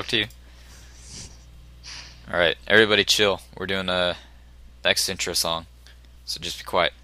talk 0.00 0.08
to 0.08 0.16
you. 0.16 0.26
All 2.32 2.38
right, 2.38 2.56
everybody, 2.66 3.04
chill. 3.04 3.42
We're 3.56 3.66
doing 3.66 3.90
a 3.90 4.16
next 4.82 5.08
intro 5.10 5.34
song, 5.34 5.66
so 6.24 6.40
just 6.40 6.58
be 6.58 6.64
quiet. 6.64 6.94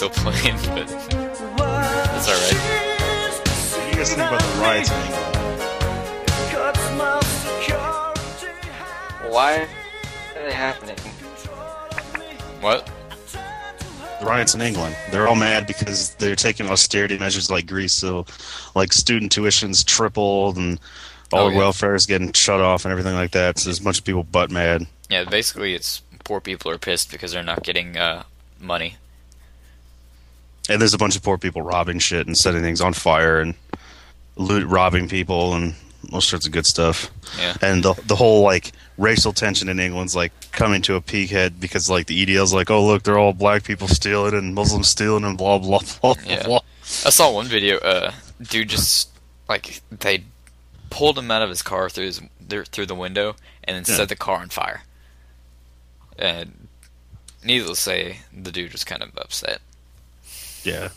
Still 0.00 0.08
playing, 0.08 0.56
but 0.74 0.88
That's 0.88 2.26
alright. 2.26 2.56
What 2.56 3.82
do 3.82 3.88
you 3.90 3.94
guys 3.96 4.08
think 4.14 4.28
about 4.28 4.40
the 4.40 4.60
riots 4.62 4.90
in 4.90 4.96
England? 4.96 5.26
Why 9.30 9.68
are 10.36 10.42
they 10.42 10.52
happening? 10.54 10.96
what? 12.62 12.90
The 14.20 14.24
riots 14.24 14.54
in 14.54 14.62
England. 14.62 14.96
They're 15.10 15.28
all 15.28 15.34
mad 15.34 15.66
because 15.66 16.14
they're 16.14 16.34
taking 16.34 16.70
austerity 16.70 17.18
measures 17.18 17.50
like 17.50 17.66
Greece. 17.66 17.92
So, 17.92 18.24
like 18.74 18.94
student 18.94 19.30
tuition's 19.32 19.84
tripled 19.84 20.56
and 20.56 20.80
all 21.30 21.40
Oh, 21.40 21.48
the 21.48 21.52
yeah. 21.52 21.58
welfare 21.58 21.94
is 21.94 22.06
getting 22.06 22.32
shut 22.32 22.60
off 22.60 22.86
and 22.86 22.92
everything 22.92 23.14
like 23.14 23.32
that. 23.32 23.58
So 23.58 23.68
there's 23.68 23.80
a 23.80 23.84
bunch 23.84 23.98
of 23.98 24.04
people 24.06 24.22
butt 24.24 24.50
mad. 24.50 24.86
Yeah, 25.10 25.24
basically, 25.24 25.74
it's 25.74 26.00
poor 26.24 26.40
people 26.40 26.70
are 26.70 26.78
pissed 26.78 27.10
because 27.12 27.32
they're 27.32 27.42
not 27.42 27.62
getting 27.64 27.98
uh, 27.98 28.22
money. 28.58 28.96
And 30.70 30.80
there's 30.80 30.94
a 30.94 30.98
bunch 30.98 31.16
of 31.16 31.22
poor 31.22 31.36
people 31.36 31.62
robbing 31.62 31.98
shit 31.98 32.26
and 32.26 32.36
setting 32.38 32.62
things 32.62 32.80
on 32.80 32.92
fire 32.94 33.40
and 33.40 33.54
loot, 34.36 34.66
robbing 34.66 35.08
people 35.08 35.54
and 35.54 35.74
all 36.12 36.20
sorts 36.20 36.46
of 36.46 36.52
good 36.52 36.64
stuff. 36.64 37.10
Yeah. 37.38 37.56
And 37.60 37.82
the 37.82 37.94
the 38.06 38.16
whole 38.16 38.42
like 38.42 38.72
racial 38.96 39.32
tension 39.32 39.68
in 39.68 39.80
England's 39.80 40.14
like 40.16 40.32
coming 40.52 40.80
to 40.82 40.94
a 40.94 41.00
peak 41.00 41.30
head 41.30 41.60
because 41.60 41.90
like 41.90 42.06
the 42.06 42.24
EDL's 42.24 42.54
like, 42.54 42.70
oh 42.70 42.86
look, 42.86 43.02
they're 43.02 43.18
all 43.18 43.32
black 43.32 43.64
people 43.64 43.88
stealing 43.88 44.34
and 44.34 44.54
Muslims 44.54 44.88
stealing 44.88 45.24
and 45.24 45.36
blah 45.36 45.58
blah 45.58 45.80
blah 46.00 46.14
blah. 46.14 46.22
Yeah. 46.24 46.44
blah. 46.44 46.60
I 46.82 47.10
saw 47.10 47.32
one 47.32 47.46
video. 47.46 47.78
Uh, 47.78 48.12
dude 48.40 48.68
just 48.68 49.10
like 49.48 49.80
they 49.90 50.24
pulled 50.88 51.18
him 51.18 51.30
out 51.30 51.42
of 51.42 51.48
his 51.48 51.62
car 51.62 51.90
through 51.90 52.06
his 52.06 52.20
through 52.48 52.86
the 52.86 52.94
window 52.94 53.36
and 53.64 53.76
then 53.76 53.84
Yeah. 53.86 53.96
set 53.96 54.08
the 54.08 54.16
car 54.16 54.38
on 54.38 54.48
fire. 54.48 54.82
And 56.18 56.68
needless 57.44 57.78
to 57.78 57.82
say, 57.82 58.18
the 58.36 58.52
dude 58.52 58.72
was 58.72 58.84
kind 58.84 59.02
of 59.02 59.16
upset. 59.16 59.60
Yeah. 60.64 60.88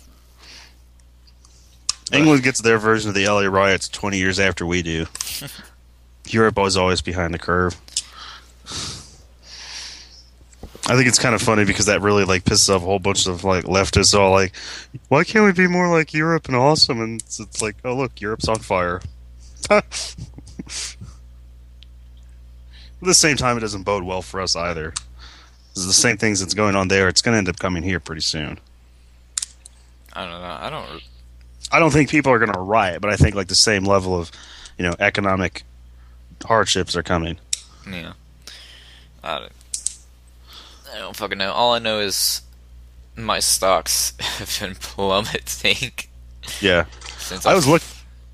England 2.12 2.44
gets 2.44 2.62
their 2.62 2.78
version 2.78 3.09
of 3.09 3.16
the 3.16 3.25
LA 3.28 3.44
riots 3.47 3.88
20 3.90 4.18
years 4.18 4.40
after 4.40 4.66
we 4.66 4.81
do. 4.84 5.06
Europe 6.28 6.57
was 6.57 6.78
always 6.78 7.01
behind 7.01 7.34
the 7.34 7.40
curve. 7.40 7.75
I 10.85 10.96
think 10.97 11.07
it's 11.07 11.18
kind 11.19 11.34
of 11.34 11.41
funny 11.41 11.63
because 11.63 11.85
that 11.85 12.02
really 12.02 12.25
like 12.25 12.44
pisses 12.44 12.69
off 12.69 12.81
a 12.81 12.85
whole 12.85 13.00
bunch 13.00 13.25
of 13.25 13.44
like 13.46 13.63
leftists. 13.66 14.18
All 14.18 14.31
like, 14.31 14.53
why 15.07 15.23
can't 15.23 15.46
we 15.46 15.53
be 15.53 15.68
more 15.68 15.90
like 15.90 16.13
Europe 16.13 16.47
and 16.47 16.57
awesome? 16.57 17.00
And 17.02 17.22
it's, 17.22 17.40
it's 17.40 17.62
like, 17.62 17.78
oh 17.85 17.96
look, 17.96 18.19
Europe's 18.19 18.50
on 18.50 18.59
fire. 18.59 19.02
At 19.69 19.85
the 23.02 23.13
same 23.13 23.38
time, 23.38 23.57
it 23.57 23.62
doesn't 23.62 23.84
bode 23.84 24.03
well 24.03 24.22
for 24.22 24.40
us 24.41 24.56
either. 24.56 24.94
'Cause 25.73 25.88
the 25.88 25.94
same 25.94 26.18
things 26.18 26.40
that's 26.40 26.53
going 26.53 26.75
on 26.75 26.88
there. 26.90 27.07
It's 27.07 27.22
going 27.22 27.34
to 27.34 27.38
end 27.40 27.50
up 27.50 27.57
coming 27.59 27.81
here 27.81 28.00
pretty 28.00 28.22
soon. 28.22 28.59
I 30.13 30.22
don't 30.25 30.41
know. 30.41 30.57
I 30.62 30.69
don't. 30.69 31.01
I 31.72 31.79
don't 31.79 31.91
think 31.91 32.09
people 32.09 32.31
are 32.31 32.40
going 32.40 32.53
to 32.53 32.59
riot, 32.59 33.01
but 33.01 33.12
I 33.12 33.16
think 33.16 33.35
like 33.35 33.47
the 33.47 33.56
same 33.56 33.84
level 33.85 34.16
of, 34.19 34.31
you 34.78 34.84
know, 34.84 34.94
economic 35.00 35.63
hardships 36.46 36.96
are 36.96 37.01
coming. 37.03 37.38
Yeah. 37.90 38.13
I 39.23 39.40
don't, 39.40 39.52
I 40.94 40.97
don't 41.00 41.16
fucking 41.16 41.38
know. 41.38 41.52
All 41.52 41.73
I 41.73 41.79
know 41.79 42.00
is 42.00 42.41
my 43.16 43.40
stocks 43.40 44.13
have 44.19 44.56
been 44.59 44.75
plummeting 44.75 45.94
Yeah, 46.62 46.85
since 47.18 47.46
I 47.46 47.53
was 47.56 47.68
looking 47.68 47.88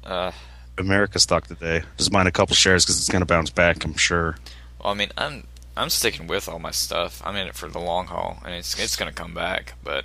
Uh, 0.04 0.32
America 0.78 1.20
stock 1.20 1.48
today. 1.48 1.84
Just 1.98 2.12
buying 2.12 2.28
a 2.28 2.32
couple 2.32 2.56
shares 2.56 2.84
because 2.84 2.98
it's 3.00 3.10
going 3.10 3.22
to 3.22 3.26
bounce 3.26 3.52
back. 3.52 3.86
I'm 3.86 3.96
sure. 3.96 4.38
well, 4.84 4.92
I 4.92 4.96
mean, 4.96 5.12
I'm 5.18 5.44
I'm 5.78 5.90
sticking 5.90 6.28
with 6.28 6.50
all 6.50 6.60
my 6.60 6.72
stuff. 6.72 7.22
I'm 7.24 7.36
in 7.38 7.48
it 7.48 7.56
for 7.56 7.70
the 7.70 7.80
long 7.80 8.08
haul, 8.08 8.40
and 8.44 8.54
it's 8.54 8.78
it's 8.78 8.96
gonna 8.98 9.14
come 9.14 9.34
back. 9.34 9.76
But 9.84 10.04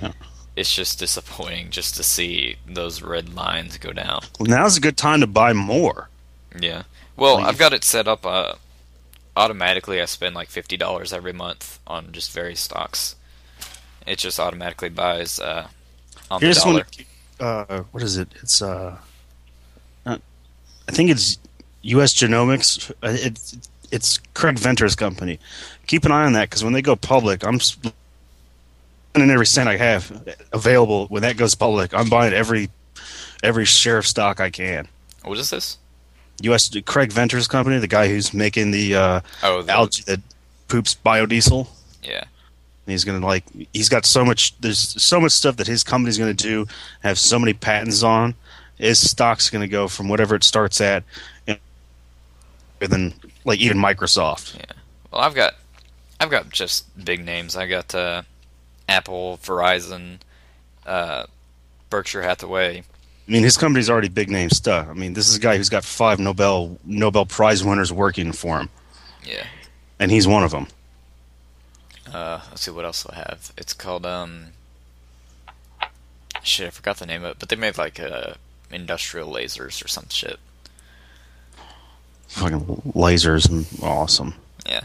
Yeah. 0.00 0.12
It's 0.58 0.74
just 0.74 0.98
disappointing 0.98 1.70
just 1.70 1.94
to 1.96 2.02
see 2.02 2.56
those 2.66 3.00
red 3.02 3.34
lines 3.34 3.78
go 3.78 3.92
down. 3.92 4.22
Well, 4.38 4.48
now's 4.50 4.76
a 4.76 4.80
good 4.80 4.96
time 4.96 5.20
to 5.20 5.26
buy 5.26 5.52
more. 5.52 6.08
Yeah. 6.58 6.82
Well, 7.16 7.38
I've 7.38 7.58
got 7.58 7.72
it 7.72 7.84
set 7.84 8.08
up. 8.08 8.26
Uh, 8.26 8.54
automatically, 9.36 10.00
I 10.00 10.04
spend 10.06 10.34
like 10.34 10.48
fifty 10.48 10.76
dollars 10.76 11.12
every 11.12 11.32
month 11.32 11.78
on 11.86 12.12
just 12.12 12.32
various 12.32 12.60
stocks. 12.60 13.16
It 14.06 14.18
just 14.18 14.40
automatically 14.40 14.88
buys 14.88 15.38
uh, 15.38 15.68
on 16.30 16.40
the 16.40 16.46
Here's 16.46 16.62
dollar. 16.62 16.84
one. 16.84 16.84
Uh, 17.40 17.82
what 17.92 18.02
is 18.02 18.16
it? 18.16 18.28
It's 18.42 18.60
uh, 18.62 18.96
uh, 20.06 20.18
I 20.88 20.92
think 20.92 21.10
it's 21.10 21.38
U.S. 21.82 22.14
Genomics. 22.14 22.90
Uh, 23.02 23.16
It's 23.20 23.56
it's 23.90 24.18
Craig 24.34 24.58
Venter's 24.58 24.94
company. 24.96 25.38
Keep 25.86 26.04
an 26.04 26.12
eye 26.12 26.24
on 26.24 26.32
that 26.34 26.50
because 26.50 26.64
when 26.64 26.72
they 26.72 26.82
go 26.82 26.96
public, 26.96 27.44
I'm 27.44 27.58
spending 29.18 29.34
every 29.34 29.46
cent 29.46 29.68
I 29.68 29.76
have 29.76 30.36
available. 30.52 31.06
When 31.08 31.22
that 31.22 31.36
goes 31.36 31.54
public, 31.54 31.92
I'm 31.92 32.08
buying 32.08 32.32
every 32.32 32.70
every 33.42 33.64
share 33.64 33.98
of 33.98 34.06
stock 34.06 34.40
I 34.40 34.50
can. 34.50 34.86
What 35.24 35.38
is 35.38 35.50
this? 35.50 35.78
U.S. 36.42 36.70
Craig 36.86 37.12
Venter's 37.12 37.48
company, 37.48 37.78
the 37.78 37.88
guy 37.88 38.08
who's 38.08 38.32
making 38.32 38.70
the 38.70 38.94
uh, 38.94 39.20
Oh, 39.42 39.62
the, 39.62 39.72
algae 39.72 40.02
that 40.06 40.20
poops 40.68 40.96
biodiesel. 41.04 41.66
Yeah. 42.02 42.20
And 42.20 42.92
he's 42.92 43.04
gonna 43.04 43.26
like 43.26 43.44
he's 43.72 43.88
got 43.88 44.06
so 44.06 44.24
much 44.24 44.58
there's 44.60 44.78
so 44.78 45.20
much 45.20 45.32
stuff 45.32 45.56
that 45.56 45.66
his 45.66 45.82
company's 45.82 46.16
gonna 46.16 46.32
do 46.32 46.66
have 47.02 47.18
so 47.18 47.38
many 47.38 47.54
patents 47.54 48.02
on 48.02 48.34
his 48.76 49.10
stock's 49.10 49.50
gonna 49.50 49.66
go 49.66 49.88
from 49.88 50.08
whatever 50.08 50.36
it 50.36 50.44
starts 50.44 50.80
at 50.80 51.02
and 51.48 51.58
than 52.78 53.14
like 53.44 53.58
even 53.58 53.76
Microsoft. 53.78 54.56
Yeah. 54.56 54.76
Well, 55.10 55.22
I've 55.22 55.34
got, 55.34 55.54
I've 56.20 56.30
got 56.30 56.50
just 56.50 56.86
big 57.04 57.24
names. 57.24 57.56
I 57.56 57.66
got 57.66 57.92
uh, 57.94 58.22
Apple, 58.88 59.38
Verizon, 59.42 60.18
uh, 60.86 61.24
Berkshire 61.90 62.22
Hathaway. 62.22 62.78
I 62.80 63.30
mean 63.30 63.42
his 63.42 63.56
company's 63.58 63.90
already 63.90 64.08
big 64.08 64.30
name 64.30 64.50
stuff. 64.50 64.88
I 64.88 64.94
mean 64.94 65.12
this 65.12 65.28
is 65.28 65.36
a 65.36 65.40
guy 65.40 65.56
who's 65.56 65.68
got 65.68 65.84
five 65.84 66.18
Nobel 66.18 66.78
Nobel 66.84 67.26
Prize 67.26 67.62
winners 67.62 67.92
working 67.92 68.32
for 68.32 68.58
him, 68.60 68.70
Yeah. 69.24 69.44
and 69.98 70.10
he's 70.10 70.26
one 70.26 70.44
of 70.44 70.50
them. 70.50 70.66
Uh, 72.10 72.40
let's 72.48 72.62
see 72.62 72.70
what 72.70 72.86
else 72.86 73.04
I 73.06 73.16
have. 73.16 73.52
It's 73.58 73.74
called 73.74 74.06
um. 74.06 74.46
Shit, 76.42 76.68
I 76.68 76.70
forgot 76.70 76.96
the 76.98 77.04
name 77.06 77.24
of 77.24 77.32
it, 77.32 77.36
but 77.38 77.48
they 77.50 77.56
made 77.56 77.76
like 77.76 78.00
uh, 78.00 78.34
industrial 78.70 79.30
lasers 79.30 79.84
or 79.84 79.88
some 79.88 80.06
shit. 80.08 80.38
Fucking 82.28 82.60
lasers 82.94 83.82
awesome. 83.82 84.34
Yeah. 84.66 84.82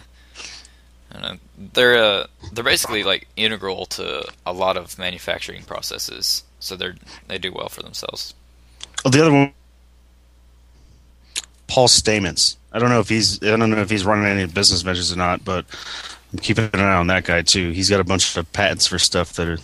Know. 1.22 1.38
They're 1.74 1.98
uh, 1.98 2.28
they're 2.52 2.64
basically 2.64 3.04
like 3.04 3.28
integral 3.36 3.86
to 3.88 4.26
a 4.46 4.54
lot 4.54 4.78
of 4.78 4.98
manufacturing 4.98 5.64
processes, 5.64 6.44
so 6.60 6.76
they're 6.76 6.96
they 7.28 7.38
do 7.38 7.52
well 7.54 7.70
for 7.70 7.84
themselves. 7.84 8.34
Oh, 9.06 9.10
the 9.10 9.22
other 9.22 9.32
one, 9.32 9.54
Paul 11.68 11.88
Stamets. 11.88 12.58
I 12.72 12.80
don't 12.80 12.90
know 12.90 13.00
if 13.00 13.10
he's 13.10 13.42
I 13.44 13.56
don't 13.56 13.70
know 13.70 13.82
if 13.82 13.90
he's 13.90 14.06
running 14.06 14.26
any 14.26 14.46
business 14.48 14.82
ventures 14.82 15.12
or 15.14 15.18
not, 15.18 15.46
but 15.46 15.66
I'm 16.32 16.40
keeping 16.40 16.70
an 16.74 16.80
eye 16.80 16.96
on 16.96 17.08
that 17.08 17.26
guy 17.26 17.42
too. 17.44 17.72
He's 17.72 17.90
got 17.90 18.00
a 18.00 18.04
bunch 18.04 18.36
of 18.36 18.52
patents 18.54 18.88
for 18.88 18.98
stuff 18.98 19.34
that 19.34 19.48
are 19.48 19.58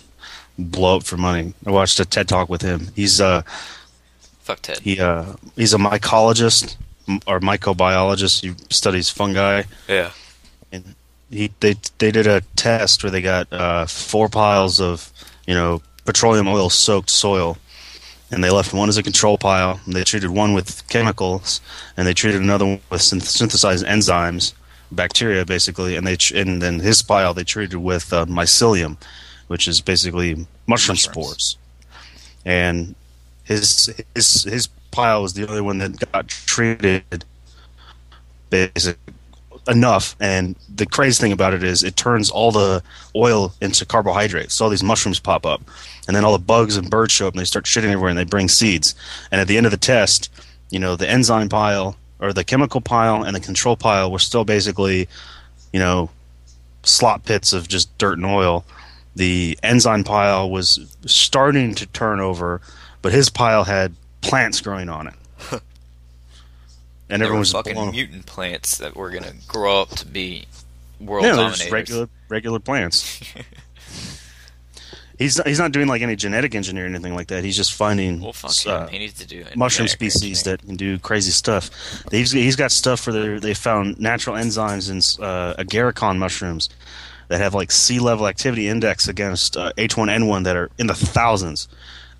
blow 0.58 0.96
up 0.98 1.04
for 1.04 1.16
money. 1.16 1.54
I 1.66 1.70
watched 1.70 1.98
a 2.00 2.04
TED 2.04 2.28
talk 2.28 2.48
with 2.48 2.62
him. 2.62 2.88
He's 2.94 3.20
uh 3.20 3.42
Fuck 4.40 4.62
Ted. 4.62 4.78
he 4.78 5.00
uh 5.00 5.34
he's 5.56 5.74
a 5.74 5.78
mycologist, 5.78 6.76
or 7.26 7.40
mycobiologist. 7.40 8.40
He 8.42 8.54
studies 8.70 9.10
fungi. 9.10 9.64
Yeah. 9.88 10.12
and 10.70 10.94
he 11.30 11.50
they 11.60 11.76
they 11.98 12.10
did 12.10 12.26
a 12.26 12.42
test 12.56 13.02
where 13.02 13.10
they 13.10 13.22
got 13.22 13.52
uh, 13.52 13.86
four 13.86 14.28
piles 14.28 14.80
of 14.80 15.10
you 15.46 15.54
know 15.54 15.82
petroleum 16.04 16.48
oil 16.48 16.70
soaked 16.70 17.10
soil, 17.10 17.56
and 18.30 18.42
they 18.42 18.50
left 18.50 18.72
one 18.74 18.88
as 18.88 18.96
a 18.96 19.02
control 19.02 19.38
pile. 19.38 19.80
And 19.84 19.94
they 19.94 20.04
treated 20.04 20.30
one 20.30 20.52
with 20.52 20.86
chemicals, 20.88 21.60
and 21.96 22.06
they 22.06 22.14
treated 22.14 22.42
another 22.42 22.66
one 22.66 22.80
with 22.90 23.00
synth- 23.00 23.22
synthesized 23.22 23.86
enzymes, 23.86 24.54
bacteria 24.90 25.44
basically. 25.44 25.96
And 25.96 26.06
they 26.06 26.16
tr- 26.16 26.36
and 26.36 26.60
then 26.60 26.80
his 26.80 27.02
pile 27.02 27.32
they 27.32 27.44
treated 27.44 27.78
with 27.78 28.12
uh, 28.12 28.26
mycelium, 28.26 28.96
which 29.46 29.68
is 29.68 29.80
basically 29.80 30.34
mushroom 30.66 30.94
Mushrooms. 30.94 31.02
spores. 31.02 31.58
And 32.44 32.94
his 33.44 33.94
his 34.14 34.44
his 34.44 34.68
pile 34.90 35.22
was 35.22 35.34
the 35.34 35.48
only 35.48 35.60
one 35.60 35.78
that 35.78 36.10
got 36.12 36.28
treated 36.28 37.24
basic 38.50 38.98
enough. 39.68 40.16
And 40.20 40.56
the 40.74 40.86
crazy 40.86 41.20
thing 41.20 41.32
about 41.32 41.54
it 41.54 41.62
is 41.62 41.82
it 41.82 41.96
turns 41.96 42.30
all 42.30 42.52
the 42.52 42.82
oil 43.14 43.52
into 43.60 43.84
carbohydrates. 43.84 44.54
So 44.54 44.64
all 44.64 44.70
these 44.70 44.82
mushrooms 44.82 45.20
pop 45.20 45.46
up. 45.46 45.62
And 46.06 46.16
then 46.16 46.24
all 46.24 46.32
the 46.32 46.44
bugs 46.44 46.76
and 46.76 46.90
birds 46.90 47.12
show 47.12 47.28
up 47.28 47.34
and 47.34 47.40
they 47.40 47.44
start 47.44 47.66
shitting 47.66 47.84
everywhere 47.84 48.10
and 48.10 48.18
they 48.18 48.24
bring 48.24 48.48
seeds. 48.48 48.94
And 49.30 49.40
at 49.40 49.48
the 49.48 49.56
end 49.56 49.66
of 49.66 49.72
the 49.72 49.78
test 49.78 50.30
you 50.70 50.78
know 50.78 50.96
the 50.96 51.08
enzyme 51.08 51.48
pile 51.48 51.96
or 52.20 52.32
the 52.32 52.44
chemical 52.44 52.80
pile 52.80 53.22
and 53.22 53.36
the 53.36 53.40
control 53.40 53.76
pile 53.76 54.10
were 54.10 54.18
still 54.18 54.44
basically 54.44 55.08
you 55.72 55.78
know 55.78 56.08
slot 56.82 57.24
pits 57.24 57.52
of 57.52 57.68
just 57.68 57.96
dirt 57.98 58.16
and 58.16 58.26
oil. 58.26 58.64
The 59.16 59.58
enzyme 59.62 60.04
pile 60.04 60.48
was 60.48 60.96
starting 61.04 61.74
to 61.74 61.86
turn 61.86 62.20
over 62.20 62.60
but 63.02 63.12
his 63.12 63.28
pile 63.28 63.64
had 63.64 63.94
plants 64.22 64.60
growing 64.60 64.88
on 64.88 65.08
it 65.08 65.14
and 67.10 67.20
There 67.20 67.26
everyone 67.26 67.38
were 67.38 67.40
was 67.40 67.52
fucking 67.52 67.90
mutant 67.90 68.26
plants 68.26 68.78
that 68.78 68.96
were 68.96 69.10
gonna 69.10 69.32
grow 69.48 69.82
up 69.82 69.90
to 69.90 70.06
be 70.06 70.46
world 71.00 71.24
yeah, 71.24 71.30
they're 71.30 71.36
dominators. 71.38 71.58
just 71.60 71.72
regular 71.72 72.08
regular 72.28 72.58
plants. 72.58 73.22
he's 75.18 75.36
not, 75.38 75.46
he's 75.46 75.58
not 75.58 75.72
doing 75.72 75.86
like 75.86 76.02
any 76.02 76.16
genetic 76.16 76.54
engineering 76.54 76.92
or 76.92 76.96
anything 76.96 77.14
like 77.14 77.28
that. 77.28 77.44
He's 77.44 77.56
just 77.56 77.74
finding 77.74 78.20
Well, 78.20 78.32
fuck 78.32 78.52
uh. 78.66 78.86
He 78.88 78.98
needs 78.98 79.14
to 79.14 79.26
do 79.26 79.44
mushroom 79.54 79.88
species 79.88 80.42
that 80.44 80.62
can 80.62 80.76
do 80.76 80.98
crazy 80.98 81.30
stuff. 81.30 81.70
He's 82.10 82.32
he's 82.32 82.56
got 82.56 82.72
stuff 82.72 83.00
for 83.00 83.12
the 83.12 83.38
they 83.40 83.54
found 83.54 84.00
natural 84.00 84.36
enzymes 84.36 84.90
in 84.90 84.98
uh, 85.24 85.54
agarikon 85.54 86.18
mushrooms 86.18 86.68
that 87.28 87.40
have 87.40 87.54
like 87.54 87.70
sea 87.70 88.00
level 88.00 88.26
activity 88.26 88.68
index 88.68 89.06
against 89.08 89.56
uh, 89.56 89.72
H1N1 89.76 90.44
that 90.44 90.56
are 90.56 90.70
in 90.78 90.88
the 90.88 90.94
thousands, 90.94 91.68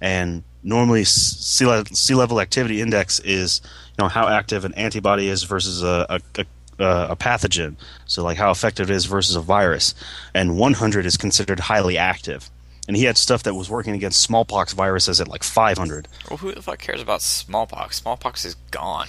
and 0.00 0.44
normally 0.62 1.04
sea 1.04 1.66
level, 1.66 1.94
sea 1.94 2.14
level 2.14 2.40
activity 2.40 2.80
index 2.80 3.18
is 3.20 3.60
you 3.64 4.04
know 4.04 4.08
how 4.08 4.28
active 4.28 4.64
an 4.64 4.74
antibody 4.74 5.28
is 5.28 5.42
versus 5.44 5.82
a, 5.82 6.06
a, 6.36 6.44
a, 6.78 7.06
a 7.10 7.16
pathogen. 7.16 7.76
So 8.06 8.22
like 8.22 8.38
how 8.38 8.50
effective 8.50 8.90
it 8.90 8.94
is 8.94 9.06
versus 9.06 9.36
a 9.36 9.40
virus, 9.40 9.94
and 10.34 10.56
100 10.58 11.06
is 11.06 11.16
considered 11.16 11.60
highly 11.60 11.96
active. 11.98 12.50
And 12.88 12.96
he 12.96 13.04
had 13.04 13.16
stuff 13.16 13.44
that 13.44 13.54
was 13.54 13.70
working 13.70 13.94
against 13.94 14.20
smallpox 14.20 14.72
viruses 14.72 15.20
at 15.20 15.28
like 15.28 15.44
500. 15.44 16.08
Well, 16.28 16.38
who 16.38 16.52
the 16.52 16.62
fuck 16.62 16.80
cares 16.80 17.00
about 17.00 17.22
smallpox? 17.22 17.98
Smallpox 17.98 18.44
is 18.44 18.56
gone. 18.72 19.08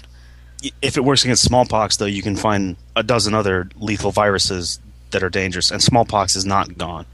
if 0.83 0.97
it 0.97 1.03
works 1.03 1.23
against 1.23 1.43
smallpox, 1.43 1.97
though, 1.97 2.05
you 2.05 2.21
can 2.21 2.35
find 2.35 2.75
a 2.95 3.01
dozen 3.01 3.33
other 3.33 3.69
lethal 3.77 4.11
viruses 4.11 4.79
that 5.09 5.23
are 5.23 5.29
dangerous, 5.29 5.71
and 5.71 5.81
smallpox 5.81 6.35
is 6.35 6.45
not 6.45 6.77
gone. 6.77 7.05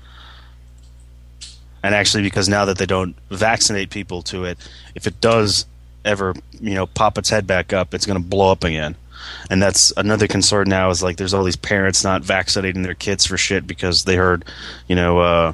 And 1.83 1.94
actually, 1.95 2.24
because 2.24 2.50
now 2.50 2.65
that 2.65 2.77
they 2.77 2.85
don't 2.85 3.15
vaccinate 3.29 3.89
people 3.89 4.21
to 4.24 4.45
it, 4.45 4.57
if 4.95 5.07
it 5.07 5.21
does 5.21 5.65
ever, 6.03 6.33
you 6.59 6.74
know, 6.74 6.88
pop 6.88 7.18
its 7.18 7.29
head 7.29 7.45
back 7.45 7.71
up, 7.74 7.94
it's 7.94 8.06
going 8.06 8.21
to 8.21 8.27
blow 8.27 8.51
up 8.51 8.63
again. 8.63 8.95
And 9.50 9.62
that's 9.62 9.91
another 9.97 10.27
concern 10.27 10.69
now. 10.69 10.89
Is 10.89 11.03
like 11.03 11.18
there's 11.18 11.33
all 11.33 11.44
these 11.44 11.56
parents 11.56 12.03
not 12.03 12.24
vaccinating 12.24 12.81
their 12.83 12.94
kids 12.95 13.25
for 13.25 13.38
shit 13.38 13.68
because 13.68 14.06
they 14.06 14.15
heard, 14.15 14.45
you 14.88 14.95
know, 14.95 15.19
uh, 15.19 15.53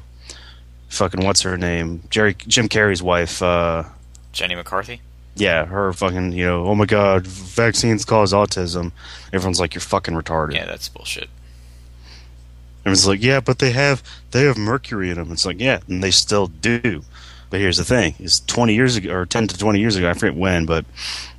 fucking 0.89 1.23
what's 1.25 1.41
her 1.41 1.57
name, 1.57 2.03
Jerry 2.09 2.35
Jim 2.35 2.69
Carrey's 2.69 3.01
wife. 3.01 3.41
Uh, 3.41 3.83
Jenny 4.31 4.55
McCarthy. 4.55 5.01
yeah, 5.35 5.65
her 5.65 5.93
fucking, 5.93 6.33
you 6.33 6.45
know, 6.45 6.65
oh 6.65 6.75
my 6.75 6.85
god, 6.85 7.25
vaccines 7.25 8.05
cause 8.05 8.33
autism. 8.33 8.91
Everyone's 9.31 9.59
like, 9.59 9.73
you're 9.73 9.81
fucking 9.81 10.13
retarded. 10.13 10.53
Yeah, 10.55 10.65
that's 10.65 10.89
bullshit. 10.89 11.29
Everyone's 12.83 13.07
like, 13.07 13.23
yeah, 13.23 13.39
but 13.39 13.59
they 13.59 13.71
have 13.71 14.03
they 14.31 14.43
have 14.43 14.57
mercury 14.57 15.09
in 15.09 15.15
them. 15.15 15.31
It's 15.31 15.45
like, 15.45 15.59
yeah, 15.59 15.79
and 15.87 16.03
they 16.03 16.11
still 16.11 16.47
do. 16.47 17.03
But 17.49 17.59
here's 17.59 17.77
the 17.77 17.85
thing: 17.85 18.15
is 18.19 18.41
20 18.41 18.73
years 18.73 18.95
ago, 18.97 19.13
or 19.13 19.25
10 19.25 19.47
to 19.47 19.57
20 19.57 19.79
years 19.79 19.95
ago, 19.95 20.09
I 20.09 20.13
forget 20.13 20.35
when, 20.35 20.65
but 20.65 20.85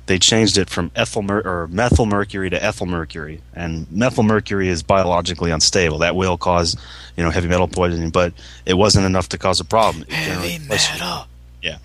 they 0.07 0.17
changed 0.17 0.57
it 0.57 0.69
from 0.69 0.89
ethyl 0.95 1.21
mer- 1.21 1.41
or 1.41 1.67
methyl 1.67 2.05
mercury 2.05 2.49
to 2.49 2.63
ethyl 2.63 2.87
mercury, 2.87 3.41
and 3.53 3.91
methyl 3.91 4.23
mercury 4.23 4.69
is 4.69 4.81
biologically 4.81 5.51
unstable. 5.51 5.99
That 5.99 6.15
will 6.15 6.37
cause, 6.37 6.75
you 7.15 7.23
know, 7.23 7.29
heavy 7.29 7.47
metal 7.47 7.67
poisoning, 7.67 8.09
but 8.09 8.33
it 8.65 8.75
wasn't 8.75 9.05
enough 9.05 9.29
to 9.29 9.37
cause 9.37 9.59
a 9.59 9.65
problem. 9.65 10.05
Heavy 10.07 10.57
metal. 10.67 11.27
Yeah 11.61 11.77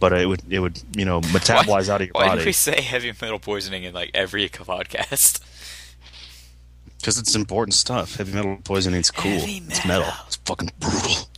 but 0.00 0.12
it 0.12 0.26
would 0.26 0.42
it 0.48 0.60
would 0.60 0.80
you 0.96 1.04
know 1.04 1.20
metabolize 1.32 1.88
out 1.88 2.00
of 2.00 2.06
your 2.06 2.12
Why 2.12 2.28
body. 2.28 2.38
Why 2.38 2.44
do 2.44 2.46
we 2.46 2.52
say 2.52 2.80
heavy 2.80 3.12
metal 3.20 3.38
poisoning 3.38 3.84
in 3.84 3.94
like 3.94 4.10
every 4.14 4.48
podcast? 4.48 5.40
Because 6.98 7.18
it's 7.18 7.34
important 7.34 7.74
stuff. 7.74 8.16
Heavy 8.16 8.32
metal 8.34 8.58
poisoning 8.64 9.00
is 9.00 9.10
cool. 9.10 9.30
Heavy 9.30 9.62
It's 9.68 9.84
metal. 9.86 10.06
metal. 10.06 10.14
It's 10.26 10.36
fucking 10.36 10.70
brutal. 10.80 11.28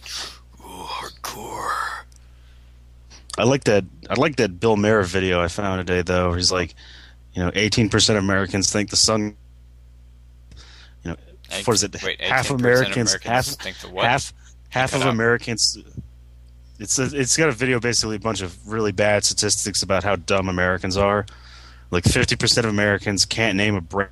Ooh, 0.61 0.85
hardcore. 0.85 2.05
I 3.39 3.45
like 3.45 3.65
that. 3.65 3.85
I 4.09 4.15
like 4.15 4.37
that 4.37 4.59
Bill 4.59 4.77
Maher 4.77 5.03
video 5.03 5.41
I 5.41 5.49
found 5.49 5.87
today, 5.87 6.03
though. 6.03 6.29
Where 6.29 6.37
he's 6.37 6.51
like, 6.51 6.75
you 7.35 7.43
know, 7.43 7.51
eighteen 7.55 7.89
percent 7.89 8.19
of 8.19 8.25
Americans 8.25 8.73
think 8.73 8.91
the 8.91 8.97
sun. 8.97 9.37
You 11.05 11.13
know, 11.13 11.17
what 11.65 11.75
is 11.75 11.83
it? 11.85 12.03
Wait, 12.03 12.21
half 12.21 12.51
Americans, 12.51 13.15
Americans 13.15 13.23
half, 13.23 13.47
think 13.47 13.79
the 13.79 13.89
what? 13.89 14.05
half, 14.05 14.33
half 14.71 14.93
Cut 14.93 15.03
of. 15.03 15.09
Americans. 15.09 15.79
It's 16.79 16.99
a, 16.99 17.05
it's 17.13 17.37
got 17.37 17.51
a 17.51 17.53
video 17.53 17.79
basically 17.79 18.17
a 18.17 18.21
bunch 18.21 18.41
of 18.41 18.67
really 18.67 18.93
bad 18.93 19.25
statistics 19.25 19.83
about 19.83 20.05
how 20.05 20.17
dumb 20.17 20.49
Americans 20.49 20.97
are. 20.97 21.27
Like 21.91 22.05
fifty 22.05 22.35
percent 22.37 22.67
of 22.67 22.73
Americans 22.73 23.27
can't 23.27 23.57
name 23.57 23.75
a 23.75 23.81
brand. 23.81 24.11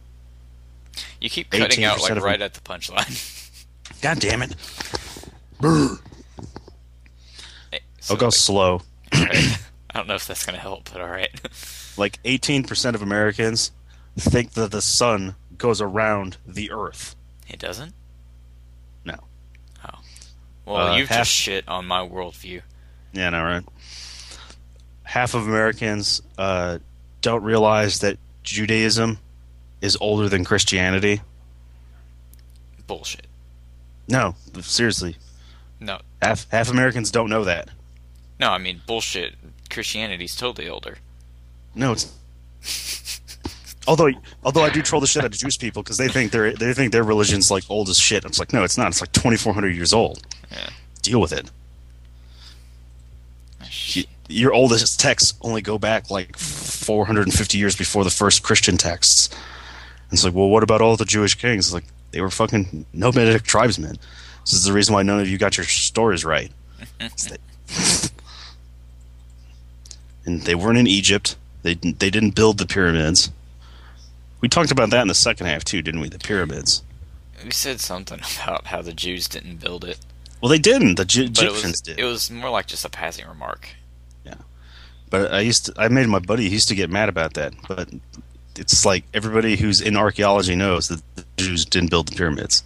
You 1.21 1.31
keep 1.31 1.50
cutting 1.50 1.85
out 1.85 2.00
like 2.00 2.15
right 2.23 2.41
at 2.41 2.55
the 2.55 2.61
punchline. 2.61 3.65
God 4.03 4.21
damn 4.21 4.43
it! 4.43 4.55
Eh, 7.73 7.79
so, 8.00 8.15
I'll 8.15 8.21
go 8.21 8.31
slow. 8.31 8.83
alright. 9.15 9.35
I 9.91 9.99
don't 9.99 10.06
know 10.06 10.15
if 10.15 10.27
that's 10.27 10.45
gonna 10.47 10.59
help, 10.59 10.91
but 10.93 11.00
all 11.00 11.09
right. 11.09 11.31
Like 11.99 12.21
eighteen 12.25 12.62
percent 12.62 12.95
of 12.95 13.03
Americans 13.03 13.73
think 14.17 14.53
that 14.53 14.71
the 14.71 14.81
sun 14.81 15.35
goes 15.56 15.81
around 15.81 16.37
the 16.47 16.71
Earth. 16.71 17.17
It 17.49 17.59
doesn't. 17.59 17.93
No. 19.05 19.17
Oh. 19.85 19.99
Well, 20.64 20.76
Uh, 20.93 20.97
you've 20.97 21.09
half- 21.09 21.19
just 21.26 21.33
shit 21.33 21.67
on 21.67 21.87
my 21.87 22.07
worldview. 22.07 22.62
Yeah, 23.12 23.31
no, 23.31 23.43
right. 23.43 23.64
Half 25.02 25.35
of 25.35 25.49
Americans 25.49 26.23
uh, 26.38 26.78
don't 27.21 27.43
realize 27.43 27.99
that 27.99 28.17
Judaism 28.45 29.19
is 29.80 29.97
older 30.00 30.28
than 30.28 30.44
Christianity. 30.44 31.20
Bullshit. 32.87 33.26
No, 34.08 34.35
seriously, 34.62 35.16
No, 35.80 36.00
half 36.23 36.49
half 36.50 36.70
Americans 36.70 37.11
don't 37.11 37.28
know 37.28 37.44
that. 37.44 37.68
no. 38.40 38.50
I 38.50 38.58
mean, 38.58 38.80
bullshit. 38.87 39.35
Christianity's 39.68 40.35
totally 40.35 40.66
older. 40.68 40.97
No, 41.75 41.92
it's. 41.92 42.11
although, 43.87 44.08
although 44.42 44.62
I 44.64 44.70
do 44.70 44.80
troll 44.80 45.02
the 45.02 45.06
shit 45.06 45.23
out 45.23 45.26
of 45.26 45.38
Jewish 45.38 45.58
people 45.58 45.82
because 45.82 45.99
they 45.99 46.08
think 46.08 46.32
their 46.32 46.52
they 46.54 46.73
think 46.73 46.92
their 46.92 47.02
religion's 47.04 47.50
like 47.50 47.64
old 47.68 47.90
as 47.90 47.99
shit. 47.99 48.25
It's 48.25 48.38
like 48.38 48.54
no, 48.54 48.64
it's 48.64 48.78
not. 48.78 48.88
It's 48.88 49.02
like 49.02 49.12
twenty 49.12 49.37
four 49.37 49.52
hundred 49.52 49.76
years 49.76 49.92
old. 49.92 50.23
Yeah. 50.50 50.70
Deal 51.02 51.20
with 51.20 51.32
it. 51.35 51.50
Ah, 53.61 53.64
Y- 53.64 53.68
shit. 53.70 54.06
Your 54.30 54.52
oldest 54.52 54.99
texts 55.00 55.35
only 55.40 55.62
go 55.62 55.78
back 55.78 56.11
like 56.11 56.37
450 56.37 57.56
years 57.56 57.75
before 57.76 58.04
the 58.04 58.11
first 58.11 58.42
Christian 58.42 58.76
texts. 58.76 59.30
And 60.11 60.15
it's 60.17 60.25
like, 60.25 60.35
well, 60.35 60.49
what 60.49 60.62
about 60.62 60.81
all 60.81 60.97
the 60.97 61.05
Jewish 61.05 61.35
kings? 61.35 61.67
It's 61.67 61.75
like, 61.75 61.85
they 62.12 62.21
were 62.21 62.31
fucking 62.31 62.87
nomadic 62.93 63.43
tribesmen. 63.43 63.99
This 64.45 64.55
is 64.55 64.65
the 64.65 64.73
reason 64.73 64.95
why 64.95 65.03
none 65.03 65.21
of 65.21 65.29
you 65.29 65.37
got 65.38 65.57
your 65.57 65.67
stories 65.67 66.25
right. 66.25 66.50
And 70.25 70.43
they 70.43 70.55
weren't 70.55 70.79
in 70.79 70.87
Egypt. 70.87 71.37
They 71.62 71.75
didn't- 71.75 71.99
they 72.00 72.11
didn't 72.11 72.35
build 72.35 72.59
the 72.59 72.67
pyramids. 72.67 73.31
We 74.41 74.49
talked 74.49 74.71
about 74.71 74.91
that 74.91 75.03
in 75.03 75.09
the 75.09 75.15
second 75.15 75.47
half 75.47 75.65
too, 75.65 75.83
didn't 75.83 76.00
we? 76.00 76.09
The 76.09 76.19
pyramids. 76.19 76.83
We 77.45 77.50
said 77.50 77.81
something 77.81 78.21
about 78.43 78.67
how 78.67 78.83
the 78.83 78.93
Jews 78.93 79.27
didn't 79.29 79.57
build 79.57 79.85
it, 79.85 79.99
Well, 80.41 80.50
they 80.50 80.59
didn't. 80.59 80.97
The 80.97 81.05
Gy- 81.05 81.29
but 81.29 81.38
it 81.38 81.45
Egyptians 81.45 81.73
was 81.73 81.81
did. 81.81 81.99
it 81.99 82.05
was 82.05 82.31
more 82.31 82.50
like 82.50 82.67
just 82.67 82.85
a 82.85 82.88
passing 82.91 83.27
remark. 83.27 83.71
Yeah, 84.25 84.35
but 85.11 85.33
I 85.33 85.41
used 85.41 85.67
to, 85.67 85.75
I 85.77 85.88
made 85.88 86.07
my 86.09 86.19
buddy 86.21 86.45
he 86.45 86.50
used 86.50 86.69
to 86.69 86.75
get 86.75 86.91
mad 86.91 87.09
about 87.09 87.35
that. 87.35 87.55
But 87.67 87.88
it's 88.59 88.85
like 88.85 89.05
everybody 89.15 89.57
who's 89.57 89.81
in 89.81 89.97
archaeology 89.97 90.55
knows 90.55 90.88
that 90.88 91.03
the 91.17 91.25
Jews 91.37 91.65
didn't 91.65 91.91
build 91.91 92.09
the 92.09 92.17
pyramids. 92.17 92.62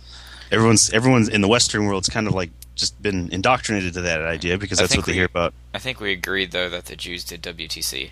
Everyone's 0.51 0.91
everyone's 0.91 1.29
in 1.29 1.41
the 1.41 1.49
Western 1.49 1.87
world's 1.87 2.09
kind 2.09 2.27
of 2.27 2.35
like 2.35 2.51
just 2.75 3.01
been 3.03 3.31
indoctrinated 3.33 3.95
to 3.95 4.03
that 4.03 4.23
idea 4.23 4.59
because 4.59 4.79
that's 4.79 4.97
what 4.97 5.07
they 5.07 5.13
we- 5.13 5.19
hear 5.19 5.27
about. 5.27 5.55
I 5.75 5.79
think 5.79 6.01
we 6.01 6.13
agreed 6.13 6.53
though 6.53 6.69
that 6.69 6.87
the 6.87 6.97
Jews 6.97 7.25
did 7.25 7.43
WTC. 7.43 8.11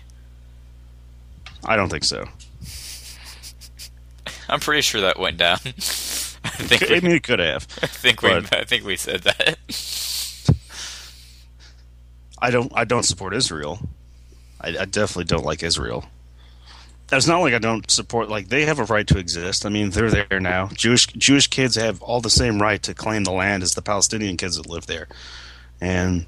I 1.65 1.75
don't 1.75 1.89
think 1.89 2.03
so. 2.03 2.25
I'm 4.49 4.59
pretty 4.59 4.81
sure 4.81 5.01
that 5.01 5.19
went 5.19 5.37
down. 5.37 5.57
I 6.43 6.49
think 6.63 6.83
I 6.83 6.93
we, 6.95 7.01
mean, 7.01 7.11
it 7.11 7.23
could 7.23 7.39
have. 7.39 7.67
I 7.83 7.87
think 7.87 8.21
we, 8.21 8.31
I 8.31 8.41
think 8.65 8.83
we 8.83 8.97
said 8.97 9.21
that. 9.23 9.57
I 12.39 12.49
don't. 12.49 12.71
I 12.75 12.85
don't 12.85 13.03
support 13.03 13.35
Israel. 13.35 13.79
I, 14.59 14.69
I 14.69 14.85
definitely 14.85 15.25
don't 15.25 15.45
like 15.45 15.63
Israel. 15.63 16.05
It's 17.13 17.27
not 17.27 17.39
like 17.39 17.53
I 17.53 17.59
don't 17.59 17.89
support. 17.91 18.29
Like 18.29 18.47
they 18.47 18.65
have 18.65 18.79
a 18.79 18.85
right 18.85 19.05
to 19.07 19.17
exist. 19.17 19.65
I 19.65 19.69
mean, 19.69 19.89
they're 19.89 20.09
there 20.09 20.39
now. 20.39 20.67
Jewish 20.73 21.07
Jewish 21.07 21.47
kids 21.47 21.75
have 21.75 22.01
all 22.01 22.21
the 22.21 22.29
same 22.29 22.61
right 22.61 22.81
to 22.83 22.93
claim 22.93 23.25
the 23.25 23.31
land 23.31 23.63
as 23.63 23.73
the 23.75 23.81
Palestinian 23.81 24.37
kids 24.37 24.55
that 24.55 24.67
live 24.69 24.87
there, 24.87 25.07
and 25.81 26.25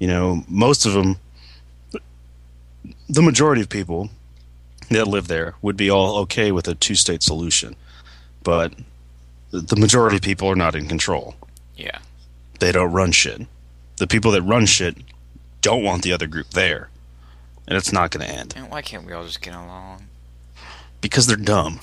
you 0.00 0.08
know 0.08 0.42
most 0.48 0.86
of 0.86 0.92
them, 0.94 1.16
the 3.08 3.22
majority 3.22 3.62
of 3.62 3.68
people 3.68 4.10
that 4.90 5.06
live 5.06 5.28
there 5.28 5.54
would 5.62 5.76
be 5.76 5.90
all 5.90 6.16
okay 6.18 6.52
with 6.52 6.68
a 6.68 6.74
two-state 6.74 7.22
solution, 7.22 7.74
but 8.42 8.74
the 9.50 9.76
majority 9.76 10.16
of 10.16 10.22
people 10.22 10.48
are 10.48 10.56
not 10.56 10.74
in 10.74 10.88
control 10.88 11.34
Yeah. 11.76 11.98
they 12.58 12.72
don't 12.72 12.92
run 12.92 13.12
shit. 13.12 13.46
The 13.98 14.06
people 14.08 14.32
that 14.32 14.42
run 14.42 14.66
shit 14.66 14.96
don't 15.62 15.84
want 15.84 16.02
the 16.02 16.12
other 16.12 16.26
group 16.26 16.50
there. 16.50 16.90
And 17.66 17.78
it's 17.78 17.92
not 17.92 18.10
going 18.10 18.26
to 18.26 18.32
end 18.34 18.54
Man, 18.56 18.68
why 18.68 18.82
can't 18.82 19.06
we 19.06 19.12
all 19.12 19.24
just 19.24 19.40
get 19.40 19.54
along? 19.54 20.02
Because 21.04 21.26
they're 21.26 21.36
dumb. 21.36 21.80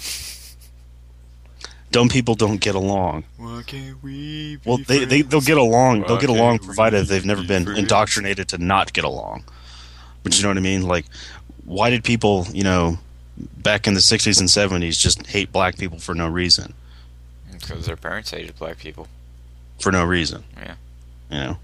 Dumb 1.91 2.09
people 2.09 2.33
don't 2.33 2.59
get 2.59 2.73
along. 2.73 3.23
Why 3.37 3.61
can't 3.67 4.01
we? 4.01 4.57
Well, 4.65 4.77
they, 4.77 5.05
they 5.05 5.21
they'll 5.21 5.41
get 5.41 5.59
along. 5.59 6.05
They'll 6.07 6.17
get 6.17 6.31
along 6.31 6.57
provided 6.59 7.05
they've 7.05 7.23
never 7.23 7.41
be 7.41 7.47
been 7.47 7.65
friends? 7.65 7.79
indoctrinated 7.79 8.47
to 8.49 8.57
not 8.57 8.93
get 8.93 9.03
along. 9.03 9.43
But 10.23 10.35
you 10.35 10.41
know 10.41 10.49
what 10.49 10.57
I 10.57 10.61
mean? 10.61 10.81
Like, 10.87 11.05
why 11.65 11.91
did 11.91 12.03
people, 12.03 12.47
you 12.51 12.63
know, 12.63 12.97
back 13.57 13.85
in 13.85 13.93
the 13.93 13.99
'60s 13.99 14.39
and 14.39 14.49
'70s 14.49 14.99
just 14.99 15.27
hate 15.27 15.51
black 15.51 15.77
people 15.77 15.99
for 15.99 16.15
no 16.15 16.27
reason? 16.27 16.73
Because 17.51 17.85
their 17.85 17.97
parents 17.97 18.31
hated 18.31 18.57
black 18.57 18.79
people. 18.79 19.07
For 19.79 19.91
no 19.91 20.03
reason. 20.03 20.45
Yeah. 20.57 20.75
You 21.29 21.37
know, 21.37 21.57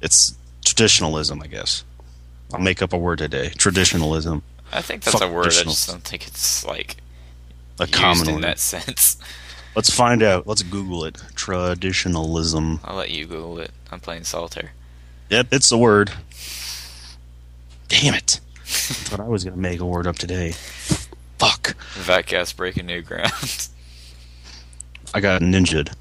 it's 0.00 0.34
traditionalism, 0.64 1.42
I 1.42 1.46
guess. 1.48 1.84
I'll 2.54 2.60
make 2.60 2.80
up 2.80 2.94
a 2.94 2.98
word 2.98 3.18
today. 3.18 3.50
Traditionalism. 3.50 4.42
I 4.72 4.82
think 4.82 5.04
that's 5.04 5.20
a 5.20 5.28
word. 5.28 5.46
I 5.46 5.50
just 5.50 5.88
don't 5.88 6.02
think 6.02 6.26
it's 6.26 6.64
like 6.64 6.96
A 7.78 7.84
used 7.84 7.94
common 7.94 8.28
in 8.28 8.34
word. 8.36 8.44
that 8.44 8.58
sense. 8.58 9.16
Let's 9.76 9.90
find 9.90 10.22
out. 10.22 10.46
Let's 10.46 10.62
Google 10.62 11.04
it. 11.04 11.22
Traditionalism. 11.34 12.80
I'll 12.82 12.96
let 12.96 13.10
you 13.10 13.26
Google 13.26 13.58
it. 13.60 13.70
I'm 13.92 14.00
playing 14.00 14.24
solitaire. 14.24 14.72
Yep, 15.28 15.48
it's 15.52 15.70
a 15.70 15.76
word. 15.76 16.12
Damn 17.88 18.14
it. 18.14 18.40
I 18.62 18.64
thought 18.64 19.20
I 19.20 19.28
was 19.28 19.44
going 19.44 19.54
to 19.54 19.60
make 19.60 19.80
a 19.80 19.84
word 19.84 20.06
up 20.06 20.16
today. 20.16 20.52
Fuck. 21.38 21.76
Vatcast 21.94 22.56
breaking 22.56 22.86
new 22.86 23.02
ground. 23.02 23.32
I 25.14 25.20
got 25.20 25.42
ninja'd. 25.42 25.92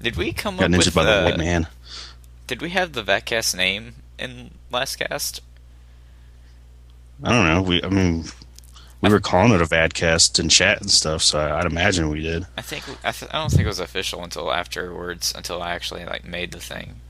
Did 0.00 0.16
we 0.16 0.32
come 0.32 0.56
Got 0.56 0.72
up 0.72 0.78
with 0.78 0.94
by 0.94 1.04
the 1.04 1.10
uh, 1.10 1.24
white 1.24 1.38
man. 1.38 1.66
Did 2.46 2.62
we 2.62 2.70
have 2.70 2.92
the 2.92 3.02
Vatcast 3.02 3.56
name 3.56 3.96
in 4.18 4.52
last 4.70 4.96
cast? 4.96 5.40
I 7.22 7.30
don't 7.30 7.46
know. 7.46 7.62
We, 7.62 7.82
I 7.82 7.88
mean, 7.88 8.24
we 9.00 9.10
were 9.10 9.20
calling 9.20 9.52
it 9.52 9.60
a 9.60 9.64
Vatcast 9.64 10.38
and 10.38 10.50
chat 10.50 10.80
and 10.80 10.90
stuff, 10.90 11.22
so 11.22 11.38
I, 11.38 11.60
I'd 11.60 11.66
imagine 11.66 12.10
we 12.10 12.20
did. 12.20 12.46
I 12.56 12.62
think 12.62 12.84
I, 13.04 13.12
th- 13.12 13.30
I 13.32 13.38
don't 13.38 13.50
think 13.50 13.62
it 13.62 13.68
was 13.68 13.80
official 13.80 14.22
until 14.22 14.52
afterwards, 14.52 15.32
until 15.36 15.62
I 15.62 15.72
actually 15.72 16.04
like 16.04 16.24
made 16.24 16.52
the 16.52 16.60
thing. 16.60 17.00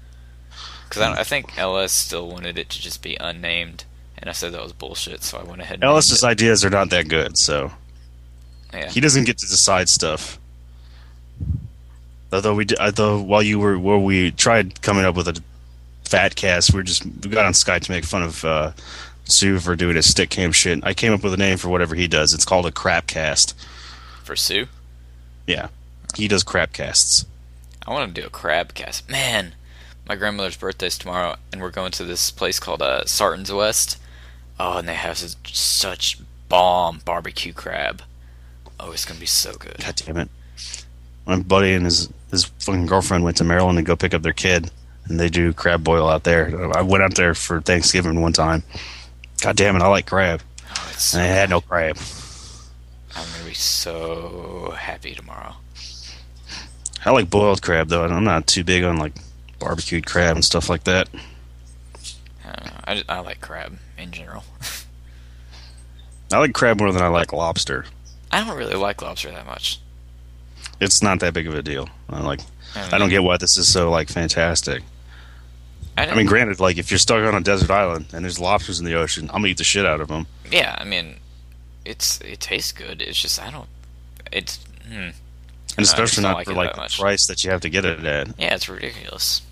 Because 0.88 1.02
I, 1.02 1.20
I 1.20 1.24
think 1.24 1.58
LS 1.58 1.92
still 1.92 2.28
wanted 2.28 2.58
it 2.58 2.68
to 2.70 2.80
just 2.80 3.02
be 3.02 3.16
unnamed, 3.16 3.84
and 4.18 4.30
I 4.30 4.32
said 4.32 4.52
that 4.52 4.62
was 4.62 4.72
bullshit, 4.72 5.22
so 5.22 5.38
I 5.38 5.42
went 5.42 5.62
ahead. 5.62 5.76
and 5.76 5.84
Ellis's 5.84 6.22
ideas 6.22 6.64
are 6.64 6.70
not 6.70 6.90
that 6.90 7.08
good, 7.08 7.36
so 7.36 7.72
yeah. 8.72 8.88
he 8.88 9.00
doesn't 9.00 9.24
get 9.24 9.38
to 9.38 9.46
decide 9.46 9.88
stuff. 9.88 10.38
Although 12.32 12.54
we, 12.54 12.64
did, 12.64 12.78
although 12.78 13.20
while 13.20 13.42
you 13.42 13.58
were, 13.58 13.78
where 13.78 13.98
we 13.98 14.30
tried 14.32 14.82
coming 14.82 15.04
up 15.04 15.16
with 15.16 15.28
a 15.28 15.40
fat 16.04 16.36
cast, 16.36 16.72
we 16.72 16.78
were 16.78 16.82
just 16.82 17.04
we 17.04 17.30
got 17.30 17.46
on 17.46 17.52
Skype 17.52 17.82
to 17.82 17.92
make 17.92 18.04
fun 18.04 18.22
of 18.22 18.44
uh, 18.44 18.72
Sue 19.26 19.58
for 19.58 19.76
doing 19.76 19.96
his 19.96 20.08
stick 20.08 20.30
cam 20.30 20.52
shit. 20.52 20.80
I 20.84 20.94
came 20.94 21.12
up 21.12 21.22
with 21.22 21.34
a 21.34 21.36
name 21.36 21.58
for 21.58 21.68
whatever 21.68 21.94
he 21.94 22.06
does. 22.08 22.32
It's 22.32 22.44
called 22.44 22.66
a 22.66 22.72
crap 22.72 23.06
cast. 23.06 23.54
for 24.24 24.36
Sue. 24.36 24.66
Yeah, 25.46 25.68
he 26.16 26.26
does 26.28 26.42
crap 26.42 26.72
casts. 26.72 27.26
I 27.86 27.92
want 27.92 28.14
to 28.14 28.20
do 28.20 28.26
a 28.26 28.30
crab 28.30 28.74
cast. 28.74 29.08
Man, 29.08 29.54
my 30.08 30.16
grandmother's 30.16 30.56
birthday's 30.56 30.98
tomorrow, 30.98 31.36
and 31.52 31.60
we're 31.60 31.70
going 31.70 31.92
to 31.92 32.04
this 32.04 32.30
place 32.30 32.58
called 32.58 32.82
uh, 32.82 33.04
Sarton's 33.04 33.52
West. 33.52 33.98
Oh, 34.58 34.78
and 34.78 34.88
they 34.88 34.94
have 34.94 35.12
s- 35.22 35.36
such 35.52 36.18
bomb 36.48 37.00
barbecue 37.04 37.52
crab. 37.52 38.02
Oh, 38.80 38.90
it's 38.92 39.04
gonna 39.04 39.20
be 39.20 39.26
so 39.26 39.54
good. 39.54 39.76
God 39.78 39.94
damn 39.96 40.16
it! 40.16 40.28
My 41.26 41.36
buddy 41.40 41.72
and 41.74 41.84
his 41.84 42.08
his 42.30 42.44
fucking 42.44 42.86
girlfriend 42.86 43.22
went 43.24 43.36
to 43.38 43.44
Maryland 43.44 43.78
to 43.78 43.82
go 43.82 43.96
pick 43.96 44.14
up 44.14 44.22
their 44.22 44.32
kid, 44.32 44.70
and 45.06 45.18
they 45.20 45.28
do 45.28 45.52
crab 45.52 45.84
boil 45.84 46.08
out 46.08 46.24
there. 46.24 46.72
I 46.76 46.82
went 46.82 47.04
out 47.04 47.14
there 47.14 47.34
for 47.34 47.60
Thanksgiving 47.60 48.20
one 48.20 48.32
time. 48.32 48.62
God 49.46 49.54
damn 49.56 49.76
it! 49.76 49.82
I 49.82 49.86
like 49.86 50.06
crab, 50.06 50.42
Oh, 50.76 50.92
and 51.12 51.22
I 51.22 51.26
had 51.26 51.50
no 51.50 51.60
crab. 51.60 51.96
I'm 53.14 53.24
gonna 53.32 53.44
be 53.44 53.54
so 53.54 54.74
happy 54.76 55.14
tomorrow. 55.14 55.54
I 57.04 57.12
like 57.12 57.30
boiled 57.30 57.62
crab 57.62 57.86
though, 57.88 58.04
and 58.04 58.12
I'm 58.12 58.24
not 58.24 58.48
too 58.48 58.64
big 58.64 58.82
on 58.82 58.96
like 58.96 59.12
barbecued 59.60 60.04
crab 60.04 60.34
and 60.34 60.44
stuff 60.44 60.68
like 60.68 60.82
that. 60.82 61.08
I 62.44 62.48
don't 62.56 62.64
know. 62.66 62.80
I, 62.88 62.94
just- 62.96 63.08
I 63.08 63.20
like 63.20 63.40
crab 63.40 63.78
in 63.96 64.10
general. 64.10 64.42
I 66.32 66.38
like 66.38 66.52
crab 66.52 66.80
more 66.80 66.90
than 66.90 67.02
I 67.02 67.06
like 67.06 67.32
lobster. 67.32 67.84
I 68.32 68.44
don't 68.44 68.56
really 68.56 68.74
like 68.74 69.00
lobster 69.00 69.30
that 69.30 69.46
much. 69.46 69.78
It's 70.80 71.04
not 71.04 71.20
that 71.20 71.34
big 71.34 71.46
of 71.46 71.54
a 71.54 71.62
deal. 71.62 71.88
I 72.10 72.20
like. 72.20 72.40
I 72.74 72.98
don't 72.98 73.10
get 73.10 73.22
why 73.22 73.36
this 73.36 73.56
is 73.58 73.68
so 73.72 73.90
like 73.92 74.08
fantastic. 74.08 74.82
I, 75.98 76.06
I 76.06 76.14
mean, 76.14 76.26
granted, 76.26 76.60
like 76.60 76.76
if 76.78 76.90
you're 76.90 76.98
stuck 76.98 77.24
on 77.24 77.34
a 77.34 77.40
desert 77.40 77.70
island 77.70 78.06
and 78.12 78.24
there's 78.24 78.38
lobsters 78.38 78.78
in 78.78 78.84
the 78.84 78.94
ocean, 78.94 79.28
I'm 79.30 79.36
gonna 79.36 79.48
eat 79.48 79.58
the 79.58 79.64
shit 79.64 79.86
out 79.86 80.00
of 80.00 80.08
them. 80.08 80.26
yeah. 80.50 80.76
I 80.78 80.84
mean, 80.84 81.16
it's 81.84 82.20
it 82.20 82.40
tastes 82.40 82.72
good. 82.72 83.00
It's 83.00 83.20
just 83.20 83.40
I 83.42 83.50
don't. 83.50 83.68
It's 84.32 84.58
hmm. 84.86 84.94
And 84.94 85.14
I 85.78 85.82
especially 85.82 86.22
don't 86.22 86.34
like 86.34 86.46
for 86.46 86.54
like 86.54 86.72
the 86.74 86.80
much. 86.82 86.98
price 86.98 87.26
that 87.26 87.44
you 87.44 87.50
have 87.50 87.60
to 87.62 87.68
get 87.68 87.84
it 87.84 88.04
at. 88.04 88.28
yeah, 88.38 88.54
it's 88.54 88.68
ridiculous. 88.68 89.42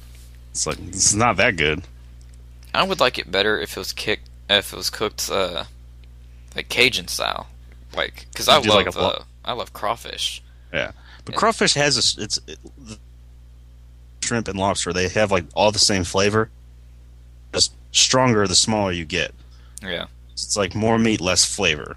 It's 0.50 0.66
like 0.66 0.78
it's 0.88 1.14
not 1.14 1.36
that 1.36 1.56
good. 1.56 1.82
I 2.72 2.82
would 2.82 3.00
like 3.00 3.18
it 3.18 3.30
better 3.30 3.58
if 3.58 3.76
it 3.76 3.80
was 3.80 3.92
kicked 3.92 4.28
if 4.50 4.72
it 4.72 4.76
was 4.76 4.90
cooked 4.90 5.30
uh, 5.30 5.64
like 6.56 6.68
Cajun 6.68 7.08
style, 7.08 7.46
like 7.96 8.26
because 8.32 8.48
I 8.48 8.56
love 8.56 8.66
like 8.66 8.96
uh, 8.96 9.18
I 9.44 9.52
love 9.52 9.72
crawfish. 9.72 10.42
Yeah, 10.72 10.92
but 11.24 11.34
Yeah. 11.34 11.38
crawfish 11.38 11.74
has 11.74 11.96
a 11.96 12.22
it's 12.22 12.38
it, 12.46 12.58
shrimp 14.24 14.48
and 14.48 14.58
lobster. 14.58 14.92
They 14.92 15.08
have 15.08 15.30
like 15.30 15.44
all 15.54 15.70
the 15.72 15.78
same 15.78 16.04
flavor. 16.04 16.50
Just 17.52 17.72
stronger 17.92 18.46
the 18.46 18.54
smaller 18.54 18.90
you 18.92 19.04
get. 19.04 19.32
Yeah, 19.82 20.06
It's 20.32 20.56
like 20.56 20.74
more 20.74 20.98
meat, 20.98 21.20
less 21.20 21.44
flavor. 21.44 21.96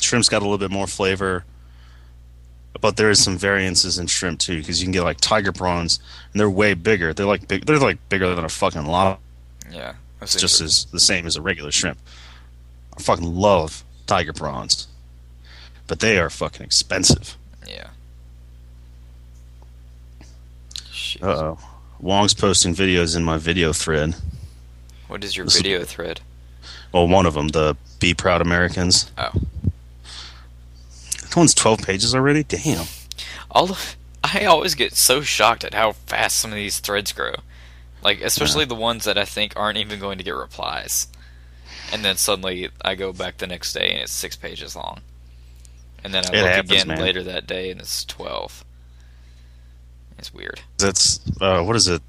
Shrimp's 0.00 0.28
got 0.28 0.38
a 0.42 0.44
little 0.44 0.58
bit 0.58 0.70
more 0.70 0.86
flavor, 0.86 1.44
but 2.80 2.96
there 2.96 3.10
is 3.10 3.22
some 3.22 3.36
variances 3.38 3.98
in 3.98 4.06
shrimp 4.06 4.38
too 4.40 4.58
because 4.58 4.80
you 4.80 4.86
can 4.86 4.92
get 4.92 5.02
like 5.02 5.20
tiger 5.20 5.52
prawns 5.52 6.00
and 6.32 6.40
they're 6.40 6.50
way 6.50 6.74
bigger. 6.74 7.12
They're 7.14 7.26
like 7.26 7.48
big. 7.48 7.64
They're 7.66 7.78
like 7.78 7.98
bigger 8.08 8.34
than 8.34 8.44
a 8.44 8.48
fucking 8.48 8.86
lobster. 8.86 9.22
yeah. 9.70 9.94
It's 10.22 10.34
just 10.38 10.60
as 10.60 10.84
the 10.86 11.00
same 11.00 11.26
as 11.26 11.36
a 11.36 11.40
regular 11.42 11.72
shrimp. 11.72 11.98
I 12.96 13.00
fucking 13.00 13.34
love 13.34 13.84
tiger 14.06 14.34
prawns, 14.34 14.86
but 15.86 16.00
they 16.00 16.18
are 16.18 16.28
fucking 16.28 16.64
expensive. 16.64 17.38
yeah. 17.66 17.88
Uh 21.20 21.26
oh. 21.26 21.58
Wong's 22.00 22.34
posting 22.34 22.74
videos 22.74 23.16
in 23.16 23.24
my 23.24 23.36
video 23.36 23.72
thread. 23.72 24.14
What 25.08 25.22
is 25.24 25.36
your 25.36 25.46
this 25.46 25.56
is- 25.56 25.62
video 25.62 25.84
thread? 25.84 26.20
Well, 26.92 27.06
one 27.06 27.24
of 27.26 27.34
them, 27.34 27.48
the 27.48 27.76
Be 28.00 28.14
Proud 28.14 28.40
Americans. 28.40 29.10
Oh. 29.16 29.30
That 31.22 31.36
one's 31.36 31.54
12 31.54 31.82
pages 31.82 32.14
already? 32.14 32.42
Damn. 32.42 32.86
All 33.50 33.70
of, 33.70 33.96
I 34.24 34.44
always 34.46 34.74
get 34.74 34.94
so 34.96 35.20
shocked 35.20 35.62
at 35.64 35.74
how 35.74 35.92
fast 35.92 36.36
some 36.40 36.50
of 36.50 36.56
these 36.56 36.80
threads 36.80 37.12
grow. 37.12 37.34
Like 38.02 38.20
especially 38.22 38.64
the 38.64 38.74
ones 38.74 39.04
that 39.04 39.18
I 39.18 39.24
think 39.24 39.52
aren't 39.56 39.78
even 39.78 40.00
going 40.00 40.18
to 40.18 40.24
get 40.24 40.34
replies. 40.34 41.06
And 41.92 42.04
then 42.04 42.16
suddenly 42.16 42.70
I 42.82 42.94
go 42.94 43.12
back 43.12 43.38
the 43.38 43.46
next 43.46 43.72
day 43.72 43.90
and 43.90 44.02
it's 44.02 44.12
six 44.12 44.36
pages 44.36 44.74
long. 44.74 45.00
And 46.02 46.12
then 46.14 46.24
I 46.24 46.28
It 46.28 46.40
look 46.42 46.50
happens, 46.50 46.70
again 46.72 46.88
man. 46.88 47.00
later 47.00 47.22
that 47.24 47.46
day 47.46 47.70
and 47.70 47.80
it's 47.80 48.04
twelve. 48.04 48.64
It's 50.20 50.34
weird. 50.34 50.60
That's, 50.76 51.18
uh, 51.40 51.62
what 51.62 51.76
is 51.76 51.88
it? 51.88 52.02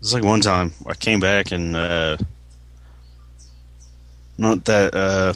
It's 0.00 0.14
like 0.14 0.22
one 0.22 0.40
time 0.40 0.72
I 0.86 0.94
came 0.94 1.18
back 1.18 1.50
and, 1.50 1.74
uh, 1.74 2.18
not 4.38 4.64
that, 4.66 4.94
uh, 4.94 5.32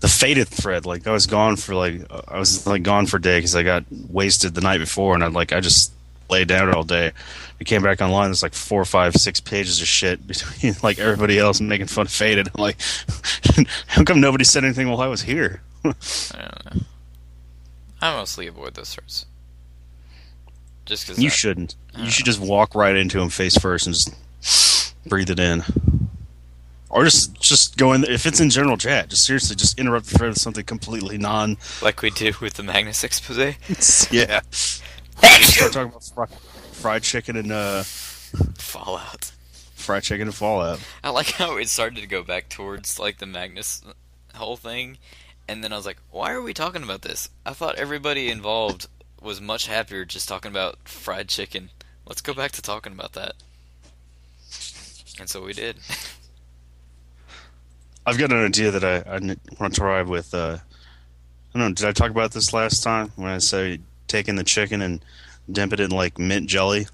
the 0.00 0.08
faded 0.08 0.48
thread. 0.48 0.86
Like 0.86 1.06
I 1.06 1.12
was 1.12 1.26
gone 1.26 1.56
for 1.56 1.74
like, 1.74 2.00
I 2.28 2.38
was 2.38 2.66
like 2.66 2.82
gone 2.82 3.04
for 3.04 3.18
a 3.18 3.20
day 3.20 3.36
because 3.36 3.54
I 3.54 3.62
got 3.62 3.84
wasted 4.08 4.54
the 4.54 4.62
night 4.62 4.78
before 4.78 5.14
and 5.14 5.22
I 5.22 5.26
like, 5.26 5.52
I 5.52 5.60
just 5.60 5.92
laid 6.30 6.48
down 6.48 6.72
all 6.72 6.82
day. 6.82 7.12
We 7.58 7.66
came 7.66 7.82
back 7.82 8.00
online. 8.00 8.28
There's 8.28 8.42
like 8.42 8.54
four, 8.54 8.86
five, 8.86 9.14
six 9.16 9.38
pages 9.38 9.82
of 9.82 9.86
shit 9.86 10.26
between 10.26 10.76
like 10.82 10.98
everybody 10.98 11.38
else 11.38 11.60
making 11.60 11.88
fun 11.88 12.06
of 12.06 12.12
Faded. 12.12 12.48
I'm 12.54 12.62
like, 12.62 12.80
how 13.86 14.02
come 14.04 14.22
nobody 14.22 14.44
said 14.44 14.64
anything 14.64 14.88
while 14.88 15.02
I 15.02 15.08
was 15.08 15.20
here? 15.20 15.60
I 15.84 15.90
don't 15.90 16.74
know. 16.74 16.82
I 18.00 18.16
mostly 18.16 18.46
avoid 18.46 18.72
those 18.72 18.94
threads. 18.94 19.26
Just 20.90 21.06
because 21.06 21.22
You 21.22 21.30
shouldn't. 21.30 21.76
You 21.96 22.10
should 22.10 22.26
just 22.26 22.40
walk 22.40 22.74
right 22.74 22.96
into 22.96 23.20
him 23.20 23.28
face 23.28 23.56
first 23.56 23.86
and 23.86 23.94
just 23.94 24.92
breathe 25.06 25.30
it 25.30 25.38
in. 25.38 25.62
Or 26.88 27.04
just 27.04 27.40
just 27.40 27.76
go 27.76 27.92
in. 27.92 28.02
If 28.02 28.26
it's 28.26 28.40
in 28.40 28.50
general 28.50 28.76
chat, 28.76 29.08
just 29.08 29.24
seriously, 29.24 29.54
just 29.54 29.78
interrupt 29.78 30.06
the 30.06 30.18
thread 30.18 30.30
with 30.30 30.40
something 30.40 30.64
completely 30.64 31.16
non. 31.16 31.58
like 31.80 32.02
we 32.02 32.10
did 32.10 32.38
with 32.38 32.54
the 32.54 32.64
Magnus 32.64 33.04
expose. 33.04 34.08
Yeah. 34.10 34.40
Start 34.50 35.72
talking 35.72 35.90
about 35.90 36.02
fri- 36.02 36.36
fried 36.72 37.02
chicken 37.04 37.36
and 37.36 37.52
uh, 37.52 37.84
Fallout. 37.84 39.30
fried 39.76 40.02
chicken 40.02 40.26
and 40.26 40.34
Fallout. 40.34 40.80
I 41.04 41.10
like 41.10 41.30
how 41.32 41.56
it 41.56 41.68
started 41.68 42.00
to 42.00 42.08
go 42.08 42.24
back 42.24 42.48
towards 42.48 42.98
like 42.98 43.18
the 43.18 43.26
Magnus 43.26 43.80
whole 44.34 44.56
thing, 44.56 44.98
and 45.46 45.62
then 45.62 45.72
I 45.72 45.76
was 45.76 45.86
like, 45.86 45.98
why 46.10 46.32
are 46.32 46.42
we 46.42 46.52
talking 46.52 46.82
about 46.82 47.02
this? 47.02 47.30
I 47.46 47.52
thought 47.52 47.76
everybody 47.76 48.28
involved 48.28 48.88
was 49.20 49.40
much 49.40 49.66
happier 49.66 50.04
just 50.04 50.28
talking 50.28 50.50
about 50.50 50.88
fried 50.88 51.28
chicken. 51.28 51.70
Let's 52.06 52.20
go 52.20 52.34
back 52.34 52.52
to 52.52 52.62
talking 52.62 52.92
about 52.92 53.12
that. 53.12 53.34
And 55.18 55.28
so 55.28 55.44
we 55.44 55.52
did. 55.52 55.76
I've 58.06 58.18
got 58.18 58.32
an 58.32 58.44
idea 58.44 58.70
that 58.70 58.84
I, 58.84 58.96
I 59.08 59.18
want 59.60 59.74
to 59.74 59.80
try 59.80 60.02
with. 60.02 60.34
Uh, 60.34 60.58
I 61.54 61.58
don't 61.58 61.68
know. 61.68 61.74
Did 61.74 61.86
I 61.86 61.92
talk 61.92 62.10
about 62.10 62.32
this 62.32 62.52
last 62.52 62.82
time 62.82 63.12
when 63.16 63.28
I 63.28 63.38
say 63.38 63.80
taking 64.08 64.36
the 64.36 64.44
chicken 64.44 64.80
and 64.80 65.04
dip 65.50 65.72
it 65.72 65.80
in 65.80 65.90
like 65.90 66.18
mint 66.18 66.48
jelly, 66.48 66.86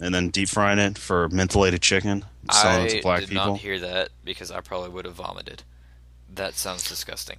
and 0.00 0.14
then 0.14 0.30
deep 0.30 0.48
frying 0.48 0.78
it 0.78 0.98
for 0.98 1.28
mentholated 1.28 1.80
chicken, 1.80 2.24
selling 2.50 2.86
it 2.86 2.92
I 2.92 2.96
to 2.96 3.02
black 3.02 3.20
did 3.20 3.28
people? 3.30 3.46
not 3.46 3.58
hear 3.58 3.78
that 3.78 4.10
because 4.24 4.50
I 4.50 4.60
probably 4.60 4.90
would 4.90 5.04
have 5.04 5.14
vomited. 5.14 5.62
That 6.34 6.54
sounds 6.54 6.88
disgusting. 6.88 7.38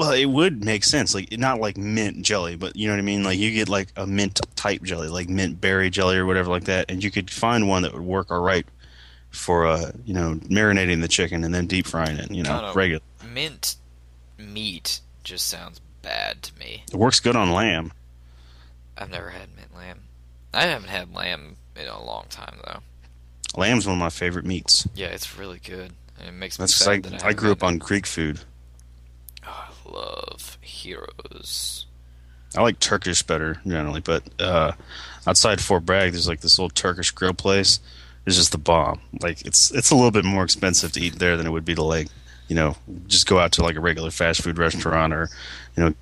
Well, 0.00 0.12
it 0.12 0.24
would 0.24 0.64
make 0.64 0.84
sense. 0.84 1.14
Like 1.14 1.36
not 1.38 1.60
like 1.60 1.76
mint 1.76 2.22
jelly, 2.22 2.56
but 2.56 2.74
you 2.74 2.88
know 2.88 2.94
what 2.94 3.00
I 3.00 3.02
mean. 3.02 3.22
Like 3.22 3.38
you 3.38 3.52
get 3.52 3.68
like 3.68 3.92
a 3.96 4.06
mint 4.06 4.40
type 4.56 4.82
jelly, 4.82 5.08
like 5.08 5.28
mint 5.28 5.60
berry 5.60 5.90
jelly 5.90 6.16
or 6.16 6.24
whatever 6.24 6.48
like 6.48 6.64
that, 6.64 6.90
and 6.90 7.04
you 7.04 7.10
could 7.10 7.30
find 7.30 7.68
one 7.68 7.82
that 7.82 7.92
would 7.92 8.00
work 8.00 8.30
all 8.30 8.40
right 8.40 8.64
for 9.28 9.66
uh 9.66 9.92
you 10.06 10.14
know 10.14 10.36
marinating 10.48 11.02
the 11.02 11.06
chicken 11.06 11.44
and 11.44 11.54
then 11.54 11.66
deep 11.66 11.86
frying 11.86 12.16
it. 12.16 12.30
You 12.30 12.42
know, 12.44 12.72
regular. 12.74 13.02
Mint 13.30 13.76
meat 14.38 15.00
just 15.22 15.46
sounds 15.48 15.82
bad 16.00 16.42
to 16.44 16.58
me. 16.58 16.82
It 16.90 16.96
works 16.96 17.20
good 17.20 17.36
on 17.36 17.52
lamb. 17.52 17.92
I've 18.96 19.10
never 19.10 19.28
had 19.28 19.54
mint 19.54 19.76
lamb. 19.76 20.04
I 20.54 20.62
haven't 20.62 20.88
had 20.88 21.14
lamb 21.14 21.56
in 21.76 21.88
a 21.88 22.02
long 22.02 22.24
time 22.30 22.56
though. 22.64 22.80
Lamb's 23.54 23.86
one 23.86 23.96
of 23.96 24.00
my 24.00 24.08
favorite 24.08 24.46
meats. 24.46 24.88
Yeah, 24.94 25.08
it's 25.08 25.36
really 25.36 25.58
good. 25.58 25.92
And 26.18 26.26
it 26.26 26.32
makes 26.32 26.58
me 26.58 26.62
That's 26.62 26.74
sad 26.74 27.02
that 27.02 27.22
I, 27.22 27.28
I 27.28 27.32
grew 27.34 27.52
up 27.52 27.62
on 27.62 27.76
Greek 27.76 28.06
food. 28.06 28.40
Love 29.90 30.58
heroes. 30.60 31.86
I 32.56 32.62
like 32.62 32.80
Turkish 32.80 33.22
better 33.22 33.60
generally, 33.66 34.00
but 34.00 34.22
uh, 34.40 34.72
outside 35.26 35.60
Fort 35.60 35.84
Bragg, 35.84 36.12
there's 36.12 36.28
like 36.28 36.40
this 36.40 36.58
little 36.58 36.70
Turkish 36.70 37.10
grill 37.10 37.34
place. 37.34 37.80
It's 38.26 38.36
just 38.36 38.52
the 38.52 38.58
bomb. 38.58 39.00
Like 39.20 39.44
it's 39.46 39.70
it's 39.70 39.90
a 39.90 39.94
little 39.94 40.10
bit 40.10 40.24
more 40.24 40.44
expensive 40.44 40.92
to 40.92 41.00
eat 41.00 41.18
there 41.18 41.36
than 41.36 41.46
it 41.46 41.50
would 41.50 41.64
be 41.64 41.74
to 41.74 41.82
like 41.82 42.08
you 42.48 42.56
know 42.56 42.76
just 43.06 43.26
go 43.26 43.38
out 43.38 43.52
to 43.52 43.62
like 43.62 43.76
a 43.76 43.80
regular 43.80 44.10
fast 44.10 44.42
food 44.42 44.58
restaurant 44.58 45.12
or 45.12 45.28
you 45.76 45.84
know 45.84 45.94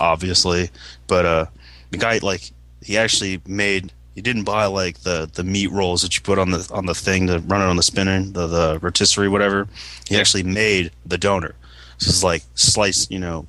obviously. 0.00 0.70
But 1.06 1.26
uh, 1.26 1.46
the 1.90 1.98
guy 1.98 2.18
like 2.18 2.50
he 2.82 2.96
actually 2.96 3.40
made. 3.46 3.92
He 4.14 4.22
didn't 4.22 4.44
buy 4.44 4.64
like 4.64 5.00
the, 5.00 5.28
the 5.30 5.44
meat 5.44 5.70
rolls 5.70 6.00
that 6.00 6.16
you 6.16 6.22
put 6.22 6.38
on 6.38 6.50
the 6.50 6.66
on 6.72 6.86
the 6.86 6.94
thing 6.94 7.26
to 7.26 7.38
run 7.40 7.60
it 7.60 7.66
on 7.66 7.76
the 7.76 7.82
spinner, 7.82 8.22
the 8.22 8.46
the 8.46 8.78
rotisserie, 8.80 9.28
whatever. 9.28 9.68
He 10.08 10.16
actually 10.16 10.42
made 10.42 10.90
the 11.04 11.18
doner. 11.18 11.54
This 11.98 12.08
is 12.08 12.24
like 12.24 12.42
sliced, 12.54 13.10
you 13.10 13.18
know, 13.18 13.46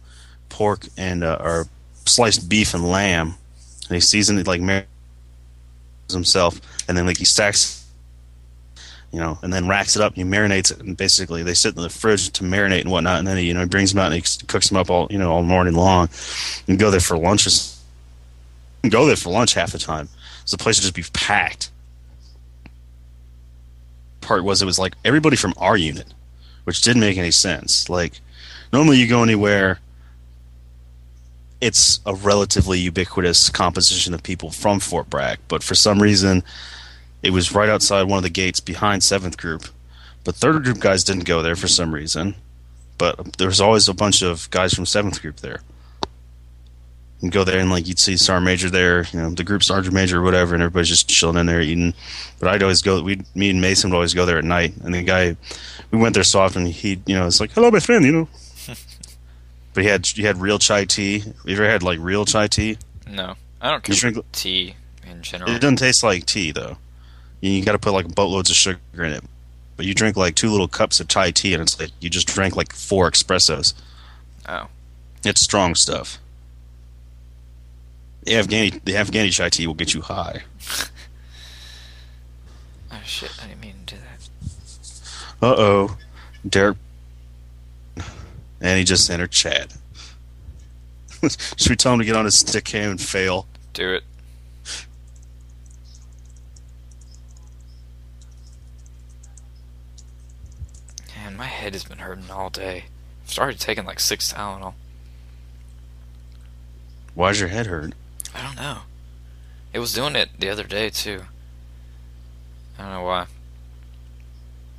pork 0.50 0.88
and 0.98 1.24
uh, 1.24 1.38
or 1.39 1.68
sliced 2.06 2.50
beef 2.50 2.74
and 2.74 2.89
lamb, 2.89 3.36
and 3.88 3.95
he 3.95 4.00
seasoned 4.00 4.39
it 4.39 4.48
like 4.48 4.62
himself, 6.12 6.60
and 6.88 6.98
then 6.98 7.06
like 7.06 7.17
he 7.17 7.26
stacks, 7.26 7.86
you 9.12 9.19
know, 9.19 9.38
and 9.41 9.52
then 9.52 9.67
racks 9.67 9.95
it 9.95 10.02
up. 10.02 10.15
And 10.15 10.26
he 10.26 10.38
marinates 10.38 10.71
it, 10.71 10.80
and 10.80 10.95
basically 10.95 11.43
they 11.43 11.54
sit 11.54 11.76
in 11.76 11.82
the 11.82 11.89
fridge 11.89 12.30
to 12.32 12.43
marinate 12.43 12.82
and 12.82 12.91
whatnot, 12.91 13.19
and 13.19 13.28
then 13.28 13.38
he 13.38 13.45
you 13.45 13.54
know 13.54 13.62
he 13.62 13.67
brings 13.67 13.93
them 13.93 14.00
out 14.00 14.12
and 14.12 14.15
he 14.15 14.45
cooks 14.48 14.69
them 14.69 14.78
up 14.78 14.89
all 14.89 15.08
you 15.10 15.17
know 15.17 15.32
all 15.32 15.43
morning 15.43 15.74
long, 15.74 16.10
and 16.67 16.80
go 16.80 16.91
there 16.91 17.00
for 17.00 17.17
lunch. 17.17 17.48
or 17.48 17.50
Go 18.89 19.06
there 19.06 19.15
for 19.15 19.32
lunch 19.32 19.54
half 19.54 19.71
the 19.71 19.80
time. 19.80 20.08
So 20.45 20.56
the 20.56 20.63
place 20.63 20.78
would 20.78 20.84
just 20.84 20.95
be 20.95 21.04
packed. 21.12 21.71
Part 24.21 24.43
was 24.43 24.62
it 24.62 24.65
was 24.65 24.80
like 24.80 24.93
everybody 25.04 25.36
from 25.36 25.54
our 25.58 25.76
unit, 25.76 26.13
which 26.63 26.82
didn't 26.82 27.02
make 27.02 27.17
any 27.17 27.32
sense. 27.32 27.89
Like 27.89 28.21
normally 28.71 28.97
you 28.97 29.08
go 29.08 29.23
anywhere 29.23 29.80
it's 31.60 31.99
a 32.06 32.13
relatively 32.13 32.80
ubiquitous 32.80 33.49
composition 33.49 34.13
of 34.13 34.21
people 34.21 34.51
from 34.51 34.80
Fort 34.80 35.10
Bragg, 35.10 35.39
but 35.47 35.63
for 35.63 35.75
some 35.75 36.01
reason, 36.01 36.43
it 37.23 37.32
was 37.32 37.51
right 37.51 37.69
outside 37.69 38.03
one 38.03 38.17
of 38.17 38.23
the 38.23 38.30
gates 38.30 38.60
behind 38.60 39.03
Seventh 39.03 39.38
Group. 39.38 39.65
But 40.23 40.36
Third 40.36 40.63
Group 40.63 40.80
guys 40.80 41.03
didn't 41.03 41.25
go 41.25 41.41
there 41.41 41.56
for 41.56 41.67
some 41.67 41.93
reason. 41.93 42.36
But 42.97 43.38
there 43.38 43.47
was 43.47 43.62
always 43.62 43.88
a 43.88 43.93
bunch 43.93 44.21
of 44.21 44.49
guys 44.49 44.73
from 44.73 44.86
Seventh 44.86 45.21
Group 45.21 45.38
there. 45.38 45.62
You 47.21 47.32
go 47.32 47.43
there 47.43 47.60
and 47.60 47.71
like 47.71 47.88
you'd 47.88 47.97
see 47.97 48.17
Sergeant 48.17 48.45
Major 48.45 48.69
there, 48.69 49.06
you 49.12 49.19
know, 49.19 49.30
the 49.32 49.43
group 49.43 49.63
Sergeant 49.63 49.93
Major 49.93 50.19
or 50.19 50.23
whatever, 50.23 50.53
and 50.53 50.62
everybody's 50.62 50.89
just 50.89 51.10
chilling 51.10 51.38
in 51.38 51.47
there 51.47 51.62
eating. 51.62 51.95
But 52.39 52.49
I'd 52.49 52.62
always 52.62 52.84
go. 52.84 53.01
We, 53.01 53.21
me 53.34 53.49
and 53.49 53.60
Mason 53.60 53.89
would 53.89 53.95
always 53.95 54.13
go 54.13 54.27
there 54.27 54.38
at 54.38 54.43
night, 54.43 54.73
and 54.84 54.93
the 54.93 55.01
guy, 55.01 55.36
we 55.89 55.97
went 55.97 56.13
there 56.13 56.23
so 56.23 56.39
often. 56.39 56.67
He, 56.67 57.01
you 57.08 57.15
know, 57.15 57.25
it's 57.25 57.39
like, 57.39 57.51
"Hello, 57.53 57.71
my 57.71 57.80
friend," 57.80 58.06
you 58.06 58.12
know. 58.12 58.30
But 59.78 59.84
he 59.84 59.92
had 59.92 60.08
he 60.08 60.24
had 60.24 60.42
real 60.42 60.58
chai 60.58 60.86
tea. 60.86 61.22
You 61.46 61.54
ever 61.54 61.70
had 61.70 61.84
like 61.84 62.00
real 62.02 62.26
chai 62.26 62.48
tea? 62.48 62.80
No, 63.08 63.36
I 63.62 63.70
don't 63.70 63.84
care 63.84 63.96
drink- 63.96 64.26
tea 64.32 64.74
in 65.06 65.22
general. 65.22 65.52
It 65.52 65.62
doesn't 65.62 65.76
taste 65.76 66.02
like 66.02 66.26
tea 66.26 66.52
though. 66.52 66.78
You, 67.42 67.52
you 67.52 67.63
got 67.63 67.74
to 67.74 67.78
put 67.78 67.94
like 67.94 68.16
boatloads 68.16 68.50
of 68.50 68.56
sugar 68.56 68.80
in 68.96 69.12
it. 69.12 69.24
But 69.76 69.86
you 69.86 69.94
drink 69.94 70.18
like 70.18 70.34
two 70.34 70.50
little 70.50 70.68
cups 70.68 71.00
of 71.00 71.08
chai 71.08 71.30
tea, 71.30 71.54
and 71.54 71.62
it's 71.62 71.80
like 71.80 71.92
you 72.00 72.10
just 72.10 72.26
drank 72.26 72.56
like 72.56 72.74
four 72.74 73.12
espressos. 73.12 73.76
Oh. 74.50 74.66
It's 75.24 75.42
strong 75.42 75.76
stuff. 75.76 76.18
The 78.24 78.32
Afghani 78.32 78.84
the 78.84 78.94
Afghani 78.94 79.32
chai 79.32 79.50
tea 79.50 79.68
will 79.68 79.76
get 79.76 79.94
you 79.94 80.02
high. 80.02 80.42
Oh 82.90 83.02
shit! 83.06 83.32
I 83.44 83.48
didn't 83.50 83.62
mean 83.62 83.76
to 83.86 83.96
do 83.96 84.02
that. 84.02 85.46
Uh 85.46 85.56
oh, 85.56 85.98
Derek, 86.50 86.78
and 88.62 88.78
he 88.78 88.84
just 88.84 89.10
entered 89.10 89.32
chat. 89.32 89.76
Should 91.58 91.70
we 91.70 91.76
tell 91.76 91.93
him 91.93 92.00
to 92.00 92.06
get 92.06 92.15
on 92.15 92.26
his 92.26 92.36
stick 92.36 92.65
cam 92.65 92.91
and 92.91 93.02
fail? 93.02 93.48
Do 93.74 93.93
it. 93.93 94.04
Man, 101.15 101.36
my 101.36 101.46
head 101.46 101.74
has 101.74 101.84
been 101.84 102.00
hurting 102.00 102.30
all 102.32 102.50
day. 102.50 102.86
I've 103.24 103.32
started 103.32 103.60
taking 103.60 103.86
like 103.86 104.00
six 104.00 104.32
Tylenol. 104.32 104.74
Why's 107.15 107.39
your 107.39 107.50
head 107.50 107.65
hurt? 107.65 107.93
I 108.36 108.43
don't 108.43 108.56
know. 108.56 108.80
It 109.74 109.80
was 109.80 109.93
doing 109.93 110.15
it 110.15 110.30
the 110.39 110.50
other 110.50 110.63
day 110.63 110.89
too. 110.89 111.24
I 112.78 112.84
don't 112.84 112.91
know 112.91 113.04
why. 113.04 113.26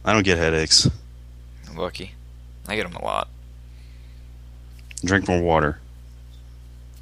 I 0.04 0.12
don't 0.12 0.24
get 0.24 0.38
headaches. 0.38 0.88
I'm 1.68 1.76
lucky. 1.76 2.12
I 2.68 2.76
get 2.76 2.84
them 2.84 2.96
a 2.96 3.04
lot. 3.04 3.28
Drink 5.04 5.28
more 5.28 5.40
water. 5.40 5.78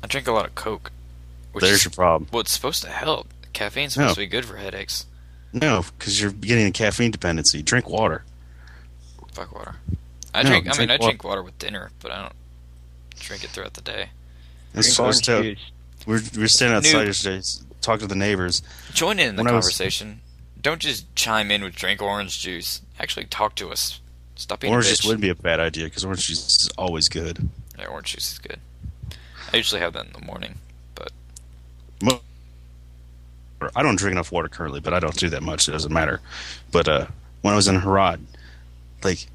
I 0.03 0.07
drink 0.07 0.27
a 0.29 0.33
lot 0.33 0.47
of 0.47 0.55
Coke. 0.55 0.93
Which 1.53 1.63
There's 1.65 1.79
is 1.79 1.85
your 1.87 1.93
problem. 1.93 2.29
Well, 2.33 2.41
it's 2.41 2.53
supposed 2.53 2.83
to 2.83 2.89
help. 2.91 3.29
Caffeine's 3.53 3.95
supposed 3.95 4.11
No. 4.11 4.15
to 4.15 4.21
be 4.21 4.27
good 4.27 4.45
for 4.45 4.57
headaches. 4.57 5.07
No, 5.53 5.85
because 5.99 6.21
you're 6.21 6.31
getting 6.33 6.67
a 6.67 6.71
caffeine 6.71 7.11
dependency. 7.11 7.63
Drink 7.63 7.89
water. 7.89 8.25
Fuck 9.33 9.55
water. 9.55 9.77
I 10.35 10.43
No, 10.43 10.51
drink. 10.51 10.67
I 10.67 10.69
mean, 10.79 10.89
drink 10.89 10.91
I 10.91 10.97
drink 11.05 11.25
water 11.25 11.43
with 11.43 11.59
dinner, 11.59 11.91
but 12.03 12.11
I 12.13 12.23
don't 12.23 12.35
drink 13.19 13.43
it 13.45 13.51
throughout 13.51 13.75
the 13.75 13.81
day. 13.81 14.11
That's 14.75 14.89
Drink 14.95 14.97
so 14.97 15.05
orange 15.05 15.23
juice. 15.57 15.71
We're 16.07 16.21
we're 16.37 16.49
standing 16.49 16.77
outside 16.77 17.05
Noob. 17.05 17.07
yesterday, 17.07 17.43
talking 17.81 18.01
to 18.01 18.07
the 18.07 18.15
neighbors. 18.19 18.63
Join 18.93 19.19
in 19.19 19.37
the 19.37 19.43
When 19.43 19.53
I 19.53 19.57
was- 19.57 19.65
conversation. 19.67 20.21
Don't 20.61 20.81
just 20.81 21.15
chime 21.15 21.51
in 21.51 21.63
with 21.63 21.75
drink 21.75 22.03
orange 22.03 22.41
juice. 22.41 22.83
Actually, 22.99 23.27
talk 23.27 23.55
to 23.57 23.71
us. 23.71 24.01
Stop 24.35 24.61
being 24.61 24.73
Orange 24.73 24.87
a 24.87 24.91
juice 24.91 25.01
bitch. 25.03 25.09
would 25.09 25.21
be 25.21 25.29
a 25.31 25.35
bad 25.35 25.61
idea 25.61 25.85
because 25.85 26.05
orange 26.05 26.27
juice 26.27 26.63
is 26.63 26.69
always 26.77 27.09
good. 27.09 27.49
Yeah, 27.79 27.87
orange 27.87 28.13
juice 28.15 28.33
is 28.33 28.39
good. 28.39 28.59
I 29.53 29.57
usually 29.59 29.81
have 29.81 29.93
that 29.95 30.07
in 30.07 30.13
the 30.13 30.21
morning. 30.25 30.59
But 30.95 31.13
I 33.75 33.83
don't 33.83 33.97
drink 33.97 34.13
enough 34.13 34.31
water 34.33 34.49
currently, 34.49 34.81
but 34.81 34.93
I 34.93 35.01
don't 35.01 35.17
do 35.17 35.29
that 35.31 35.43
much. 35.43 35.69
It 35.69 35.73
doesn't 35.73 35.93
matter. 35.93 36.21
But 36.73 36.89
uh, 36.89 37.07
when 37.43 37.53
I 37.53 37.57
was 37.57 37.69
in 37.69 37.81
Harad, 37.81 38.21
like, 39.03 39.27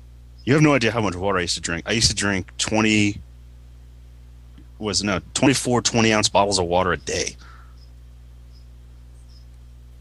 you 0.46 0.54
have 0.54 0.62
no 0.62 0.74
idea 0.74 0.92
how 0.92 1.02
much 1.02 1.16
water 1.16 1.38
I 1.40 1.42
used 1.42 1.56
to 1.56 1.62
drink. 1.62 1.84
I 1.88 1.92
used 1.94 2.10
to 2.10 2.16
drink 2.16 2.56
20, 2.58 3.20
was 4.80 5.02
it, 5.02 5.06
no, 5.06 5.22
24 5.34 5.82
20 5.82 6.14
ounce 6.14 6.30
bottles 6.30 6.60
of 6.60 6.66
water 6.66 6.92
a 6.92 6.98
day. 6.98 7.36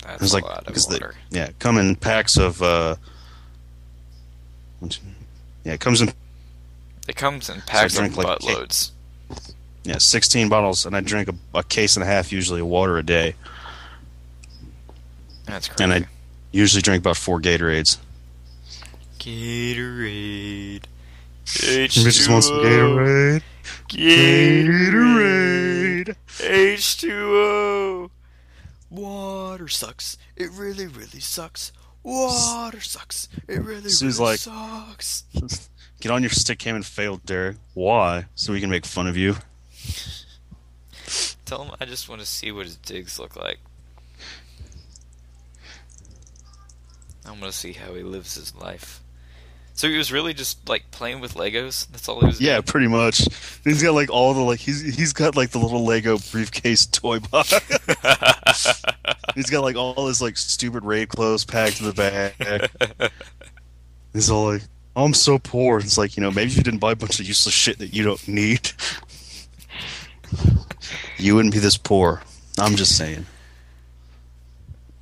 That's 0.02 0.18
There's 0.18 0.32
a 0.32 0.36
like 0.36 0.44
lot 0.44 0.58
of 0.60 0.66
because 0.66 0.86
they 0.86 0.96
water. 0.96 1.14
yeah 1.30 1.50
come 1.58 1.76
in 1.78 1.94
packs 1.94 2.36
of 2.36 2.60
uh, 2.62 2.96
yeah 4.82 5.74
it 5.74 5.80
comes 5.80 6.00
in 6.00 6.10
It 7.10 7.16
comes 7.16 7.50
in 7.50 7.60
packs 7.62 7.94
drink 7.96 8.12
of 8.12 8.18
like 8.24 8.38
buttloads. 8.38 8.92
yeah 9.84 9.98
16 9.98 10.48
bottles 10.48 10.86
and 10.86 10.94
I 10.96 11.00
drink 11.00 11.28
a, 11.28 11.34
a 11.58 11.62
case 11.64 11.96
and 11.96 12.04
a 12.04 12.06
half 12.06 12.30
usually 12.32 12.60
of 12.60 12.66
water 12.68 12.96
a 12.98 13.02
day 13.02 13.34
That's 15.46 15.68
crazy. 15.68 15.82
and 15.84 15.92
I 15.92 16.06
usually 16.52 16.82
drink 16.82 17.02
about 17.02 17.16
four 17.16 17.40
Gatorades. 17.40 17.98
Gatorade. 19.18 20.84
Bitches 21.44 22.28
want 22.30 22.44
some 22.44 22.56
Gatorade. 22.58 23.42
Gatorade. 24.80 26.14
H2O. 26.38 28.10
Water 28.90 29.68
sucks. 29.68 30.16
It 30.36 30.50
really, 30.52 30.86
really 30.86 31.20
sucks. 31.20 31.72
Water 32.02 32.80
sucks. 32.80 33.28
It 33.46 33.62
really, 33.62 33.88
Sue's 33.90 34.18
really 34.18 34.30
like- 34.32 34.40
sucks. 34.40 35.24
Get 36.00 36.10
on 36.10 36.22
your 36.22 36.30
stick 36.30 36.58
cam 36.58 36.76
and 36.76 36.84
fail, 36.84 37.18
Derek. 37.18 37.58
Why? 37.74 38.26
So 38.34 38.52
we 38.52 38.60
can 38.60 38.70
make 38.70 38.86
fun 38.86 39.06
of 39.06 39.16
you. 39.16 39.36
Tell 41.44 41.64
him 41.64 41.74
I 41.80 41.84
just 41.84 42.08
want 42.08 42.20
to 42.20 42.26
see 42.26 42.50
what 42.52 42.66
his 42.66 42.76
digs 42.76 43.18
look 43.18 43.36
like. 43.36 43.58
I 47.26 47.30
want 47.30 47.44
to 47.44 47.52
see 47.52 47.72
how 47.72 47.94
he 47.94 48.02
lives 48.02 48.34
his 48.34 48.54
life. 48.54 49.00
So 49.74 49.88
he 49.88 49.96
was 49.96 50.12
really 50.12 50.34
just 50.34 50.68
like 50.68 50.90
playing 50.90 51.20
with 51.20 51.34
Legos. 51.34 51.88
That's 51.88 52.08
all 52.08 52.20
he 52.20 52.26
was. 52.26 52.40
Yeah, 52.40 52.54
doing? 52.54 52.62
pretty 52.64 52.86
much. 52.88 53.26
He's 53.64 53.82
got 53.82 53.94
like 53.94 54.10
all 54.10 54.34
the 54.34 54.40
like 54.40 54.58
he's 54.60 54.80
he's 54.80 55.12
got 55.12 55.36
like 55.36 55.50
the 55.50 55.58
little 55.58 55.84
Lego 55.84 56.18
briefcase 56.30 56.86
toy 56.86 57.18
box. 57.18 57.50
he's 59.34 59.48
got 59.48 59.62
like 59.62 59.76
all 59.76 60.06
his 60.06 60.20
like 60.20 60.36
stupid 60.36 60.84
raid 60.84 61.08
clothes 61.08 61.44
packed 61.44 61.80
in 61.80 61.86
the 61.86 61.92
back. 61.92 63.12
He's 64.12 64.28
all 64.28 64.52
like, 64.52 64.62
"I'm 64.96 65.14
so 65.14 65.38
poor." 65.38 65.78
It's 65.78 65.98
like 65.98 66.16
you 66.16 66.22
know 66.22 66.30
maybe 66.30 66.52
you 66.52 66.62
didn't 66.62 66.80
buy 66.80 66.92
a 66.92 66.96
bunch 66.96 67.20
of 67.20 67.26
useless 67.26 67.54
shit 67.54 67.78
that 67.78 67.92
you 67.94 68.04
don't 68.04 68.26
need, 68.28 68.72
you 71.18 71.34
wouldn't 71.34 71.54
be 71.54 71.60
this 71.60 71.76
poor. 71.76 72.22
I'm 72.58 72.76
just 72.76 72.96
saying. 72.96 73.26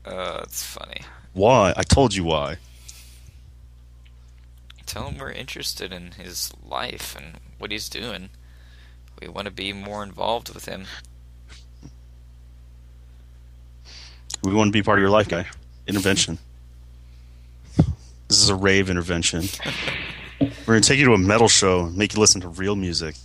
uh, 0.05 0.41
it's 0.43 0.63
funny. 0.63 1.01
Why? 1.33 1.73
I 1.77 1.83
told 1.83 2.15
you 2.15 2.25
why. 2.25 2.57
Tell 4.87 5.09
him 5.09 5.19
we're 5.19 5.31
interested 5.31 5.93
in 5.93 6.13
his 6.13 6.53
life 6.65 7.15
and 7.17 7.39
what 7.59 7.71
he's 7.71 7.89
doing. 7.89 8.31
We 9.21 9.29
want 9.29 9.45
to 9.47 9.51
be 9.53 9.73
more 9.73 10.03
involved 10.03 10.55
with 10.55 10.65
him. 10.67 10.87
We 14.43 14.55
want 14.55 14.69
to 14.69 14.73
be 14.73 14.83
part 14.83 14.99
of 14.99 15.03
your 15.03 15.11
life, 15.11 15.29
guy. 15.29 15.47
Intervention. 15.87 16.39
This 18.29 18.43
is 18.43 18.49
a 18.51 18.55
rave 18.55 18.91
intervention. 18.91 19.45
We're 20.41 20.51
gonna 20.67 20.81
take 20.81 20.99
you 20.99 21.07
to 21.07 21.15
a 21.15 21.19
metal 21.19 21.49
show 21.49 21.87
and 21.87 21.97
make 21.97 22.15
you 22.15 22.21
listen 22.21 22.41
to 22.43 22.49
real 22.49 22.77
music. 22.77 23.17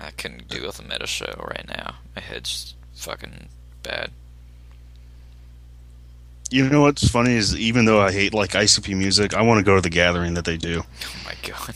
I 0.00 0.10
couldn't 0.16 0.48
do 0.48 0.62
with 0.62 0.78
a 0.78 0.82
metal 0.82 1.06
show 1.06 1.44
right 1.48 1.66
now. 1.68 1.96
My 2.16 2.22
head's 2.22 2.74
fucking 2.94 3.48
bad. 3.82 4.10
You 6.50 6.68
know 6.68 6.80
what's 6.82 7.06
funny 7.08 7.34
is 7.34 7.54
even 7.56 7.84
though 7.84 8.00
I 8.00 8.10
hate 8.10 8.32
like 8.32 8.50
ICP 8.52 8.96
music, 8.96 9.34
I 9.34 9.42
want 9.42 9.58
to 9.58 9.64
go 9.64 9.74
to 9.74 9.82
the 9.82 9.90
gathering 9.90 10.34
that 10.34 10.46
they 10.46 10.56
do. 10.56 10.82
Oh 10.82 11.22
my 11.26 11.34
god. 11.46 11.74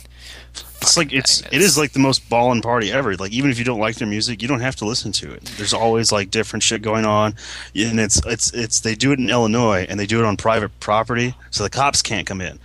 It's 0.83 0.97
like 0.97 1.13
it's 1.13 1.41
it 1.41 1.63
is 1.63 1.79
like 1.79 1.93
the 1.93 1.99
most 1.99 2.29
ballin' 2.29 2.61
party 2.61 2.93
ever. 2.93 3.17
Like 3.17 3.33
even 3.33 3.51
if 3.51 3.59
you 3.59 3.65
don't 3.65 3.81
like 3.81 3.97
their 3.97 4.09
music, 4.09 4.43
you 4.43 4.49
don't 4.49 4.61
have 4.61 4.77
to 4.77 4.85
listen 4.85 5.13
to 5.13 5.33
it. 5.33 5.45
There's 5.57 5.73
always 5.73 6.13
like 6.13 6.31
different 6.31 6.63
shit 6.63 6.83
going 6.83 7.05
on, 7.05 7.35
and 7.75 8.01
it's 8.01 8.21
it's 8.27 8.53
it's 8.53 8.81
they 8.81 8.95
do 8.95 9.13
it 9.13 9.19
in 9.19 9.31
Illinois 9.31 9.87
and 9.89 9.99
they 9.99 10.07
do 10.07 10.19
it 10.21 10.27
on 10.27 10.37
private 10.37 10.79
property, 10.81 11.35
so 11.51 11.63
the 11.63 11.71
cops 11.71 12.03
can't 12.03 12.27
come 12.27 12.41
in. 12.41 12.59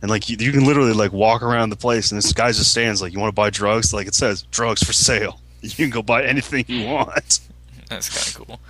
And 0.00 0.10
like 0.10 0.28
you, 0.28 0.36
you 0.38 0.52
can 0.52 0.64
literally 0.64 0.92
like 0.92 1.12
walk 1.12 1.42
around 1.42 1.70
the 1.70 1.76
place, 1.76 2.10
and 2.10 2.18
this 2.18 2.32
guy 2.32 2.48
just 2.52 2.70
stands 2.70 3.02
like, 3.02 3.12
"You 3.12 3.20
want 3.20 3.30
to 3.30 3.40
buy 3.40 3.50
drugs?" 3.50 3.92
Like 3.92 4.06
it 4.06 4.14
says, 4.14 4.42
"Drugs 4.50 4.82
for 4.82 4.92
sale." 4.92 5.40
You 5.60 5.70
can 5.70 5.90
go 5.90 6.02
buy 6.02 6.24
anything 6.24 6.64
you 6.68 6.86
want. 6.86 7.40
That's 7.88 8.08
kind 8.08 8.28
of 8.28 8.46
cool. 8.46 8.60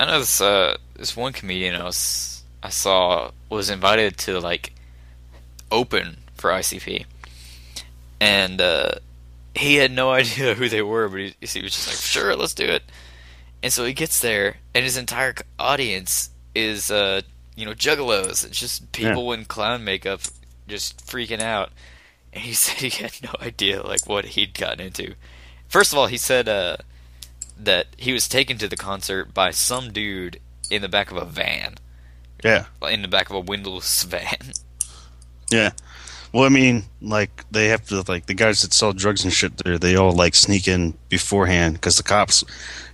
I 0.00 0.06
know 0.06 0.18
this 0.18 0.40
uh 0.40 0.76
this 0.96 1.16
one 1.16 1.32
comedian 1.32 1.76
I 1.76 1.84
was 1.84 2.42
I 2.64 2.70
saw 2.70 3.30
was 3.48 3.70
invited 3.70 4.16
to 4.18 4.40
like 4.40 4.72
open 5.70 6.16
for 6.34 6.50
ICP, 6.50 7.04
and 8.20 8.60
uh, 8.60 8.92
he 9.54 9.76
had 9.76 9.90
no 9.90 10.10
idea 10.20 10.54
who 10.54 10.68
they 10.68 10.82
were, 10.82 11.08
but 11.08 11.18
he, 11.20 11.34
he 11.40 11.62
was 11.62 11.72
just 11.72 11.88
like, 11.88 11.96
"Sure, 11.96 12.36
let's 12.36 12.54
do 12.54 12.64
it." 12.64 12.82
And 13.62 13.72
so 13.72 13.84
he 13.84 13.92
gets 13.92 14.20
there, 14.20 14.56
and 14.74 14.84
his 14.84 14.96
entire 14.96 15.34
audience 15.58 16.30
is 16.54 16.90
uh 16.90 17.20
you 17.56 17.64
know 17.66 17.72
juggalos. 17.74 18.44
It's 18.44 18.58
just 18.60 18.90
people 18.92 19.32
in 19.32 19.44
clown 19.44 19.84
makeup 19.84 20.20
just 20.68 21.04
freaking 21.06 21.40
out. 21.40 21.70
And 22.32 22.42
he 22.44 22.52
said 22.54 22.76
he 22.76 22.90
had 23.02 23.12
no 23.22 23.34
idea 23.40 23.82
like 23.82 24.06
what 24.08 24.24
he'd 24.26 24.54
gotten 24.54 24.80
into. 24.86 25.14
First 25.68 25.92
of 25.92 25.98
all, 25.98 26.06
he 26.06 26.16
said 26.16 26.48
uh 26.48 26.76
that 27.58 27.88
he 27.98 28.12
was 28.14 28.26
taken 28.28 28.56
to 28.58 28.68
the 28.68 28.76
concert 28.76 29.34
by 29.34 29.50
some 29.50 29.92
dude 29.92 30.40
in 30.70 30.80
the 30.80 30.88
back 30.88 31.10
of 31.10 31.16
a 31.18 31.24
van, 31.26 31.74
Yeah, 32.42 32.64
in 32.90 33.02
the 33.02 33.08
back 33.08 33.28
of 33.28 33.36
a 33.36 33.40
windowless 33.40 34.02
van. 34.04 34.52
yeah. 35.50 35.72
Well, 36.32 36.44
I 36.44 36.48
mean, 36.48 36.84
like 37.02 37.44
they 37.50 37.68
have 37.68 37.86
to 37.88 38.04
like 38.06 38.26
the 38.26 38.34
guys 38.34 38.62
that 38.62 38.72
sell 38.72 38.92
drugs 38.92 39.24
and 39.24 39.32
shit. 39.32 39.56
There, 39.58 39.78
they 39.78 39.96
all 39.96 40.12
like 40.12 40.34
sneak 40.34 40.68
in 40.68 40.94
beforehand 41.08 41.74
because 41.74 41.96
the 41.96 42.04
cops, 42.04 42.44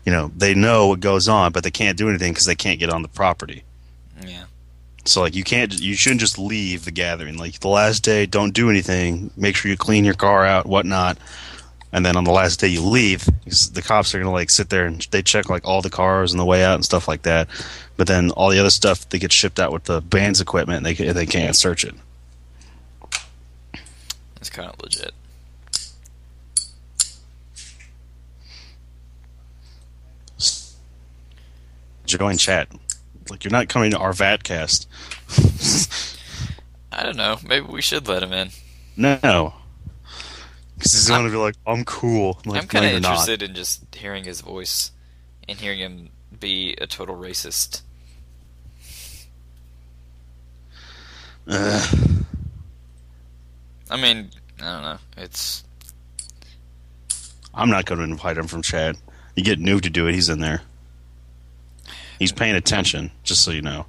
you 0.06 0.12
know, 0.12 0.30
they 0.36 0.54
know 0.54 0.88
what 0.88 1.00
goes 1.00 1.28
on, 1.28 1.52
but 1.52 1.62
they 1.62 1.70
can't 1.70 1.98
do 1.98 2.08
anything 2.08 2.32
because 2.32 2.46
they 2.46 2.54
can't 2.54 2.80
get 2.80 2.90
on 2.90 3.02
the 3.02 3.08
property. 3.08 3.62
Yeah, 4.24 4.44
So 5.04 5.20
like 5.20 5.34
you 5.34 5.44
can't, 5.44 5.78
you 5.78 5.94
shouldn't 5.94 6.20
just 6.20 6.38
leave 6.38 6.86
the 6.86 6.90
gathering. 6.90 7.36
Like 7.36 7.60
the 7.60 7.68
last 7.68 8.02
day, 8.02 8.24
don't 8.24 8.54
do 8.54 8.70
anything. 8.70 9.30
Make 9.36 9.54
sure 9.54 9.70
you 9.70 9.76
clean 9.76 10.06
your 10.06 10.14
car 10.14 10.46
out, 10.46 10.64
whatnot. 10.64 11.18
And 11.92 12.04
then 12.04 12.16
on 12.16 12.24
the 12.24 12.32
last 12.32 12.60
day 12.60 12.68
you 12.68 12.82
leave, 12.82 13.24
the 13.44 13.82
cops 13.84 14.14
are 14.14 14.18
gonna 14.18 14.32
like 14.32 14.48
sit 14.48 14.70
there 14.70 14.86
and 14.86 15.06
they 15.10 15.20
check 15.22 15.50
like 15.50 15.66
all 15.66 15.82
the 15.82 15.90
cars 15.90 16.32
on 16.32 16.38
the 16.38 16.44
way 16.46 16.64
out 16.64 16.74
and 16.74 16.84
stuff 16.84 17.06
like 17.06 17.22
that. 17.22 17.48
But 17.98 18.06
then 18.06 18.30
all 18.30 18.48
the 18.48 18.58
other 18.58 18.70
stuff 18.70 19.06
they 19.10 19.18
get 19.18 19.32
shipped 19.32 19.60
out 19.60 19.72
with 19.72 19.84
the 19.84 20.00
band's 20.00 20.40
equipment. 20.40 20.78
And 20.78 20.86
they 20.86 21.12
they 21.12 21.26
can't 21.26 21.54
search 21.54 21.84
it. 21.84 21.94
It's 24.46 24.54
kind 24.54 24.70
of 24.70 24.80
legit. 24.80 25.12
Join 32.04 32.36
chat. 32.36 32.68
Like 33.28 33.42
you're 33.42 33.50
not 33.50 33.68
coming 33.68 33.90
to 33.90 33.98
our 33.98 34.12
Vatcast. 34.12 34.86
I 36.92 37.02
don't 37.02 37.16
know. 37.16 37.38
Maybe 37.44 37.66
we 37.66 37.82
should 37.82 38.06
let 38.06 38.22
him 38.22 38.32
in. 38.32 38.50
no. 38.96 39.54
Because 40.76 40.92
he's 40.92 41.08
gonna 41.08 41.30
be 41.30 41.36
like, 41.36 41.56
I'm 41.66 41.84
cool. 41.84 42.38
like, 42.44 42.62
I'm 42.62 42.68
kind 42.68 42.84
of 42.84 42.92
you're 42.92 43.00
not. 43.00 43.10
interested 43.12 43.42
in 43.42 43.54
just 43.54 43.92
hearing 43.94 44.24
his 44.24 44.42
voice 44.42 44.92
and 45.48 45.58
hearing 45.58 45.78
him 45.78 46.10
be 46.38 46.76
a 46.80 46.86
total 46.86 47.16
racist. 47.16 47.80
Uh, 51.48 51.84
I 53.90 53.96
mean, 53.96 54.30
I 54.60 54.64
don't 54.64 54.82
know. 54.82 54.98
It's 55.16 55.64
I'm 57.54 57.70
not 57.70 57.86
going 57.86 57.98
to 57.98 58.04
invite 58.04 58.36
him 58.36 58.46
from 58.46 58.62
chat. 58.62 58.96
You 59.34 59.42
get 59.42 59.58
Noob 59.58 59.82
to 59.82 59.90
do 59.90 60.06
it. 60.06 60.14
He's 60.14 60.28
in 60.28 60.40
there. 60.40 60.62
He's 62.18 62.32
paying 62.32 62.54
attention, 62.54 63.10
just 63.22 63.42
so 63.44 63.50
you 63.50 63.62
know. 63.62 63.86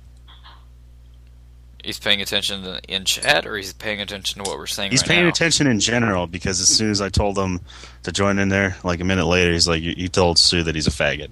he's 1.83 1.99
paying 1.99 2.21
attention 2.21 2.65
in 2.89 3.05
chat, 3.05 3.45
or 3.45 3.55
he's 3.55 3.73
paying 3.73 4.01
attention 4.01 4.43
to 4.43 4.49
what 4.49 4.57
we're 4.57 4.67
saying. 4.67 4.91
He's 4.91 5.01
right 5.01 5.09
paying 5.09 5.23
now? 5.23 5.29
attention 5.29 5.67
in 5.67 5.79
general 5.79 6.27
because 6.27 6.59
as 6.59 6.67
soon 6.67 6.91
as 6.91 7.01
I 7.01 7.09
told 7.09 7.37
him 7.37 7.61
to 8.03 8.11
join 8.11 8.39
in 8.39 8.49
there, 8.49 8.75
like 8.83 8.99
a 8.99 9.05
minute 9.05 9.25
later, 9.25 9.53
he's 9.53 9.67
like, 9.67 9.81
"You, 9.81 9.93
you 9.95 10.09
told 10.09 10.37
Sue 10.37 10.63
that 10.63 10.75
he's 10.75 10.87
a 10.87 10.91
faggot." 10.91 11.29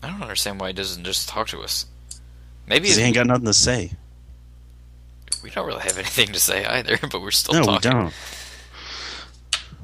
I 0.00 0.10
don't 0.10 0.22
understand 0.22 0.60
why 0.60 0.68
he 0.68 0.72
doesn't 0.74 1.04
just 1.04 1.28
talk 1.28 1.48
to 1.48 1.60
us. 1.60 1.86
Maybe 2.66 2.88
he 2.88 3.00
ain't 3.00 3.14
got 3.14 3.26
nothing 3.26 3.46
to 3.46 3.54
say. 3.54 3.92
We 5.42 5.50
don't 5.50 5.66
really 5.66 5.82
have 5.82 5.96
anything 5.98 6.32
to 6.32 6.40
say 6.40 6.64
either, 6.64 6.98
but 7.10 7.20
we're 7.20 7.30
still 7.30 7.54
no, 7.54 7.62
talking. 7.64 7.90
we 7.92 8.00
don't. 8.00 8.14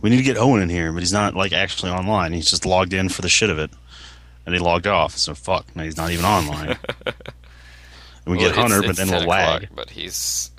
We 0.01 0.11
need 0.11 0.17
to 0.19 0.23
get 0.23 0.37
Owen 0.37 0.61
in 0.61 0.69
here, 0.69 0.93
but 0.93 0.99
he's 1.01 1.13
not 1.13 1.35
like 1.35 1.53
actually 1.53 1.91
online. 1.91 2.33
He's 2.33 2.51
just 2.51 2.67
logged 2.67 2.93
in 2.93 3.09
for 3.09 3.23
the 3.23 3.29
shit 3.29 3.49
of 3.51 3.59
it, 3.59 3.71
and 4.45 4.55
he 4.55 4.61
logged 4.61 4.87
off. 4.87 5.17
So 5.17 5.35
fuck. 5.35 5.75
Now 5.75 5.85
he's 5.85 5.97
not 5.97 6.11
even 6.11 6.25
online. 6.25 6.77
And 8.27 8.33
we 8.35 8.39
Well, 8.39 8.49
get 8.49 8.57
Hunter, 8.57 8.79
it's- 8.79 8.87
but 8.87 8.91
it's 8.91 8.99
then 8.99 9.09
10 9.09 9.19
we'll 9.21 9.29
lag. 9.37 9.69
But 9.75 9.91
he's 9.91 10.51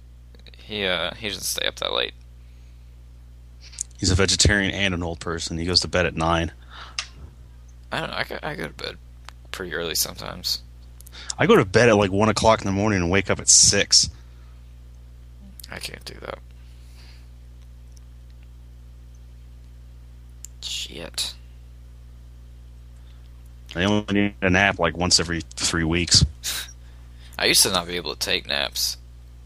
he 0.55 0.85
uh 0.85 1.15
he 1.15 1.29
doesn't 1.29 1.41
stay 1.41 1.65
up 1.65 1.77
that 1.77 1.93
late. 1.93 2.13
He's 3.97 4.11
a 4.11 4.15
vegetarian 4.15 4.71
and 4.71 4.93
an 4.93 5.01
old 5.01 5.19
person. 5.19 5.57
He 5.57 5.65
goes 5.65 5.79
to 5.79 5.87
bed 5.87 6.05
at 6.05 6.15
nine. 6.15 6.51
I 7.91 8.01
don't 8.01 8.09
know. 8.11 8.15
I 8.17 8.23
go, 8.23 8.39
I 8.43 8.53
go 8.55 8.67
to 8.67 8.73
bed 8.73 8.97
pretty 9.49 9.73
early 9.73 9.95
sometimes. 9.95 10.61
I 11.39 11.47
go 11.47 11.55
to 11.55 11.65
bed 11.65 11.89
at 11.89 11.95
like 11.97 12.11
one 12.11 12.29
o'clock 12.29 12.61
in 12.61 12.65
the 12.67 12.71
morning 12.71 13.01
and 13.01 13.09
wake 13.09 13.31
up 13.31 13.39
at 13.39 13.49
six. 13.49 14.11
I 15.71 15.79
can't 15.79 16.03
do 16.05 16.15
that. 16.21 16.39
Shit. 20.61 21.33
I 23.75 23.83
only 23.83 24.13
need 24.13 24.35
a 24.41 24.49
nap 24.49 24.79
like 24.79 24.97
once 24.97 25.19
every 25.19 25.41
three 25.55 25.83
weeks. 25.83 26.23
I 27.39 27.45
used 27.45 27.63
to 27.63 27.71
not 27.71 27.87
be 27.87 27.97
able 27.97 28.13
to 28.13 28.19
take 28.19 28.47
naps. 28.47 28.97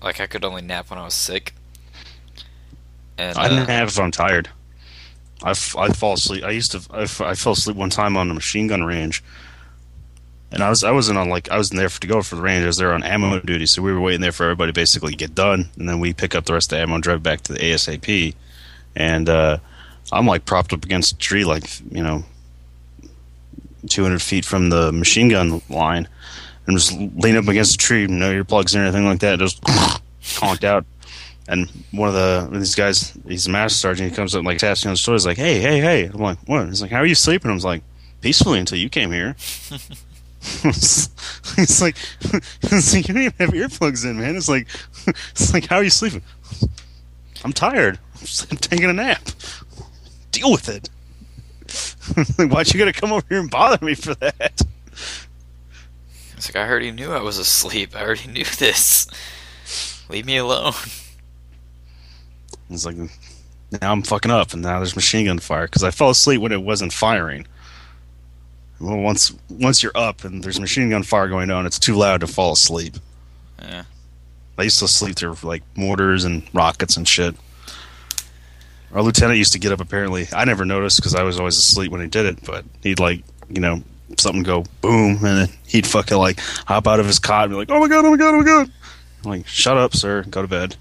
Like 0.01 0.19
I 0.21 0.27
could 0.27 0.45
only 0.45 0.61
nap 0.61 0.89
when 0.89 0.99
I 0.99 1.03
was 1.03 1.15
sick. 1.15 1.53
And 3.17 3.37
I 3.37 3.45
uh, 3.45 3.49
didn't 3.49 3.69
have 3.69 3.89
if 3.89 3.99
I'm 3.99 4.11
tired. 4.11 4.49
I, 5.43 5.51
f- 5.51 5.75
I 5.75 5.89
fall 5.89 6.13
asleep. 6.13 6.43
I 6.43 6.51
used 6.51 6.71
to. 6.73 6.81
I, 6.91 7.03
f- 7.03 7.21
I 7.21 7.33
fell 7.33 7.53
asleep 7.53 7.75
one 7.75 7.89
time 7.89 8.17
on 8.17 8.29
a 8.29 8.33
machine 8.33 8.67
gun 8.67 8.83
range, 8.83 9.23
and 10.51 10.63
I 10.63 10.69
was 10.69 10.83
I 10.83 10.91
wasn't 10.91 11.17
on 11.17 11.29
like 11.29 11.49
I 11.49 11.57
wasn't 11.57 11.79
there 11.79 11.89
for, 11.89 12.01
to 12.01 12.07
go 12.07 12.21
for 12.21 12.35
the 12.35 12.41
range. 12.41 12.63
I 12.63 12.67
was 12.67 12.77
there 12.77 12.93
on 12.93 13.03
ammo 13.03 13.39
duty, 13.39 13.65
so 13.65 13.81
we 13.81 13.93
were 13.93 14.01
waiting 14.01 14.21
there 14.21 14.31
for 14.31 14.43
everybody 14.43 14.71
to 14.71 14.75
basically 14.75 15.13
get 15.13 15.35
done, 15.35 15.69
and 15.77 15.87
then 15.87 15.99
we 15.99 16.13
pick 16.13 16.33
up 16.33 16.45
the 16.45 16.53
rest 16.53 16.71
of 16.71 16.77
the 16.77 16.81
ammo 16.81 16.95
and 16.95 17.03
drive 17.03 17.21
back 17.21 17.41
to 17.41 17.53
the 17.53 17.59
ASAP. 17.59 18.33
And 18.95 19.29
uh, 19.29 19.59
I'm 20.11 20.25
like 20.25 20.45
propped 20.45 20.73
up 20.73 20.83
against 20.83 21.13
a 21.13 21.17
tree, 21.17 21.45
like 21.45 21.63
you 21.91 22.01
know, 22.01 22.23
200 23.87 24.21
feet 24.21 24.45
from 24.45 24.69
the 24.69 24.91
machine 24.91 25.29
gun 25.29 25.61
line, 25.69 26.07
and 26.65 26.77
just 26.77 26.93
lean 26.93 27.37
up 27.37 27.47
against 27.47 27.75
a 27.75 27.77
tree, 27.77 28.07
no 28.07 28.31
earplugs 28.31 28.75
or 28.75 28.79
anything 28.79 29.05
like 29.05 29.19
that, 29.19 29.39
just 29.39 29.61
conked 30.35 30.63
out. 30.63 30.85
And 31.47 31.67
one 31.91 32.09
of 32.09 32.15
the 32.15 32.57
these 32.57 32.75
guys, 32.75 33.13
he's 33.27 33.45
a 33.45 33.51
master 33.51 33.77
sergeant. 33.77 34.09
He 34.09 34.15
comes 34.15 34.33
up 34.33 34.39
and 34.39 34.47
like 34.47 34.57
taps 34.57 34.83
me 34.83 34.89
on 34.89 34.93
the 34.93 34.97
shoulder. 34.97 35.15
He's 35.15 35.25
like, 35.27 35.37
"Hey, 35.37 35.59
hey, 35.59 35.79
hey!" 35.79 36.05
I'm 36.05 36.19
like, 36.19 36.39
"What?" 36.47 36.67
He's 36.67 36.81
like, 36.81 36.91
"How 36.91 36.97
are 36.97 37.05
you 37.05 37.15
sleeping?" 37.15 37.51
I 37.51 37.53
was 37.53 37.65
like, 37.65 37.83
"Peacefully 38.21 38.59
until 38.59 38.79
you 38.79 38.89
came 38.89 39.11
here." 39.11 39.35
he's 40.63 41.81
like, 41.81 41.97
"He's 42.61 42.93
like, 42.93 43.07
you 43.07 43.13
don't 43.13 43.23
even 43.23 43.33
have 43.39 43.49
earplugs 43.49 44.09
in, 44.09 44.19
man." 44.19 44.35
It's 44.35 44.49
like, 44.49 44.67
it's 45.31 45.53
like, 45.53 45.67
how 45.67 45.77
are 45.77 45.83
you 45.83 45.89
sleeping? 45.89 46.21
I'm 47.43 47.53
tired. 47.53 47.99
I'm, 48.15 48.27
I'm 48.51 48.57
taking 48.57 48.89
a 48.89 48.93
nap. 48.93 49.21
Deal 50.31 50.51
with 50.51 50.69
it. 50.69 50.89
like, 52.37 52.51
why'd 52.51 52.73
you 52.73 52.79
gotta 52.79 52.93
come 52.93 53.11
over 53.11 53.25
here 53.29 53.39
and 53.39 53.51
bother 53.51 53.83
me 53.85 53.95
for 53.95 54.15
that? 54.15 54.61
it's 56.39 56.53
like 56.53 56.55
I 56.55 56.69
already 56.69 56.91
knew 56.91 57.11
I 57.11 57.21
was 57.21 57.37
asleep. 57.37 57.95
I 57.95 58.01
already 58.01 58.27
knew 58.31 58.45
this. 58.45 59.07
Leave 60.09 60.25
me 60.25 60.37
alone. 60.37 60.73
It's 62.69 62.85
like 62.85 62.95
now 62.95 63.91
I'm 63.91 64.03
fucking 64.03 64.31
up, 64.31 64.53
and 64.53 64.61
now 64.61 64.79
there's 64.79 64.95
machine 64.95 65.25
gun 65.25 65.39
fire 65.39 65.65
because 65.65 65.83
I 65.83 65.91
fell 65.91 66.09
asleep 66.09 66.41
when 66.41 66.51
it 66.51 66.63
wasn't 66.63 66.93
firing. 66.93 67.45
Well, 68.79 68.97
once 68.97 69.33
once 69.49 69.83
you're 69.83 69.91
up 69.95 70.23
and 70.23 70.43
there's 70.43 70.59
machine 70.59 70.89
gun 70.89 71.03
fire 71.03 71.27
going 71.27 71.51
on, 71.51 71.65
it's 71.65 71.79
too 71.79 71.95
loud 71.95 72.21
to 72.21 72.27
fall 72.27 72.53
asleep. 72.53 72.95
Yeah. 73.61 73.83
I 74.57 74.63
used 74.63 74.79
to 74.79 74.87
sleep 74.87 75.15
through 75.15 75.37
like 75.43 75.63
mortars 75.75 76.23
and 76.23 76.43
rockets 76.53 76.97
and 76.97 77.07
shit. 77.07 77.35
Our 78.93 79.01
lieutenant 79.01 79.37
used 79.37 79.53
to 79.53 79.59
get 79.59 79.71
up. 79.71 79.79
Apparently, 79.79 80.27
I 80.33 80.45
never 80.45 80.65
noticed 80.65 80.97
because 80.97 81.15
I 81.15 81.23
was 81.23 81.39
always 81.39 81.57
asleep 81.57 81.91
when 81.91 82.01
he 82.01 82.07
did 82.07 82.25
it. 82.25 82.43
But 82.45 82.65
he'd 82.81 82.99
like, 82.99 83.23
you 83.49 83.61
know, 83.61 83.83
something 84.17 84.43
go 84.43 84.63
boom, 84.81 85.23
and 85.23 85.37
then 85.37 85.49
he'd 85.67 85.85
fucking 85.85 86.17
like 86.17 86.39
hop 86.39 86.87
out 86.87 86.99
of 86.99 87.05
his 87.05 87.19
cot 87.19 87.45
and 87.45 87.51
be 87.51 87.57
like, 87.57 87.69
"Oh 87.69 87.79
my 87.79 87.87
god, 87.87 88.05
oh 88.05 88.11
my 88.11 88.17
god, 88.17 88.33
oh 88.33 88.39
my 88.39 88.45
god!" 88.45 88.71
I'm 89.23 89.29
like, 89.29 89.47
"Shut 89.47 89.77
up, 89.77 89.95
sir. 89.95 90.23
Go 90.23 90.41
to 90.41 90.47
bed." 90.47 90.75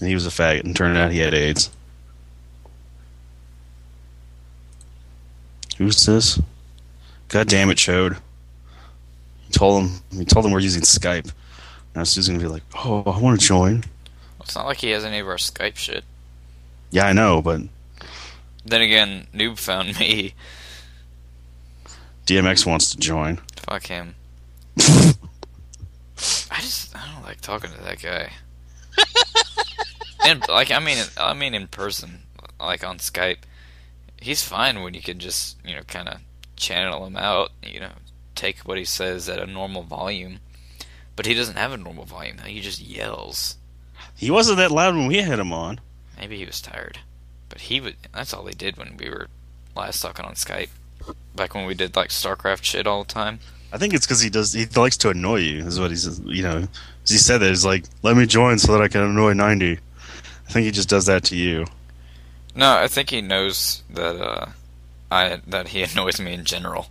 And 0.00 0.08
he 0.08 0.14
was 0.14 0.26
a 0.26 0.30
faggot, 0.30 0.64
and 0.64 0.74
turned 0.74 0.96
out 0.96 1.12
he 1.12 1.18
had 1.18 1.34
AIDS. 1.34 1.70
Who's 5.78 6.04
this? 6.06 6.40
God 7.28 7.48
damn 7.48 7.70
it, 7.70 7.78
Chode. 7.78 8.18
He 9.46 9.52
told 9.52 9.82
him. 9.82 9.90
He 10.12 10.24
told 10.24 10.46
him 10.46 10.52
we're 10.52 10.60
using 10.60 10.82
Skype. 10.82 11.32
Now 11.94 12.04
Sue's 12.04 12.28
gonna 12.28 12.40
be 12.40 12.46
like, 12.46 12.62
"Oh, 12.74 13.02
I 13.06 13.18
want 13.18 13.40
to 13.40 13.46
join." 13.46 13.84
It's 14.40 14.54
not 14.54 14.66
like 14.66 14.78
he 14.78 14.90
has 14.90 15.04
any 15.04 15.20
of 15.20 15.28
our 15.28 15.36
Skype 15.36 15.76
shit. 15.76 16.04
Yeah, 16.90 17.06
I 17.06 17.12
know, 17.12 17.40
but 17.42 17.62
Then 18.64 18.82
again, 18.82 19.26
Noob 19.34 19.58
found 19.58 19.98
me. 19.98 20.34
DMX 22.26 22.64
wants 22.64 22.90
to 22.92 22.98
join. 22.98 23.40
Fuck 23.56 23.86
him. 23.86 24.14
I 24.78 26.60
just 26.60 26.96
I 26.96 27.12
don't 27.12 27.24
like 27.24 27.40
talking 27.40 27.70
to 27.70 27.82
that 27.82 28.00
guy. 28.00 28.30
and 30.24 30.46
like 30.48 30.70
I 30.70 30.78
mean 30.78 30.98
I 31.18 31.34
mean 31.34 31.54
in 31.54 31.66
person, 31.66 32.20
like 32.60 32.84
on 32.84 32.98
Skype, 32.98 33.38
he's 34.24 34.42
fine 34.42 34.82
when 34.82 34.94
you 34.94 35.02
can 35.02 35.18
just 35.18 35.58
you 35.64 35.76
know 35.76 35.82
kind 35.82 36.08
of 36.08 36.20
channel 36.56 37.06
him 37.06 37.16
out. 37.16 37.50
You 37.62 37.80
know, 37.80 37.92
take 38.34 38.60
what 38.60 38.78
he 38.78 38.84
says 38.84 39.28
at 39.28 39.38
a 39.38 39.46
normal 39.46 39.82
volume. 39.82 40.40
But 41.16 41.26
he 41.26 41.34
doesn't 41.34 41.56
have 41.56 41.72
a 41.72 41.76
normal 41.76 42.04
volume. 42.04 42.38
He 42.38 42.60
just 42.60 42.80
yells. 42.80 43.56
He 44.16 44.30
wasn't 44.30 44.58
that 44.58 44.72
loud 44.72 44.96
when 44.96 45.06
we 45.06 45.18
had 45.18 45.38
him 45.38 45.52
on. 45.52 45.80
Maybe 46.18 46.38
he 46.38 46.44
was 46.44 46.60
tired. 46.60 46.98
But 47.48 47.62
he 47.62 47.80
would. 47.80 47.96
That's 48.12 48.34
all 48.34 48.46
he 48.46 48.54
did 48.54 48.76
when 48.76 48.96
we 48.96 49.08
were 49.08 49.28
last 49.76 50.00
talking 50.00 50.24
on 50.24 50.34
Skype. 50.34 50.70
Back 51.36 51.54
when 51.54 51.66
we 51.66 51.74
did 51.74 51.94
like 51.94 52.08
StarCraft 52.08 52.64
shit 52.64 52.86
all 52.86 53.04
the 53.04 53.12
time. 53.12 53.38
I 53.72 53.78
think 53.78 53.92
it's 53.92 54.06
because 54.06 54.20
he 54.20 54.30
does. 54.30 54.52
He 54.52 54.66
likes 54.66 54.96
to 54.98 55.10
annoy 55.10 55.40
you. 55.40 55.66
Is 55.66 55.78
what 55.78 55.90
he's. 55.90 56.18
You 56.20 56.42
know, 56.42 56.68
he 57.06 57.18
said 57.18 57.38
that 57.38 57.48
he's 57.48 57.64
like, 57.64 57.84
"Let 58.02 58.16
me 58.16 58.26
join 58.26 58.58
so 58.58 58.72
that 58.72 58.82
I 58.82 58.88
can 58.88 59.02
annoy 59.02 59.34
90." 59.34 59.72
I 59.72 60.52
think 60.52 60.64
he 60.64 60.70
just 60.70 60.88
does 60.88 61.06
that 61.06 61.24
to 61.24 61.36
you. 61.36 61.66
No, 62.54 62.76
I 62.76 62.88
think 62.88 63.10
he 63.10 63.20
knows 63.20 63.82
that 63.90 64.16
uh, 64.20 64.46
I 65.10 65.40
that 65.46 65.68
he 65.68 65.82
annoys 65.92 66.20
me 66.20 66.32
in 66.34 66.44
general. 66.44 66.88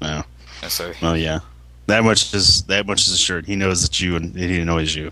No. 0.00 0.24
And 0.62 0.70
so 0.70 0.92
Well, 1.00 1.16
yeah. 1.16 1.40
That 1.86 2.04
much 2.04 2.32
is 2.32 2.62
that 2.64 2.86
much 2.86 3.02
is 3.02 3.12
assured. 3.12 3.46
He 3.46 3.56
knows 3.56 3.82
that 3.82 4.00
you 4.00 4.16
and 4.16 4.36
he 4.36 4.60
annoys 4.60 4.94
you. 4.94 5.10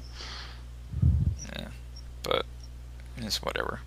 Yeah, 1.57 1.69
but 2.23 2.47
it's 3.19 3.43
whatever. 3.43 3.81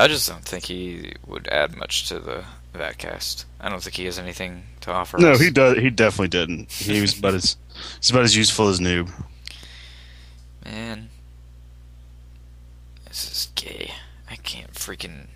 I 0.00 0.06
just 0.06 0.28
don't 0.28 0.44
think 0.44 0.64
he 0.64 1.12
would 1.26 1.48
add 1.48 1.76
much 1.76 2.08
to 2.08 2.20
the 2.20 2.44
that 2.72 2.98
cast. 2.98 3.44
I 3.60 3.68
don't 3.68 3.82
think 3.82 3.96
he 3.96 4.04
has 4.06 4.18
anything 4.18 4.62
to 4.82 4.92
offer. 4.92 5.18
No, 5.18 5.32
us. 5.32 5.40
he 5.40 5.50
does. 5.50 5.78
He 5.78 5.90
definitely 5.90 6.28
didn't. 6.28 6.70
He 6.70 7.00
was 7.00 7.18
about 7.18 7.34
as 7.34 7.56
he's 7.98 8.10
about 8.10 8.22
as 8.22 8.36
useful 8.36 8.68
as 8.68 8.80
noob. 8.80 9.10
Man, 10.64 11.08
this 13.08 13.30
is 13.30 13.48
gay. 13.54 13.92
I 14.30 14.36
can't 14.36 14.72
freaking 14.72 15.26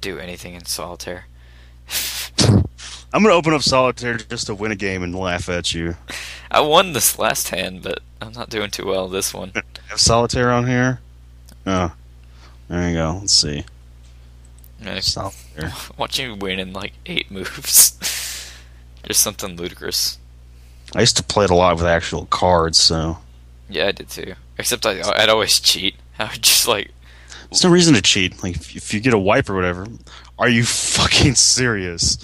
do 0.00 0.18
anything 0.18 0.54
in 0.54 0.64
solitaire. 0.64 1.26
I'm 3.14 3.22
gonna 3.22 3.34
open 3.34 3.52
up 3.52 3.62
solitaire 3.62 4.16
just 4.16 4.46
to 4.46 4.54
win 4.54 4.72
a 4.72 4.76
game 4.76 5.02
and 5.02 5.14
laugh 5.14 5.48
at 5.48 5.74
you. 5.74 5.96
I 6.50 6.60
won 6.60 6.92
this 6.92 7.18
last 7.18 7.50
hand, 7.50 7.82
but 7.82 8.00
I'm 8.20 8.32
not 8.32 8.50
doing 8.50 8.70
too 8.70 8.86
well 8.86 9.08
this 9.08 9.32
one. 9.34 9.52
Have 9.88 10.00
solitaire 10.00 10.50
on 10.50 10.66
here? 10.66 11.00
Oh, 11.66 11.92
there 12.68 12.88
you 12.88 12.94
go. 12.94 13.18
Let's 13.20 13.34
see. 13.34 13.64
Solitaire. 15.00 15.72
watch 15.96 16.18
you 16.18 16.34
win 16.34 16.58
in 16.58 16.72
like 16.72 16.94
eight 17.06 17.30
moves. 17.30 17.92
Just 19.04 19.22
something 19.22 19.56
ludicrous. 19.56 20.18
I 20.94 21.00
used 21.00 21.16
to 21.18 21.22
play 21.22 21.44
it 21.44 21.50
a 21.50 21.54
lot 21.54 21.76
with 21.76 21.84
actual 21.84 22.26
cards, 22.26 22.78
so 22.80 23.18
Yeah, 23.68 23.88
I 23.88 23.92
did 23.92 24.08
too. 24.08 24.34
Except 24.58 24.84
I, 24.84 25.00
I'd 25.16 25.28
always 25.28 25.60
cheat. 25.60 25.94
I 26.18 26.24
would 26.30 26.42
just 26.42 26.66
like, 26.68 26.90
there's 27.50 27.64
no 27.64 27.70
reason 27.70 27.94
to 27.94 28.02
cheat. 28.02 28.42
Like 28.42 28.56
if, 28.56 28.76
if 28.76 28.94
you 28.94 29.00
get 29.00 29.14
a 29.14 29.18
wipe 29.18 29.48
or 29.50 29.54
whatever, 29.54 29.86
are 30.38 30.48
you 30.48 30.64
fucking 30.64 31.34
serious? 31.34 32.16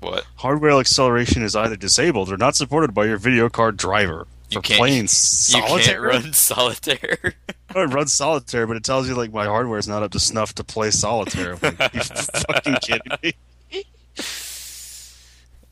what? 0.00 0.24
Hardware 0.36 0.78
acceleration 0.78 1.42
is 1.42 1.56
either 1.56 1.76
disabled 1.76 2.30
or 2.30 2.36
not 2.36 2.54
supported 2.56 2.92
by 2.92 3.06
your 3.06 3.16
video 3.16 3.48
card 3.48 3.76
driver. 3.78 4.26
You 4.50 4.58
For 4.58 4.62
can't- 4.62 4.78
playing 4.78 5.02
You 5.02 5.08
solitaire, 5.08 5.80
can't 5.80 6.00
run 6.24 6.32
solitaire. 6.34 7.34
It 7.76 7.92
runs 7.92 8.12
solitaire, 8.12 8.66
but 8.66 8.76
it 8.76 8.84
tells 8.84 9.08
you 9.08 9.14
like 9.14 9.32
my 9.32 9.46
hardware 9.46 9.78
is 9.78 9.88
not 9.88 10.02
up 10.02 10.12
to 10.12 10.20
snuff 10.20 10.54
to 10.56 10.64
play 10.64 10.90
solitaire. 10.90 11.56
Like, 11.62 11.94
you 11.94 12.00
fucking 12.02 12.76
kidding 12.82 13.12
me? 13.22 13.32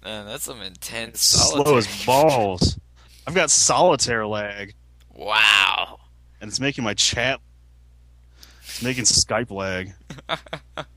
Man, 0.04 0.26
that's 0.26 0.44
some 0.44 0.60
intense 0.62 1.20
Slow 1.20 1.76
as 1.76 2.04
balls. 2.04 2.78
I've 3.26 3.34
got 3.34 3.50
solitaire 3.50 4.26
lag, 4.26 4.74
Wow. 5.14 6.00
and 6.40 6.48
it's 6.48 6.58
making 6.58 6.82
my 6.82 6.94
chat. 6.94 7.40
It's 8.72 8.82
making 8.82 9.04
Skype 9.04 9.50
lag. 9.50 9.92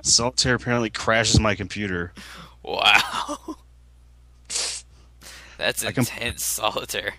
Solitaire 0.01 0.55
apparently 0.55 0.89
crashes 0.89 1.39
my 1.39 1.55
computer. 1.55 2.13
Wow. 2.63 3.37
That's 5.57 5.85
I 5.85 5.91
can- 5.91 6.01
intense 6.01 6.43
solitaire. 6.43 7.15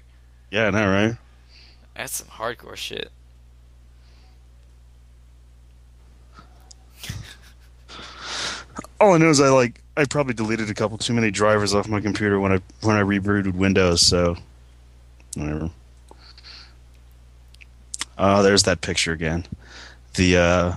Yeah, 0.51 0.66
I 0.66 0.71
know, 0.71 0.90
right? 0.90 1.16
That's 1.95 2.14
some 2.14 2.29
hardcore 2.29 2.75
shit. 2.77 3.11
All 9.01 9.14
I 9.14 9.19
know 9.19 9.29
is 9.29 9.40
I 9.40 9.49
like 9.51 9.81
I 9.97 10.05
probably 10.05 10.35
deleted 10.35 10.71
a 10.71 10.75
couple 10.75 10.99
too 10.99 11.12
many 11.12 11.31
drivers 11.31 11.75
off 11.75 11.88
my 11.88 12.01
computer 12.01 12.40
when 12.40 12.53
I 12.53 12.61
when 12.83 12.97
I 12.97 13.03
rebooted 13.03 13.55
Windows. 13.55 14.03
So 14.03 14.37
whatever. 15.35 15.71
Oh, 18.19 18.42
there's 18.42 18.62
that 18.64 18.81
picture 18.81 19.12
again. 19.12 19.45
The 20.17 20.37
uh, 20.37 20.77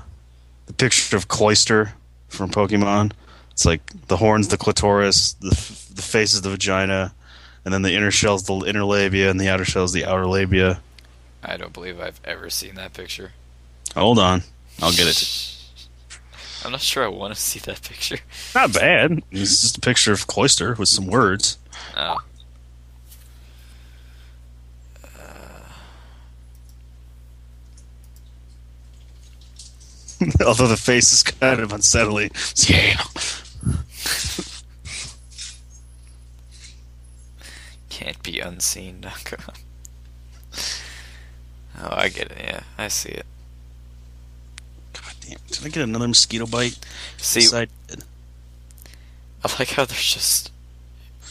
the 0.67 0.73
picture 0.73 1.15
of 1.17 1.27
Cloyster 1.27 1.93
from 2.27 2.51
Pokemon. 2.51 3.11
It's 3.51 3.65
like 3.65 3.81
the 4.07 4.17
horns, 4.17 4.47
the 4.49 4.57
clitoris, 4.57 5.33
the 5.33 5.51
f- 5.51 5.87
the 5.93 6.01
face 6.01 6.33
is 6.33 6.41
the 6.41 6.49
vagina, 6.49 7.13
and 7.65 7.73
then 7.73 7.81
the 7.81 7.93
inner 7.93 8.11
shell's 8.11 8.43
the 8.43 8.55
inner 8.59 8.85
labia, 8.85 9.29
and 9.29 9.39
the 9.39 9.49
outer 9.49 9.65
shell's 9.65 9.91
the 9.93 10.05
outer 10.05 10.25
labia. 10.27 10.81
I 11.43 11.57
don't 11.57 11.73
believe 11.73 11.99
I've 11.99 12.21
ever 12.23 12.49
seen 12.49 12.75
that 12.75 12.93
picture. 12.93 13.31
Hold 13.95 14.19
on, 14.19 14.43
I'll 14.81 14.91
get 14.91 15.07
it. 15.07 15.55
I'm 16.65 16.71
not 16.71 16.81
sure 16.81 17.03
I 17.03 17.07
want 17.07 17.33
to 17.33 17.39
see 17.39 17.59
that 17.59 17.81
picture. 17.81 18.17
Not 18.53 18.73
bad. 18.73 19.23
It's 19.31 19.61
just 19.61 19.77
a 19.77 19.81
picture 19.81 20.11
of 20.11 20.27
Cloyster 20.27 20.73
with 20.75 20.89
some 20.89 21.07
words. 21.07 21.57
Oh. 21.95 22.17
Although 30.45 30.67
the 30.67 30.77
face 30.77 31.13
is 31.13 31.23
kind 31.23 31.59
of 31.59 31.71
unsettling. 31.71 32.31
Yeah. 32.67 33.01
Can't 37.89 38.21
be 38.23 38.39
unseen.com. 38.39 39.53
Oh, 41.81 41.93
I 41.95 42.09
get 42.09 42.29
it. 42.31 42.37
Yeah, 42.43 42.59
I 42.77 42.89
see 42.89 43.07
it. 43.07 43.25
God 44.91 45.13
damn. 45.21 45.37
Did 45.47 45.65
I 45.65 45.69
get 45.69 45.83
another 45.83 46.09
mosquito 46.09 46.45
bite? 46.45 46.77
See, 47.15 47.39
Yes, 47.39 47.53
I 47.53 47.67
did. 47.87 48.03
I 49.45 49.55
like 49.57 49.69
how 49.69 49.85
there's 49.85 50.13
just 50.13 50.51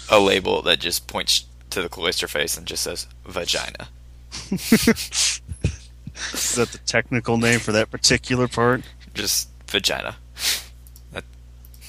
a 0.09 0.19
label 0.19 0.63
that 0.63 0.79
just 0.81 1.07
points 1.07 1.45
to 1.69 1.83
the 1.83 1.91
Cloyster 1.91 2.29
face 2.29 2.57
and 2.57 2.67
just 2.67 2.85
says 2.85 3.07
vagina. 3.27 3.89
Is 6.33 6.55
that 6.57 6.69
the 6.69 6.79
technical 6.79 7.39
name 7.39 7.61
for 7.61 7.73
that 7.73 7.91
particular 7.91 8.49
part? 8.49 8.83
Just 9.15 9.49
vagina. 9.67 10.17
that, 11.13 11.25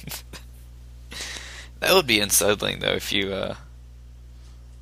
that 1.80 1.94
would 1.94 2.08
be 2.08 2.20
unsettling 2.20 2.80
though 2.80 2.94
if 2.94 3.12
you 3.12 3.34
uh 3.34 3.56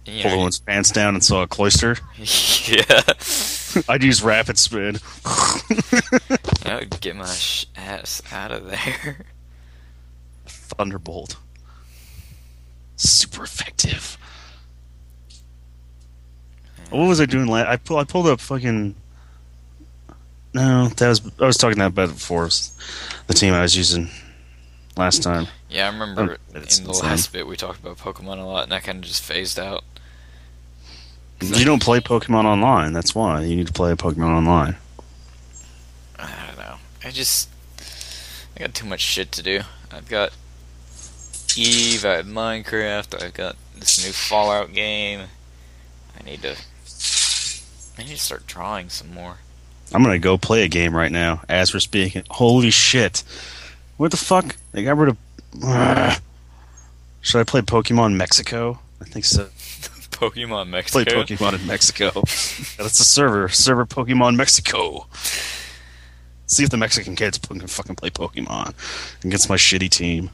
you 0.07 0.23
Pull 0.23 0.31
know, 0.31 0.38
one's 0.38 0.60
pants 0.60 0.91
down 0.91 1.15
and 1.15 1.23
saw 1.23 1.43
a 1.43 1.47
Cloyster. 1.47 1.97
yeah. 2.17 3.01
I'd 3.89 4.03
use 4.03 4.23
rapid 4.23 4.57
spin. 4.57 4.99
I 5.25 6.77
would 6.79 7.01
get 7.01 7.15
my 7.15 7.25
sh- 7.25 7.65
ass 7.75 8.21
out 8.31 8.51
of 8.51 8.67
there. 8.67 9.25
Thunderbolt. 10.45 11.36
Super 12.95 13.43
effective. 13.43 14.17
What 16.89 17.07
was 17.07 17.19
I 17.19 17.25
doing 17.25 17.47
last? 17.47 17.67
I 17.67 17.75
pull, 17.75 17.97
I 17.97 18.05
pulled 18.05 18.27
up 18.27 18.39
fucking. 18.39 18.95
No, 20.57 20.87
that 20.87 21.07
was 21.07 21.21
I 21.39 21.45
was 21.45 21.57
talking 21.57 21.79
about 21.79 22.09
before. 22.09 22.49
The 23.27 23.33
team 23.33 23.53
I 23.53 23.61
was 23.61 23.77
using 23.77 24.09
last 24.95 25.21
time. 25.21 25.47
Yeah, 25.69 25.87
I 25.87 25.91
remember 25.91 26.37
Oh, 26.55 26.57
in 26.57 26.83
the 26.83 26.99
last 27.03 27.31
bit 27.31 27.45
we 27.45 27.55
talked 27.55 27.79
about 27.79 27.97
Pokemon 27.97 28.39
a 28.39 28.43
lot, 28.43 28.63
and 28.63 28.71
that 28.71 28.83
kind 28.83 28.97
of 28.97 29.03
just 29.05 29.21
phased 29.21 29.59
out. 29.59 29.83
You 31.41 31.63
don't 31.63 31.83
play 31.83 31.99
Pokemon 31.99 32.45
online. 32.45 32.93
That's 32.93 33.13
why 33.13 33.41
you 33.43 33.55
need 33.55 33.67
to 33.67 33.73
play 33.73 33.93
Pokemon 33.93 34.35
online. 34.35 34.77
I 36.17 36.45
don't 36.47 36.57
know. 36.57 36.77
I 37.05 37.11
just 37.11 37.49
I 38.55 38.61
got 38.61 38.73
too 38.73 38.87
much 38.87 39.01
shit 39.01 39.31
to 39.33 39.43
do. 39.43 39.61
I've 39.91 40.09
got 40.09 40.31
Eve, 41.55 42.03
I 42.03 42.13
have 42.15 42.25
Minecraft, 42.25 43.21
I've 43.23 43.33
got 43.35 43.55
this 43.77 44.03
new 44.03 44.11
Fallout 44.11 44.73
game. 44.73 45.27
I 46.19 46.23
need 46.23 46.41
to 46.41 46.55
I 47.99 48.03
need 48.03 48.15
to 48.15 48.21
start 48.21 48.47
drawing 48.47 48.89
some 48.89 49.13
more. 49.13 49.37
I'm 49.93 50.04
gonna 50.04 50.19
go 50.19 50.38
play 50.38 50.63
a 50.63 50.67
game 50.67 50.95
right 50.95 51.12
now 51.12 51.41
as 51.47 51.73
we're 51.73 51.80
speaking. 51.80 52.23
Holy 52.30 52.69
shit! 52.71 53.23
What 53.97 54.12
the 54.12 54.17
fuck? 54.17 54.56
They 54.71 54.84
got 54.84 54.97
rid 54.97 55.10
of. 55.10 55.17
Ugh. 55.63 56.21
Should 57.21 57.39
I 57.39 57.43
play 57.43 57.62
Pokemon 57.62 58.15
Mexico? 58.15 58.80
I 59.02 59.06
think 59.06 59.26
so. 59.26 59.45
Pokemon 60.12 60.69
Mexico. 60.69 61.04
Play 61.04 61.23
Pokemon 61.23 61.60
in 61.62 61.67
Mexico. 61.67 62.12
That's 62.78 62.97
the 62.97 63.04
server. 63.04 63.50
Server 63.50 63.86
Pokemon 63.86 64.36
Mexico. 64.36 65.08
See 66.47 66.63
if 66.63 66.69
the 66.69 66.78
Mexican 66.78 67.15
kids 67.15 67.38
can 67.38 67.60
fucking 67.60 67.95
play 67.95 68.10
Pokemon 68.10 68.73
against 69.23 69.50
my 69.50 69.58
shitty 69.58 69.89
team. 69.89 70.30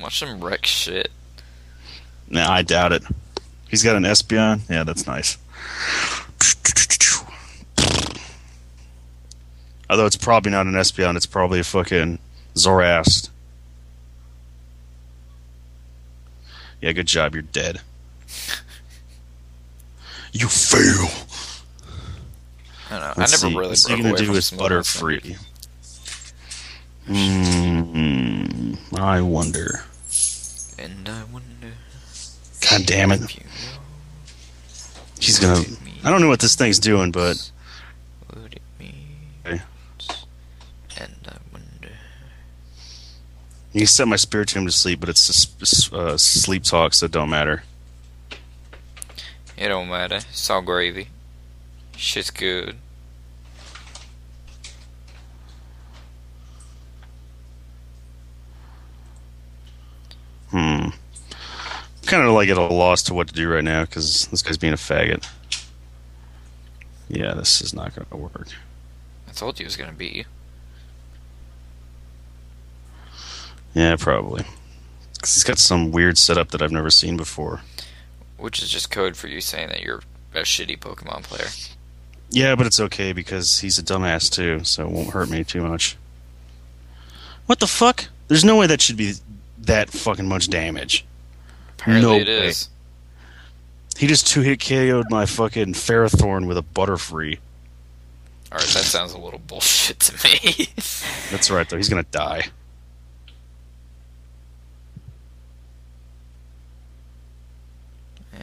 Watch 0.00 0.20
them 0.20 0.42
wreck 0.42 0.64
shit. 0.64 1.10
Nah, 2.28 2.50
I 2.50 2.62
doubt 2.62 2.92
it. 2.92 3.02
He's 3.68 3.82
got 3.82 3.96
an 3.96 4.04
Espeon. 4.04 4.60
Yeah, 4.70 4.84
that's 4.84 5.06
nice. 5.06 5.36
Although 9.90 10.06
it's 10.06 10.16
probably 10.16 10.52
not 10.52 10.66
an 10.66 10.72
Espeon, 10.72 11.16
it's 11.16 11.26
probably 11.26 11.60
a 11.60 11.64
fucking 11.64 12.18
Zorast. 12.54 13.28
Yeah, 16.80 16.92
good 16.92 17.06
job. 17.06 17.34
You're 17.34 17.42
dead. 17.42 17.80
You 20.32 20.46
fail. 20.46 21.08
I 22.88 22.98
don't 23.00 23.00
know. 23.00 23.14
Let's 23.16 23.42
I 23.42 23.48
never 23.48 23.50
see. 23.52 23.58
really 23.58 23.68
What's 23.70 23.86
he 23.88 24.00
gonna 24.00 24.16
do 24.16 24.40
Smoke 24.40 24.60
Butterfree? 24.70 25.36
Hmm. 27.06 28.74
I 28.96 29.20
wonder. 29.22 29.82
And 30.78 31.08
I 31.08 31.24
wonder 31.32 31.72
God 32.70 32.86
damn 32.86 33.10
it. 33.10 33.20
He's 35.18 35.40
gonna. 35.40 35.54
what 35.58 35.66
it 35.68 35.84
means. 35.84 36.04
I 36.04 36.10
don't 36.10 36.20
know 36.20 36.28
what 36.28 36.38
this 36.40 36.54
thing's 36.54 36.78
doing, 36.78 37.10
but 37.10 37.50
What 38.32 38.52
it 38.54 38.62
means. 38.78 38.94
Okay. 39.44 39.60
And 40.98 41.16
I 41.26 41.36
wonder. 41.52 41.94
You 43.72 43.86
set 43.86 44.08
my 44.08 44.16
Spiritomb 44.16 44.66
to 44.66 44.72
sleep. 44.72 45.00
But 45.00 45.08
it's 45.08 45.92
uh, 45.92 46.16
sleep 46.16 46.64
talk, 46.64 46.94
so 46.94 47.06
it 47.06 47.12
don't 47.12 47.30
matter. 47.30 47.62
It 49.56 49.68
don't 49.68 49.88
matter. 49.88 50.16
It's 50.16 50.50
all 50.50 50.62
gravy. 50.62 51.08
Shit's 51.96 52.30
good. 52.30 52.76
Hmm. 60.50 60.88
Kind 62.06 62.26
of 62.26 62.32
like 62.32 62.48
at 62.48 62.56
a 62.56 62.62
loss 62.62 63.02
to 63.04 63.14
what 63.14 63.28
to 63.28 63.34
do 63.34 63.48
right 63.48 63.62
now 63.62 63.82
because 63.82 64.26
this 64.28 64.42
guy's 64.42 64.58
being 64.58 64.72
a 64.72 64.76
faggot. 64.76 65.30
Yeah, 67.08 67.34
this 67.34 67.60
is 67.60 67.72
not 67.72 67.94
going 67.94 68.06
to 68.08 68.16
work. 68.16 68.48
I 69.28 69.32
told 69.32 69.60
you 69.60 69.64
it 69.64 69.68
was 69.68 69.76
gonna 69.76 69.92
beat 69.92 70.16
you. 70.16 70.24
Yeah, 73.74 73.96
probably. 73.96 74.44
'Cause 75.20 75.34
he's 75.34 75.44
got 75.44 75.58
some 75.58 75.90
weird 75.92 76.18
setup 76.18 76.50
that 76.50 76.62
I've 76.62 76.72
never 76.72 76.90
seen 76.90 77.16
before. 77.16 77.60
Which 78.38 78.62
is 78.62 78.70
just 78.70 78.90
code 78.90 79.16
for 79.16 79.28
you 79.28 79.40
saying 79.40 79.68
that 79.68 79.82
you're 79.82 80.02
a 80.34 80.40
shitty 80.40 80.78
Pokemon 80.78 81.24
player. 81.24 81.48
Yeah, 82.30 82.54
but 82.54 82.66
it's 82.66 82.80
okay 82.80 83.12
because 83.12 83.58
he's 83.60 83.78
a 83.78 83.82
dumbass 83.82 84.30
too, 84.30 84.64
so 84.64 84.84
it 84.86 84.90
won't 84.90 85.10
hurt 85.10 85.28
me 85.28 85.44
too 85.44 85.62
much. 85.62 85.96
What 87.46 87.58
the 87.60 87.66
fuck? 87.66 88.06
There's 88.28 88.44
no 88.44 88.56
way 88.56 88.66
that 88.66 88.80
should 88.80 88.96
be 88.96 89.14
that 89.58 89.90
fucking 89.90 90.28
much 90.28 90.48
damage. 90.48 91.04
Apparently 91.78 92.08
No 92.08 92.16
it 92.16 92.28
is. 92.28 92.68
He 93.98 94.06
just 94.06 94.26
two 94.26 94.40
hit 94.40 94.60
KO'd 94.60 95.10
my 95.10 95.26
fucking 95.26 95.74
Ferrothorn 95.74 96.46
with 96.46 96.56
a 96.56 96.62
Butterfree. 96.62 97.38
Alright, 98.50 98.66
that 98.68 98.84
sounds 98.84 99.12
a 99.12 99.18
little 99.18 99.40
bullshit 99.40 100.00
to 100.00 100.14
me. 100.24 100.68
That's 101.30 101.50
right 101.50 101.68
though. 101.68 101.76
He's 101.76 101.88
gonna 101.90 102.04
die. 102.04 102.46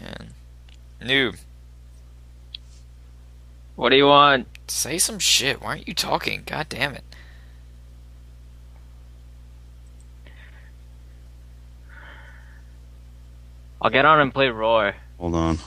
Man. 0.08 0.34
Noob, 1.02 1.38
What 3.76 3.90
do 3.90 3.96
you 3.98 4.08
want? 4.08 4.48
say 4.68 4.98
some 4.98 5.20
shit. 5.20 5.62
Why 5.62 5.68
aren't 5.70 5.88
you 5.88 5.94
talking? 5.94 6.44
God 6.46 6.68
damn 6.70 6.94
it. 6.94 7.04
I'll 13.82 13.92
get 13.92 14.06
on 14.06 14.20
and 14.20 14.34
play 14.34 14.48
Roar. 14.50 14.96
Hold 15.20 15.36
on. 15.36 15.60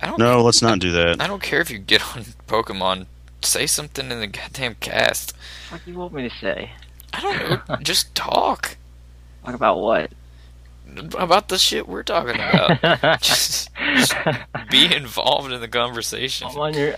I 0.00 0.06
don't 0.06 0.18
No, 0.18 0.42
let's 0.42 0.62
not 0.62 0.78
do 0.78 0.90
that. 0.92 1.20
I 1.20 1.26
don't 1.26 1.42
care 1.42 1.60
if 1.60 1.70
you 1.70 1.78
get 1.78 2.02
on 2.16 2.22
Pokemon. 2.48 3.06
Say 3.42 3.66
something 3.66 4.10
in 4.10 4.20
the 4.20 4.26
goddamn 4.26 4.76
cast. 4.80 5.34
What 5.70 5.84
do 5.84 5.90
you 5.90 5.98
want 5.98 6.12
me 6.12 6.28
to 6.28 6.34
say? 6.36 6.70
I 7.12 7.20
don't 7.20 7.68
know. 7.68 7.76
just 7.82 8.14
talk 8.14 8.76
Talk 9.44 9.54
about 9.54 9.78
what? 9.80 10.10
About 11.18 11.48
the 11.48 11.58
shit 11.58 11.88
we're 11.88 12.02
talking 12.02 12.34
about. 12.34 13.20
just, 13.22 13.70
just 13.96 14.14
be 14.70 14.94
involved 14.94 15.52
in 15.52 15.60
the 15.60 15.68
conversation. 15.68 16.48
I'm 16.50 16.58
on 16.58 16.74
your. 16.74 16.94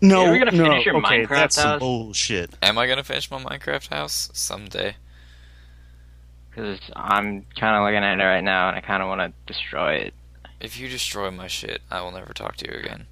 No, 0.00 0.24
Yeah, 0.24 0.30
we're 0.30 0.38
gonna 0.38 0.50
no. 0.56 0.64
finish 0.64 0.86
your 0.86 0.96
okay, 0.96 1.24
Minecraft 1.24 1.28
that's 1.28 1.54
some 1.56 1.68
house? 1.68 1.80
bullshit. 1.80 2.50
Am 2.62 2.76
I 2.78 2.86
gonna 2.86 3.04
finish 3.04 3.30
my 3.30 3.42
Minecraft 3.42 3.88
house 3.88 4.28
someday? 4.34 4.96
Because 6.50 6.78
I'm 6.94 7.44
kind 7.58 7.76
of 7.76 7.82
looking 7.84 8.04
at 8.04 8.18
it 8.18 8.22
right 8.24 8.44
now 8.44 8.68
and 8.68 8.76
I 8.76 8.80
kind 8.80 9.02
of 9.02 9.08
want 9.08 9.20
to 9.20 9.52
destroy 9.52 9.94
it. 9.96 10.14
If 10.60 10.78
you 10.78 10.88
destroy 10.88 11.30
my 11.30 11.46
shit, 11.48 11.82
I 11.90 12.00
will 12.00 12.12
never 12.12 12.32
talk 12.32 12.56
to 12.56 12.66
you 12.70 12.78
again. 12.78 13.06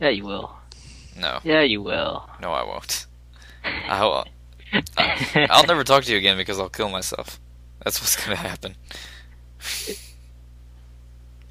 Yeah, 0.00 0.10
you 0.10 0.24
will. 0.24 0.56
No, 1.16 1.40
Yeah, 1.44 1.60
you 1.62 1.82
will. 1.82 2.28
no, 2.40 2.52
I 2.52 2.62
won't. 2.64 3.06
I'll, 3.64 4.26
I'll 5.36 5.66
never 5.66 5.84
talk 5.84 6.04
to 6.04 6.12
you 6.12 6.18
again 6.18 6.36
because 6.36 6.58
I'll 6.58 6.68
kill 6.68 6.88
myself. 6.88 7.38
That's 7.84 8.00
what's 8.00 8.16
gonna 8.16 8.36
happen. 8.36 8.76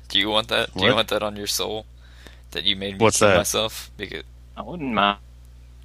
Do 0.09 0.19
you 0.19 0.29
want 0.29 0.47
that? 0.49 0.73
Do 0.75 0.85
you 0.85 0.93
want 0.93 1.07
that 1.09 1.23
on 1.23 1.35
your 1.35 1.47
soul? 1.47 1.85
That 2.51 2.63
you 2.65 2.75
made 2.75 2.97
me 2.97 3.03
What's 3.05 3.19
kill 3.19 3.29
that? 3.29 3.37
myself 3.37 3.91
because 3.95 4.23
I 4.57 4.61
wouldn't 4.61 4.93
mind. 4.93 5.19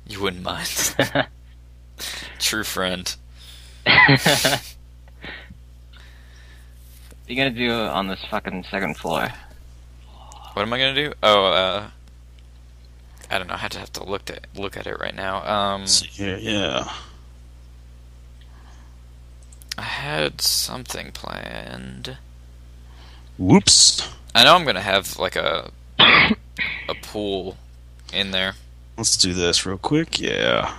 you 0.07 0.21
wouldn't 0.21 0.43
mind. 0.43 0.69
True 2.41 2.65
friend. 2.65 3.15
what 3.85 4.75
you 7.29 7.37
gonna 7.37 7.51
do 7.51 7.71
on 7.73 8.09
this 8.09 8.25
fucking 8.31 8.65
second 8.71 8.97
floor? 8.97 9.29
What 10.55 10.63
am 10.63 10.73
I 10.73 10.79
gonna 10.79 10.95
do? 10.95 11.13
Oh, 11.23 11.47
uh, 11.47 11.91
I 13.31 13.39
don't 13.39 13.47
know. 13.47 13.55
I 13.55 13.59
had 13.59 13.73
to 13.73 13.79
have 13.79 13.93
to 13.95 14.05
look 14.05 14.29
at 14.31 14.47
look 14.57 14.77
at 14.77 14.87
it 14.89 14.99
right 14.99 15.15
now. 15.15 15.45
Um, 15.47 15.83
Let's 15.83 16.01
see 16.01 16.07
here, 16.09 16.39
yeah. 16.39 16.91
I 19.79 19.83
had 19.83 20.41
something 20.41 21.13
planned. 21.13 22.17
Whoops. 23.39 24.09
I 24.35 24.45
know 24.45 24.55
I'm 24.55 24.65
gonna 24.65 24.81
have 24.81 25.19
like 25.19 25.37
a 25.37 25.71
a 25.99 26.95
pool 27.03 27.57
in 28.13 28.31
there. 28.31 28.55
Let's 28.97 29.17
do 29.17 29.35
this 29.35 29.67
real 29.67 29.77
quick. 29.79 30.19
Yeah. 30.19 30.75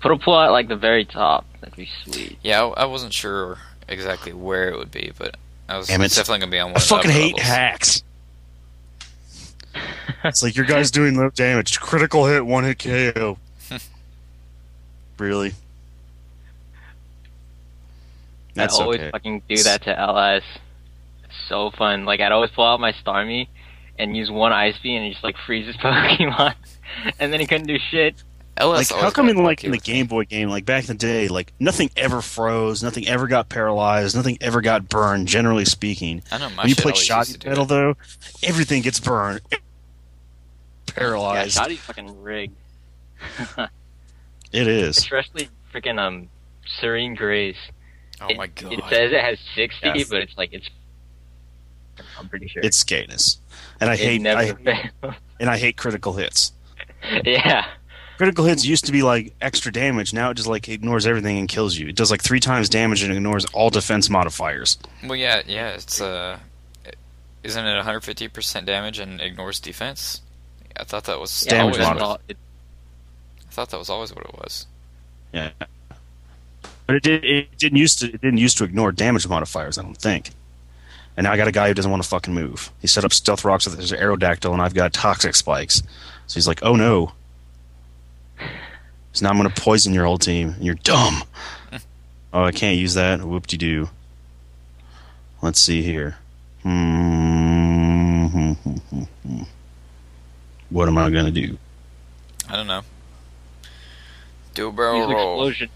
Put 0.00 0.12
a 0.12 0.16
pool 0.16 0.38
at 0.40 0.48
like 0.50 0.68
the 0.68 0.76
very 0.76 1.04
top. 1.04 1.44
That'd 1.60 1.76
be 1.76 1.88
sweet. 2.04 2.38
Yeah, 2.42 2.62
I, 2.64 2.82
I 2.82 2.84
wasn't 2.86 3.12
sure 3.12 3.58
exactly 3.88 4.32
where 4.32 4.70
it 4.70 4.78
would 4.78 4.90
be, 4.90 5.12
but 5.18 5.36
I 5.68 5.76
was 5.76 5.88
Damn 5.88 6.00
it. 6.00 6.06
it's 6.06 6.16
definitely 6.16 6.40
gonna 6.40 6.50
be 6.52 6.58
on 6.60 6.68
one. 6.72 6.76
I 6.76 6.78
of 6.78 6.82
the 6.82 6.88
fucking 6.88 7.10
upper 7.10 7.20
hate 7.20 7.34
levels. 7.36 7.48
hacks. 7.48 8.02
It's 10.24 10.42
like 10.42 10.54
your 10.54 10.66
guy's 10.66 10.90
doing 10.90 11.16
low 11.16 11.30
damage. 11.30 11.80
Critical 11.80 12.26
hit, 12.26 12.44
one 12.44 12.64
hit 12.64 12.78
KO. 12.80 13.38
really? 15.18 15.52
That's 18.60 18.78
I 18.78 18.82
always 18.82 19.00
okay. 19.00 19.10
fucking 19.10 19.42
do 19.48 19.62
that 19.62 19.82
to 19.82 19.98
LS. 19.98 20.42
It's 21.24 21.34
so 21.48 21.70
fun. 21.70 22.04
Like 22.04 22.20
I'd 22.20 22.32
always 22.32 22.50
pull 22.50 22.64
out 22.64 22.80
my 22.80 22.92
Starmie 22.92 23.48
and 23.98 24.16
use 24.16 24.30
one 24.30 24.52
Ice 24.52 24.76
Beam 24.82 25.02
and 25.02 25.12
just 25.12 25.24
like 25.24 25.36
freezes 25.46 25.76
Pokemon, 25.82 26.54
and 27.18 27.32
then 27.32 27.40
he 27.40 27.46
couldn't 27.46 27.66
do 27.66 27.78
shit. 27.90 28.22
LS 28.56 28.90
Like, 28.90 29.00
how 29.00 29.10
come 29.10 29.28
in 29.28 29.42
like 29.42 29.64
in 29.64 29.70
the. 29.72 29.78
Game 29.78 30.06
Boy 30.06 30.24
game, 30.24 30.48
like 30.48 30.66
back 30.66 30.84
in 30.84 30.88
the 30.88 30.94
day, 30.94 31.28
like 31.28 31.52
nothing 31.58 31.90
ever 31.96 32.20
froze, 32.20 32.82
nothing 32.82 33.08
ever 33.08 33.26
got 33.26 33.48
paralyzed, 33.48 34.14
nothing 34.14 34.36
ever 34.40 34.60
got 34.60 34.88
burned. 34.88 35.26
Generally 35.26 35.64
speaking, 35.64 36.22
I 36.30 36.38
know 36.38 36.50
my 36.50 36.62
when 36.62 36.68
you 36.68 36.76
play 36.76 36.92
always 36.92 37.04
shot 37.04 37.28
used 37.28 37.32
to 37.32 37.38
do 37.38 37.48
metal 37.48 37.64
though, 37.64 37.96
everything 38.42 38.82
gets 38.82 39.00
burned, 39.00 39.40
paralyzed. 39.50 39.52
Yeah, 39.52 40.94
paralyzed. 40.94 41.52
Shoddy's 41.52 41.80
fucking 41.80 42.22
rigged. 42.22 42.56
it 44.52 44.66
is. 44.66 44.98
Especially 44.98 45.48
freaking 45.72 45.98
um 45.98 46.28
Serene 46.80 47.14
Grace. 47.14 47.56
Oh 48.20 48.28
It- 48.28 48.36
my 48.36 48.46
god! 48.48 48.72
It 48.72 48.84
says 48.88 49.12
it 49.12 49.20
has 49.20 49.38
sixty, 49.54 49.86
Yes. 49.94 50.08
but 50.08 50.20
it's 50.22 50.36
like 50.36 50.52
it's. 50.52 50.68
I'm 52.18 52.28
pretty 52.28 52.48
sure. 52.48 52.62
It's 52.62 52.82
Skatus, 52.82 53.38
and 53.80 53.90
I 53.90 53.94
It 53.94 54.00
hate 54.00 54.20
never 54.22 54.40
I, 54.40 54.52
fails. 55.02 55.14
and 55.38 55.50
I 55.50 55.58
hate 55.58 55.76
critical 55.76 56.14
hits. 56.14 56.52
yeah. 57.24 57.66
Critical 58.16 58.44
hits 58.44 58.66
used 58.66 58.84
to 58.84 58.92
be 58.92 59.02
like 59.02 59.34
extra 59.40 59.72
damage. 59.72 60.12
Now 60.12 60.30
it 60.30 60.34
just 60.34 60.48
like 60.48 60.68
ignores 60.68 61.06
everything 61.06 61.38
and 61.38 61.48
kills 61.48 61.76
you. 61.78 61.88
It 61.88 61.96
does 61.96 62.10
like 62.10 62.22
three 62.22 62.40
times 62.40 62.68
damage 62.68 63.02
and 63.02 63.12
ignores 63.12 63.46
all 63.46 63.70
defense 63.70 64.10
modifiers. 64.10 64.78
Well, 65.02 65.16
yeah, 65.16 65.40
yeah. 65.46 65.70
It's 65.70 66.00
uh, 66.02 66.38
isn't 67.42 67.64
it 67.66 67.76
150 67.76 68.28
percent 68.28 68.66
damage 68.66 68.98
and 68.98 69.20
ignores 69.22 69.58
defense? 69.60 70.20
I 70.76 70.84
thought 70.84 71.04
that 71.04 71.18
was 71.18 71.46
Yeah, 71.48 71.62
always. 71.62 71.78
Damage 71.78 72.00
What, 72.00 72.08
mod. 72.08 72.20
I 72.28 73.50
thought 73.52 73.70
that 73.70 73.78
was 73.78 73.88
always 73.90 74.14
what 74.14 74.24
it 74.26 74.34
was. 74.34 74.66
Yeah, 75.32 75.50
but 76.90 76.96
it 76.96 77.02
did. 77.04 77.24
It 77.24 77.56
didn't 77.56 77.78
used 77.78 78.00
to. 78.00 78.06
It 78.06 78.20
didn't 78.20 78.38
used 78.38 78.58
to 78.58 78.64
ignore 78.64 78.90
damage 78.90 79.28
modifiers. 79.28 79.78
I 79.78 79.82
don't 79.82 79.96
think. 79.96 80.30
And 81.16 81.22
now 81.22 81.30
I 81.32 81.36
got 81.36 81.46
a 81.46 81.52
guy 81.52 81.68
who 81.68 81.74
doesn't 81.74 81.88
want 81.90 82.02
to 82.02 82.08
fucking 82.08 82.34
move. 82.34 82.72
He 82.80 82.88
set 82.88 83.04
up 83.04 83.12
stealth 83.12 83.44
rocks 83.44 83.64
with 83.64 83.78
his 83.78 83.92
aerodactyl, 83.92 84.52
and 84.52 84.60
I've 84.60 84.74
got 84.74 84.92
toxic 84.92 85.36
spikes. 85.36 85.84
So 86.26 86.34
he's 86.34 86.48
like, 86.48 86.64
"Oh 86.64 86.74
no." 86.74 87.12
So 89.12 89.24
now 89.24 89.30
I'm 89.30 89.38
going 89.38 89.48
to 89.48 89.62
poison 89.62 89.94
your 89.94 90.04
whole 90.04 90.18
team. 90.18 90.54
And 90.54 90.64
you're 90.64 90.74
dumb. 90.74 91.22
oh, 92.32 92.42
I 92.42 92.50
can't 92.50 92.76
use 92.76 92.94
that. 92.94 93.22
Whoop 93.22 93.46
de 93.46 93.56
doo. 93.56 93.88
Let's 95.42 95.60
see 95.60 95.82
here. 95.82 96.16
Hmm. 96.64 98.54
What 100.70 100.88
am 100.88 100.98
I 100.98 101.10
going 101.10 101.24
to 101.24 101.32
do? 101.32 101.56
I 102.48 102.54
don't 102.56 102.68
know. 102.68 102.82
Do 104.54 104.68
a 104.68 104.72
barrel 104.72 105.12
roll. 105.12 105.48
explosion. 105.48 105.70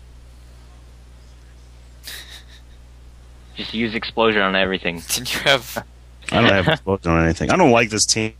Just 3.57 3.75
use 3.75 3.95
explosion 3.95 4.43
on 4.43 4.57
everything. 4.57 5.03
Did 5.09 5.33
you 5.33 5.41
have? 5.41 5.85
I 6.33 6.41
don't 6.41 6.51
have 6.53 6.69
explosion 6.69 7.13
on 7.13 7.25
anything. 7.25 7.51
I 7.51 7.57
don't 7.57 7.71
like 7.71 7.91
this 7.91 8.07
team. 8.07 8.35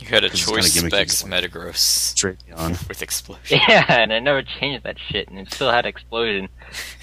You 0.00 0.08
had 0.08 0.24
a 0.24 0.28
it's 0.28 0.46
kinda 0.46 0.62
choice 0.62 0.72
specs 0.72 1.22
Metagross 1.24 1.76
Straight 1.76 2.38
on. 2.56 2.70
with 2.88 3.02
explosion. 3.02 3.60
Yeah, 3.68 3.84
and 4.00 4.12
I 4.14 4.18
never 4.18 4.42
changed 4.42 4.84
that 4.84 4.96
shit, 4.98 5.28
and 5.28 5.38
it 5.38 5.52
still 5.52 5.70
had 5.70 5.84
explosion, 5.84 6.48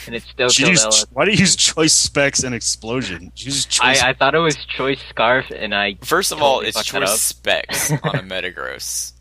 and 0.07 0.15
it 0.15 0.23
still 0.23 0.49
killed 0.49 0.71
use- 0.71 0.83
LS. 0.83 1.05
why 1.13 1.25
do 1.25 1.31
you 1.31 1.37
use 1.37 1.55
choice 1.55 1.93
specs 1.93 2.43
and 2.43 2.55
explosion? 2.55 3.31
Use 3.35 3.65
choice. 3.67 4.01
I, 4.01 4.09
I 4.09 4.13
thought 4.13 4.33
it 4.33 4.39
was 4.39 4.55
choice 4.65 4.99
scarf, 5.09 5.45
and 5.55 5.75
I 5.75 5.97
First 6.01 6.31
of 6.31 6.41
all, 6.41 6.61
it's 6.61 6.83
choice 6.83 7.21
specs 7.21 7.91
on 7.91 8.15
a 8.15 8.23
Metagross 8.23 9.13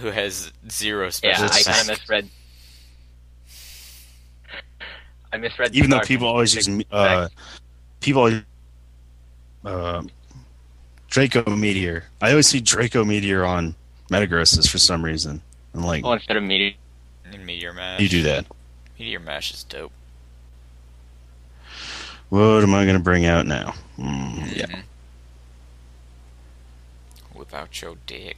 who 0.00 0.08
has 0.08 0.52
zero 0.70 1.08
specs. 1.08 1.40
yeah, 1.40 1.48
I 1.50 1.62
kind 1.62 1.80
of 1.80 1.98
misread. 1.98 2.28
I 5.34 5.38
misread. 5.38 5.74
even 5.74 5.90
though 5.90 6.00
people 6.00 6.28
always 6.28 6.54
use 6.54 6.68
uh, 6.92 7.28
people 8.00 8.20
always, 8.22 8.42
uh, 9.64 10.02
Draco 11.08 11.54
Meteor. 11.56 12.04
I 12.22 12.30
always 12.30 12.46
see 12.46 12.60
Draco 12.60 13.04
Meteor 13.04 13.44
on 13.44 13.74
Metagrosses 14.10 14.68
for 14.70 14.78
some 14.78 15.04
reason. 15.04 15.42
I'm 15.74 15.82
like, 15.82 16.04
oh, 16.04 16.12
instead 16.12 16.36
of 16.36 16.42
meteor. 16.44 16.74
Meteor 17.44 17.72
Mash. 17.72 18.00
you 18.00 18.08
do 18.08 18.22
that. 18.22 18.46
Meteor 18.98 19.18
Mash 19.20 19.52
is 19.52 19.64
dope. 19.64 19.90
What 22.28 22.62
am 22.62 22.74
I 22.74 22.84
going 22.84 22.96
to 22.96 23.02
bring 23.02 23.26
out 23.26 23.46
now? 23.46 23.74
Mm, 23.98 24.56
yeah, 24.56 24.66
Mhm. 24.66 24.82
Whip 27.34 27.52
out 27.54 27.82
your 27.82 27.96
dick. 28.06 28.36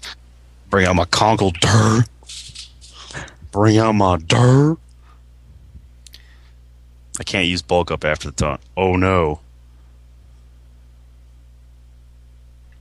bring 0.71 0.87
out 0.87 0.97
my 0.97 1.05
Conkeldurr. 1.05 2.07
Bring 3.53 3.79
out 3.79 3.93
my 3.93 4.17
dur. 4.19 4.77
I 7.19 7.25
can't 7.25 7.47
use 7.47 7.63
bulk 7.63 7.91
up 7.91 8.05
after 8.05 8.31
the 8.31 8.37
taunt. 8.37 8.61
Oh 8.77 8.97
no. 8.97 9.41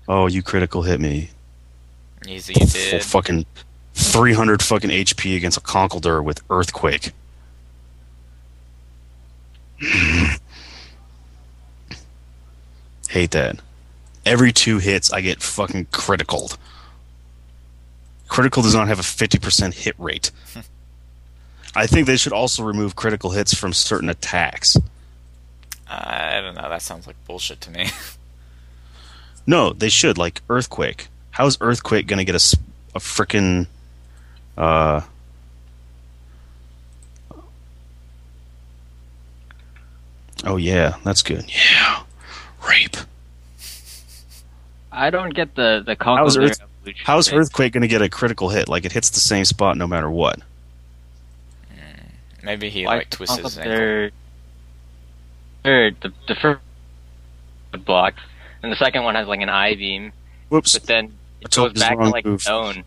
Oh, 0.07 0.27
you 0.27 0.43
critical 0.43 0.83
hit 0.83 0.99
me. 0.99 1.29
Easy 2.27 2.53
you 2.59 2.65
Full 2.67 2.81
did. 2.91 3.03
fucking 3.03 3.45
300 3.93 4.61
fucking 4.61 4.89
HP 4.89 5.35
against 5.35 5.57
a 5.57 5.61
Conkeldurr 5.61 6.23
with 6.23 6.41
Earthquake. 6.49 7.11
Hate 13.09 13.31
that. 13.31 13.59
Every 14.25 14.51
two 14.51 14.79
hits, 14.79 15.13
I 15.13 15.21
get 15.21 15.41
fucking 15.41 15.87
criticaled. 15.91 16.57
Critical 18.27 18.63
does 18.63 18.73
not 18.73 18.87
have 18.87 18.99
a 18.99 19.03
50% 19.03 19.73
hit 19.73 19.95
rate. 19.97 20.31
I 21.75 21.87
think 21.87 22.07
they 22.07 22.17
should 22.17 22.33
also 22.33 22.63
remove 22.63 22.95
critical 22.95 23.31
hits 23.31 23.53
from 23.53 23.73
certain 23.73 24.09
attacks. 24.09 24.77
I 25.87 26.39
don't 26.41 26.55
know. 26.55 26.69
That 26.69 26.81
sounds 26.81 27.05
like 27.07 27.15
bullshit 27.25 27.61
to 27.61 27.71
me. 27.71 27.89
No, 29.47 29.73
they 29.73 29.89
should, 29.89 30.17
like 30.17 30.41
Earthquake. 30.49 31.07
How's 31.29 31.59
Earthquake 31.61 32.07
going 32.07 32.17
to 32.17 32.23
get 32.25 32.33
a, 32.33 32.41
s- 32.41 32.55
a 32.95 32.99
frickin' 32.99 33.67
Uh, 34.57 35.01
oh, 40.45 40.57
yeah, 40.57 40.95
that's 41.03 41.21
good. 41.21 41.45
Yeah. 41.47 42.03
Rape. 42.67 42.97
I 44.91 45.09
don't 45.09 45.33
get 45.33 45.55
the 45.55 45.83
the 45.85 45.95
How's 45.99 46.37
Earth- 46.37 46.59
evolution 46.81 47.03
How's. 47.05 47.31
Earthquake 47.31 47.73
going 47.73 47.81
to 47.81 47.87
get 47.87 48.01
a 48.01 48.09
critical 48.09 48.49
hit? 48.49 48.67
Like, 48.69 48.85
it 48.85 48.91
hits 48.93 49.09
the 49.09 49.19
same 49.19 49.45
spot 49.45 49.77
no 49.77 49.87
matter 49.87 50.09
what. 50.09 50.39
Maybe 52.45 52.69
he 52.69 52.85
Why 52.85 52.97
like 52.97 53.09
twists 53.09 53.35
the 53.35 53.41
twisted 53.41 53.63
his 53.63 53.71
ankle. 53.71 53.85
Conkeldurr- 53.85 54.11
Third, 55.63 55.95
the 56.01 56.13
the 56.27 56.35
first 56.35 56.61
block, 57.85 58.13
and 58.61 58.71
the 58.71 58.75
second 58.75 59.03
one 59.03 59.15
has 59.15 59.27
like 59.27 59.41
an 59.41 59.49
I 59.49 59.73
beam, 59.75 60.11
Whoops. 60.49 60.73
but 60.77 60.83
then 60.87 61.05
I 61.41 61.45
it 61.45 61.51
goes 61.55 61.73
back 61.73 61.97
to 61.97 62.09
like 62.09 62.23
move. 62.25 62.41
stone. 62.41 62.83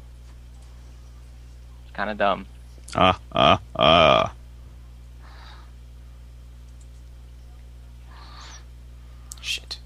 It's 1.82 1.92
kind 1.94 2.09
of 2.09 2.16
dumb. 2.18 2.46
Ah, 2.94 3.18
ah, 3.32 3.61
ah. 3.76 4.32
Shit. 9.40 9.78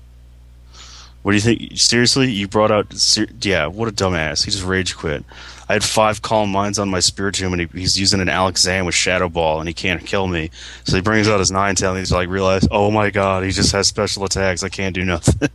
What 1.23 1.33
do 1.33 1.37
you 1.37 1.41
think? 1.41 1.79
Seriously? 1.79 2.31
You 2.31 2.49
brought 2.49 2.70
out. 2.70 2.93
Ser- 2.93 3.29
yeah, 3.41 3.66
what 3.66 3.89
a 3.89 3.93
dumbass. 3.93 4.45
He 4.45 4.51
just 4.51 4.64
rage 4.64 4.97
quit. 4.97 5.25
I 5.69 5.75
had 5.75 5.85
five 5.85 6.23
calm 6.23 6.51
minds 6.51 6.79
on 6.79 6.91
my 6.91 6.99
Spiritomb, 6.99 7.53
and 7.53 7.61
he, 7.61 7.81
he's 7.81 7.99
using 7.99 8.21
an 8.21 8.29
Alexan 8.29 8.85
with 8.85 8.95
Shadow 8.95 9.29
Ball, 9.29 9.61
and 9.61 9.69
he 9.69 9.75
can't 9.75 10.05
kill 10.05 10.27
me. 10.27 10.51
So 10.85 10.97
he 10.97 11.03
brings 11.03 11.29
out 11.29 11.39
his 11.39 11.51
nine 11.51 11.75
tail, 11.75 11.91
and 11.91 11.99
he's 11.99 12.13
like, 12.13 12.29
realize, 12.29 12.67
oh 12.71 12.91
my 12.91 13.11
god, 13.11 13.45
he 13.45 13.51
just 13.51 13.73
has 13.73 13.87
special 13.87 14.25
attacks. 14.25 14.63
I 14.63 14.69
can't 14.69 14.95
do 14.95 15.05
nothing. 15.05 15.49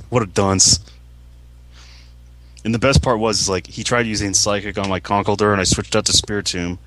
what 0.10 0.22
a 0.22 0.26
dunce. 0.26 0.80
And 2.64 2.74
the 2.74 2.80
best 2.80 3.00
part 3.02 3.20
was, 3.20 3.40
is 3.40 3.48
like, 3.48 3.66
he 3.66 3.84
tried 3.84 4.06
using 4.06 4.34
Psychic 4.34 4.76
on 4.76 4.88
my 4.88 4.98
Conkeldurr, 4.98 5.52
and 5.52 5.60
I 5.60 5.64
switched 5.64 5.94
out 5.94 6.04
to 6.06 6.12
Spiritomb. 6.12 6.78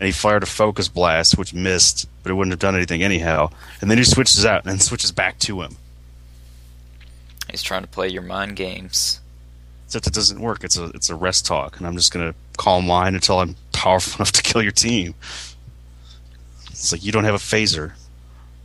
and 0.00 0.06
he 0.06 0.12
fired 0.12 0.42
a 0.42 0.46
focus 0.46 0.88
blast, 0.88 1.36
which 1.36 1.52
missed, 1.52 2.08
but 2.22 2.30
it 2.30 2.34
wouldn't 2.34 2.52
have 2.52 2.58
done 2.58 2.74
anything 2.74 3.02
anyhow. 3.02 3.50
And 3.82 3.90
then 3.90 3.98
he 3.98 4.04
switches 4.04 4.46
out 4.46 4.64
and 4.66 4.80
switches 4.80 5.12
back 5.12 5.38
to 5.40 5.60
him. 5.60 5.76
He's 7.50 7.62
trying 7.62 7.82
to 7.82 7.88
play 7.88 8.08
your 8.08 8.22
mind 8.22 8.56
games. 8.56 9.19
Except 9.90 10.06
it 10.06 10.14
doesn't 10.14 10.40
work. 10.40 10.62
It's 10.62 10.78
a 10.78 10.84
it's 10.94 11.10
a 11.10 11.16
rest 11.16 11.46
talk, 11.46 11.78
and 11.78 11.84
I'm 11.84 11.96
just 11.96 12.12
gonna 12.12 12.32
calm 12.56 12.86
mind 12.86 13.16
until 13.16 13.40
I'm 13.40 13.56
powerful 13.72 14.18
enough 14.20 14.30
to 14.30 14.40
kill 14.40 14.62
your 14.62 14.70
team. 14.70 15.16
It's 16.70 16.92
like 16.92 17.02
you 17.02 17.10
don't 17.10 17.24
have 17.24 17.34
a 17.34 17.38
phaser. 17.38 17.94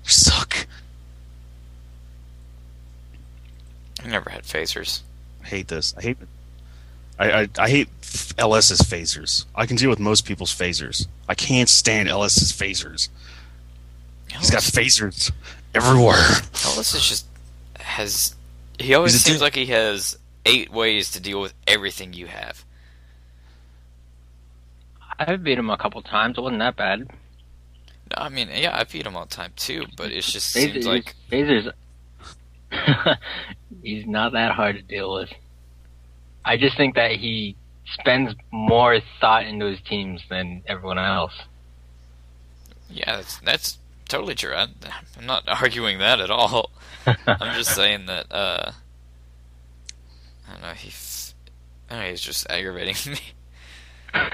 You 0.03 0.09
suck. 0.11 0.67
I 4.03 4.07
never 4.07 4.29
had 4.29 4.43
phasers. 4.43 5.01
I 5.43 5.47
hate 5.47 5.67
this. 5.67 5.95
I 5.97 6.01
hate. 6.03 6.17
I, 7.17 7.31
I 7.31 7.49
I 7.57 7.69
hate 7.69 7.89
LS's 8.37 8.81
phasers. 8.81 9.45
I 9.55 9.65
can 9.65 9.77
deal 9.77 9.89
with 9.89 9.99
most 9.99 10.27
people's 10.27 10.55
phasers. 10.55 11.07
I 11.27 11.33
can't 11.33 11.69
stand 11.69 12.07
LS's 12.07 12.51
phasers. 12.51 13.09
He's 14.31 14.51
got 14.51 14.61
phasers 14.61 15.31
everywhere. 15.73 16.23
LS 16.65 16.93
is 16.93 17.09
just 17.09 17.25
has. 17.79 18.35
He 18.77 18.93
always 18.93 19.19
seems 19.19 19.41
like 19.41 19.55
he 19.55 19.65
has 19.67 20.19
eight 20.45 20.71
ways 20.71 21.11
to 21.11 21.19
deal 21.19 21.41
with 21.41 21.53
everything 21.67 22.13
you 22.13 22.27
have. 22.27 22.65
I've 25.17 25.43
beat 25.43 25.57
him 25.57 25.69
a 25.69 25.77
couple 25.77 26.01
times. 26.01 26.37
It 26.37 26.41
wasn't 26.41 26.59
that 26.59 26.75
bad. 26.75 26.99
No, 26.99 28.17
I 28.17 28.29
mean, 28.29 28.49
yeah, 28.53 28.77
I 28.77 28.83
beat 28.83 29.05
him 29.05 29.15
all 29.15 29.25
the 29.25 29.35
time 29.35 29.53
too, 29.55 29.85
but 29.95 30.11
it 30.11 30.21
just 30.21 30.51
seems 30.51 30.85
like 30.85 31.15
Phaser's 31.31 31.69
he's 33.83 34.05
not 34.05 34.33
that 34.33 34.51
hard 34.53 34.75
to 34.75 34.81
deal 34.81 35.13
with. 35.13 35.29
I 36.43 36.57
just 36.57 36.77
think 36.77 36.95
that 36.95 37.11
he 37.11 37.55
spends 37.93 38.35
more 38.51 38.99
thought 39.21 39.45
into 39.45 39.65
his 39.65 39.79
teams 39.81 40.21
than 40.29 40.63
everyone 40.67 40.99
else. 40.99 41.33
yeah, 42.89 43.17
that's 43.17 43.37
that's 43.39 43.77
totally 44.07 44.35
true. 44.35 44.53
I, 44.53 44.67
I'm 45.17 45.25
not 45.25 45.43
arguing 45.61 45.99
that 45.99 46.19
at 46.19 46.29
all. 46.29 46.71
I'm 47.27 47.55
just 47.55 47.73
saying 47.73 48.05
that 48.07 48.31
uh, 48.31 48.71
I 50.47 50.51
don't 50.53 50.61
know. 50.61 50.73
He, 50.73 50.91
I 51.89 51.93
don't 51.93 52.03
know. 52.03 52.09
He's 52.09 52.21
just 52.21 52.49
aggravating 52.49 53.13
me 53.13 53.19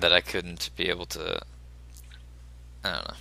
that 0.00 0.12
I 0.12 0.20
couldn't 0.20 0.70
be 0.76 0.88
able 0.88 1.06
to. 1.06 1.40
I 2.84 2.90
don't 2.92 3.08
know. 3.08 3.14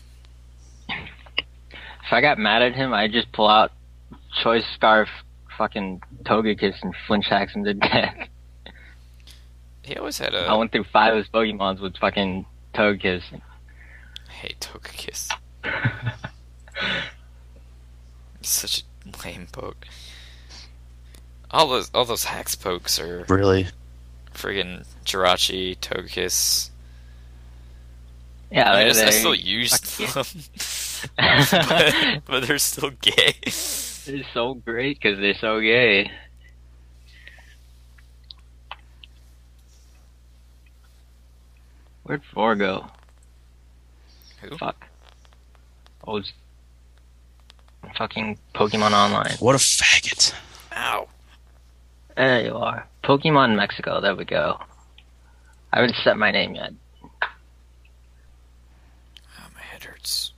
If 2.04 2.12
I 2.12 2.22
got 2.22 2.38
mad 2.38 2.62
at 2.62 2.76
him, 2.76 2.94
I'd 2.94 3.12
just 3.14 3.32
pull 3.32 3.48
out 3.48 3.72
Choice 4.44 4.66
Scarf, 4.76 5.08
fucking 5.58 6.02
Togekiss, 6.24 6.82
and 6.82 6.94
flinch 7.08 7.28
hacks 7.28 7.54
him 7.54 7.64
to 7.66 7.74
death. 7.74 8.16
He 9.84 9.96
always 9.96 10.20
had 10.20 10.36
a. 10.36 10.46
I 10.46 10.54
went 10.54 10.72
through 10.72 10.84
five 10.84 11.14
of 11.14 11.18
his 11.18 11.28
Pokemons 11.28 11.80
with 11.82 11.98
fucking 11.98 12.46
Togekiss. 12.76 13.24
I 13.34 14.32
hate 14.32 14.60
Togekiss. 14.60 15.32
Such 18.42 18.84
a 18.84 19.28
lame 19.28 19.48
poke. 19.52 19.88
All 21.52 21.68
those 21.68 21.92
all 21.94 22.06
those 22.06 22.24
hacks 22.26 22.56
pokes 22.56 23.00
are 23.00 23.26
Really? 23.28 23.68
friggin' 24.34 24.86
Jirachi, 25.06 25.78
Togekiss. 25.80 26.70
yeah, 28.50 28.72
I, 28.72 28.84
mean, 28.84 28.90
I, 28.92 28.94
they're- 28.94 29.08
I 29.08 29.12
still 29.12 29.36
use 29.36 29.78
fuck 29.78 30.26
them, 30.26 30.26
but, 31.68 32.22
but 32.26 32.48
they're 32.48 32.58
still 32.58 32.92
gay. 33.02 33.36
They're 34.06 34.24
so 34.34 34.54
great 34.56 35.00
because 35.02 35.20
they're 35.20 35.36
so 35.36 35.60
gay. 35.60 36.10
Where'd 42.04 42.24
four 42.34 42.56
go? 42.56 42.88
Who? 44.42 44.58
Fuck. 44.58 44.88
Oh, 46.08 46.22
fucking 47.98 48.38
Pokemon 48.56 48.92
Online. 48.92 49.36
What 49.40 49.56
a 49.56 49.60
faggot. 49.60 50.34
Ow. 50.76 51.08
There 52.22 52.46
you 52.46 52.56
are. 52.56 52.88
Pokemon 53.04 53.56
Mexico. 53.56 54.00
There 54.00 54.16
we 54.16 54.26
go. 54.26 54.60
I 55.74 55.80
haven't 55.80 55.96
set 56.04 56.18
my 56.20 56.30
name 56.30 56.54
yet. 56.54 56.72
Oh, 57.04 57.10
my 59.56 59.62
head 59.64 59.84
hurts. 59.84 60.32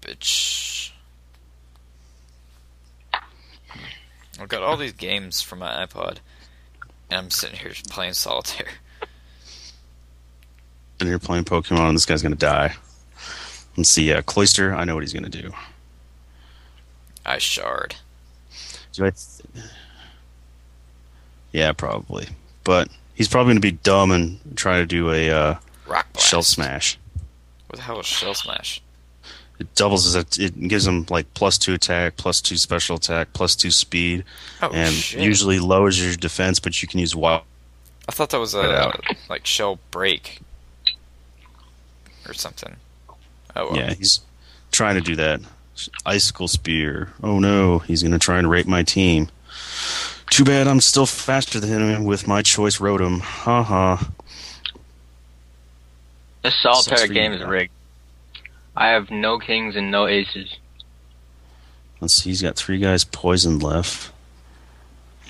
Bitch. 0.00 0.92
I've 4.40 4.46
got 4.46 4.62
all 4.62 4.76
these 4.76 4.92
games 4.92 5.42
for 5.42 5.56
my 5.56 5.84
iPod, 5.84 6.18
and 7.10 7.18
I'm 7.18 7.30
sitting 7.30 7.58
here 7.58 7.70
just 7.70 7.90
playing 7.90 8.12
solitaire. 8.12 8.68
And 11.00 11.08
you're 11.08 11.18
playing 11.18 11.42
Pokemon, 11.42 11.88
and 11.88 11.96
this 11.96 12.06
guy's 12.06 12.22
gonna 12.22 12.36
die. 12.36 12.76
Let's 13.76 13.90
see. 13.90 14.12
Uh, 14.12 14.22
Cloyster. 14.22 14.72
I 14.72 14.84
know 14.84 14.94
what 14.94 15.02
he's 15.02 15.12
gonna 15.12 15.28
do. 15.28 15.50
I 17.24 17.38
shard. 17.38 17.96
Do 18.92 19.06
I 19.06 19.12
yeah, 21.52 21.72
probably. 21.72 22.28
But 22.64 22.88
he's 23.14 23.28
probably 23.28 23.50
gonna 23.52 23.60
be 23.60 23.72
dumb 23.72 24.10
and 24.10 24.38
try 24.56 24.78
to 24.78 24.86
do 24.86 25.10
a 25.10 25.30
uh, 25.30 25.54
Rock 25.86 26.12
blast. 26.12 26.28
shell 26.28 26.42
smash. 26.42 26.98
What 27.68 27.76
the 27.76 27.82
hell 27.82 28.00
is 28.00 28.06
shell 28.06 28.34
smash? 28.34 28.82
It 29.58 29.74
doubles 29.74 30.04
his. 30.12 30.38
It 30.38 30.68
gives 30.68 30.86
him 30.86 31.06
like 31.08 31.32
plus 31.34 31.58
two 31.58 31.74
attack, 31.74 32.16
plus 32.16 32.40
two 32.40 32.56
special 32.56 32.96
attack, 32.96 33.32
plus 33.32 33.54
two 33.54 33.70
speed, 33.70 34.24
Oh 34.60 34.70
and 34.72 34.92
shit! 34.92 35.20
usually 35.22 35.58
lowers 35.60 36.02
your 36.02 36.14
defense. 36.16 36.58
But 36.58 36.80
you 36.82 36.88
can 36.88 36.98
use 37.00 37.14
wild. 37.14 37.42
I 38.08 38.12
thought 38.12 38.30
that 38.30 38.40
was 38.40 38.54
a 38.54 38.92
like 39.28 39.46
shell 39.46 39.78
break 39.90 40.40
or 42.26 42.34
something. 42.34 42.76
Oh 43.54 43.68
well. 43.70 43.76
Yeah, 43.76 43.92
he's 43.94 44.20
trying 44.72 44.96
to 44.96 45.00
do 45.00 45.14
that. 45.16 45.40
Icicle 46.04 46.48
spear. 46.48 47.12
Oh 47.22 47.38
no, 47.38 47.80
he's 47.80 48.02
gonna 48.02 48.18
try 48.18 48.38
and 48.38 48.50
rape 48.50 48.66
my 48.66 48.82
team. 48.82 49.28
Too 50.30 50.44
bad 50.44 50.66
I'm 50.66 50.80
still 50.80 51.06
faster 51.06 51.60
than 51.60 51.70
him 51.70 52.04
with 52.04 52.26
my 52.26 52.42
choice 52.42 52.78
Rotom. 52.78 53.20
Ha 53.20 53.62
ha. 53.62 54.10
This 56.42 56.54
solitaire 56.62 57.06
game 57.06 57.32
is 57.32 57.44
rigged. 57.44 57.72
I 58.74 58.88
have 58.88 59.10
no 59.10 59.38
kings 59.38 59.76
and 59.76 59.90
no 59.90 60.06
aces. 60.06 60.56
Let's 62.00 62.14
see, 62.14 62.30
he's 62.30 62.42
got 62.42 62.56
three 62.56 62.78
guys 62.78 63.04
poisoned 63.04 63.62
left. 63.62 64.10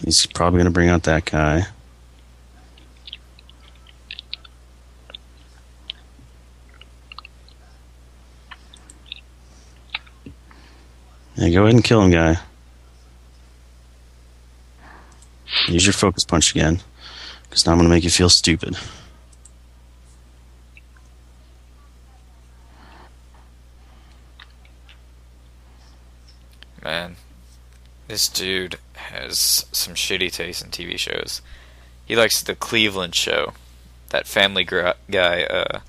He's 0.04 0.24
probably 0.26 0.58
gonna 0.58 0.70
bring 0.70 0.88
out 0.88 1.02
that 1.02 1.24
guy. 1.24 1.66
Yeah, 11.36 11.48
go 11.48 11.62
ahead 11.62 11.74
and 11.74 11.84
kill 11.84 12.02
him, 12.02 12.10
guy. 12.10 12.36
Use 15.66 15.86
your 15.86 15.92
focus 15.92 16.24
punch 16.24 16.50
again, 16.54 16.80
because 17.44 17.64
now 17.64 17.72
I'm 17.72 17.78
gonna 17.78 17.88
make 17.88 18.04
you 18.04 18.10
feel 18.10 18.28
stupid. 18.28 18.76
Man, 26.82 27.16
this 28.08 28.28
dude 28.28 28.76
has 28.94 29.66
some 29.72 29.94
shitty 29.94 30.32
taste 30.32 30.64
in 30.64 30.70
TV 30.70 30.98
shows. 30.98 31.40
He 32.04 32.16
likes 32.16 32.42
the 32.42 32.56
Cleveland 32.56 33.14
Show, 33.14 33.52
that 34.10 34.26
Family 34.26 34.64
Gra- 34.64 34.96
Guy 35.10 35.44
uh, 35.44 35.80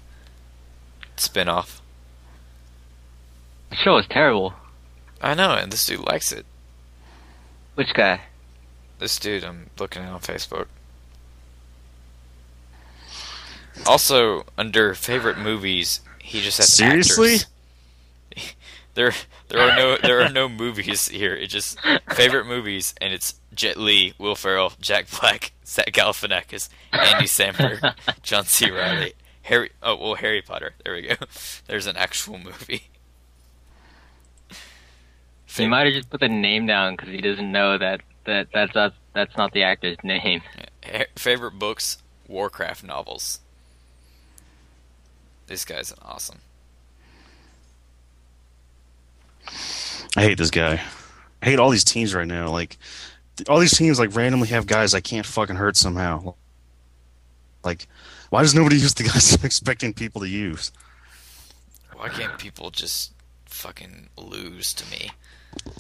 spin-off. 1.18 1.82
The 3.72 3.76
show 3.78 3.98
is 3.98 4.06
terrible. 4.08 4.54
I 5.24 5.34
know, 5.34 5.54
and 5.54 5.72
this 5.72 5.86
dude 5.86 6.02
likes 6.02 6.32
it. 6.32 6.46
Which 7.76 7.94
guy? 7.94 8.22
This 9.00 9.18
dude, 9.18 9.44
I'm 9.44 9.70
looking 9.80 10.04
at 10.04 10.10
on 10.12 10.20
Facebook. 10.20 10.68
Also, 13.88 14.46
under 14.58 14.94
favorite 14.94 15.38
movies, 15.38 16.02
he 16.20 16.42
just 16.42 16.58
has 16.58 16.72
Seriously? 16.72 17.36
actors. 17.36 17.46
There, 18.96 19.12
there 19.48 19.60
are 19.60 19.76
no, 19.76 19.98
there 19.98 20.22
are 20.22 20.30
no 20.30 20.48
movies 20.48 21.08
here. 21.08 21.34
It 21.34 21.48
just 21.48 21.80
favorite 22.12 22.46
movies, 22.46 22.94
and 23.02 23.12
it's 23.12 23.34
Jet 23.52 23.76
Li, 23.76 24.14
Will 24.20 24.36
Ferrell, 24.36 24.74
Jack 24.80 25.08
Black, 25.20 25.52
Zach 25.66 25.88
Galifianakis, 25.92 26.70
Andy 26.92 27.26
Samberg, 27.26 27.96
John 28.22 28.46
C. 28.46 28.70
Reilly, 28.70 29.14
Harry. 29.42 29.72
Oh 29.82 29.96
well, 29.96 30.14
Harry 30.14 30.44
Potter. 30.44 30.74
There 30.86 30.94
we 30.94 31.02
go. 31.08 31.16
There's 31.68 31.88
an 31.88 31.98
actual 31.98 32.38
movie. 32.38 32.84
He 35.56 35.68
might 35.68 35.86
have 35.86 35.94
just 35.94 36.10
put 36.10 36.20
the 36.20 36.30
name 36.30 36.66
down 36.66 36.96
because 36.96 37.10
he 37.10 37.22
doesn't 37.22 37.52
know 37.52 37.78
that, 37.78 38.02
that 38.26 38.48
that's 38.54 38.74
not 38.74 38.94
that's 39.14 39.38
not 39.38 39.52
the 39.52 39.64
actor's 39.64 39.98
name. 40.04 40.42
Favorite 41.16 41.60
books: 41.60 41.98
Warcraft 42.28 42.84
novels. 42.84 43.40
This 45.48 45.66
guy's 45.66 45.94
awesome. 46.02 46.40
I 50.16 50.24
hate 50.24 50.38
this 50.38 50.52
guy. 50.52 50.82
I 51.42 51.46
hate 51.46 51.60
all 51.60 51.70
these 51.70 51.84
teams 51.84 52.16
right 52.16 52.28
now. 52.28 52.50
Like 52.50 52.78
all 53.50 53.60
these 53.60 53.78
teams 53.78 54.00
like 54.00 54.16
randomly 54.16 54.48
have 54.50 54.68
guys 54.68 54.94
I 54.94 55.02
can't 55.02 55.26
fucking 55.26 55.56
hurt 55.56 55.76
somehow. 55.76 56.36
Like, 57.64 57.88
why 58.30 58.42
does 58.42 58.56
nobody 58.56 58.78
use 58.78 58.94
the 58.94 59.04
guys 59.04 59.34
I'm 59.40 59.46
expecting 59.46 59.94
people 59.94 60.22
to 60.22 60.28
use? 60.28 60.72
Why 61.96 62.10
can't 62.10 62.38
people 62.38 62.72
just 62.72 63.14
fucking 63.46 64.10
lose 64.18 64.74
to 64.74 64.90
me? 64.92 65.12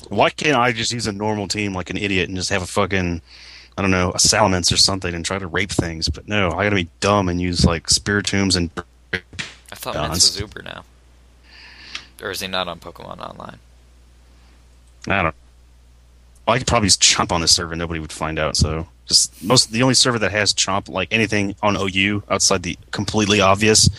Why 0.09 0.29
can't 0.29 0.57
I 0.57 0.71
just 0.71 0.91
use 0.91 1.07
a 1.07 1.11
normal 1.11 1.47
team 1.47 1.73
like 1.73 1.89
an 1.89 1.97
idiot 1.97 2.29
and 2.29 2.37
just 2.37 2.49
have 2.49 2.61
a 2.61 2.67
fucking, 2.67 3.21
I 3.77 3.81
don't 3.81 3.91
know, 3.91 4.11
a 4.11 4.17
Salamence 4.17 4.71
or 4.71 4.77
something 4.77 5.13
and 5.13 5.25
try 5.25 5.39
to 5.39 5.47
rape 5.47 5.71
things? 5.71 6.09
But 6.09 6.27
no, 6.27 6.51
I 6.51 6.63
gotta 6.63 6.75
be 6.75 6.89
dumb 6.99 7.29
and 7.29 7.41
use 7.41 7.65
like 7.65 7.87
Spiritombs 7.87 8.55
and. 8.55 8.69
I 9.11 9.75
thought 9.75 9.95
Mintz 9.95 10.11
was 10.11 10.39
Uber 10.39 10.61
now. 10.61 10.83
Or 12.21 12.31
is 12.31 12.39
he 12.39 12.47
not 12.47 12.67
on 12.67 12.79
Pokemon 12.79 13.19
Online? 13.19 13.59
I 15.07 15.23
don't. 15.23 15.35
I 16.47 16.57
could 16.57 16.67
probably 16.67 16.87
just 16.87 17.01
chomp 17.01 17.31
on 17.31 17.41
this 17.41 17.53
server. 17.53 17.75
Nobody 17.75 17.99
would 17.99 18.11
find 18.11 18.39
out. 18.39 18.55
So 18.55 18.87
just 19.07 19.43
most 19.43 19.71
the 19.71 19.81
only 19.81 19.93
server 19.93 20.19
that 20.19 20.31
has 20.31 20.53
chomp 20.53 20.89
like 20.89 21.09
anything 21.11 21.55
on 21.61 21.75
OU 21.75 22.23
outside 22.29 22.63
the 22.63 22.77
completely 22.91 23.41
obvious 23.41 23.89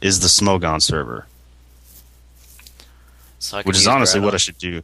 is 0.00 0.20
the 0.20 0.28
Smogon 0.28 0.82
server, 0.82 1.26
So 3.38 3.62
which 3.62 3.76
is 3.76 3.86
honestly 3.86 4.20
what 4.20 4.34
I 4.34 4.38
should 4.38 4.58
do. 4.58 4.82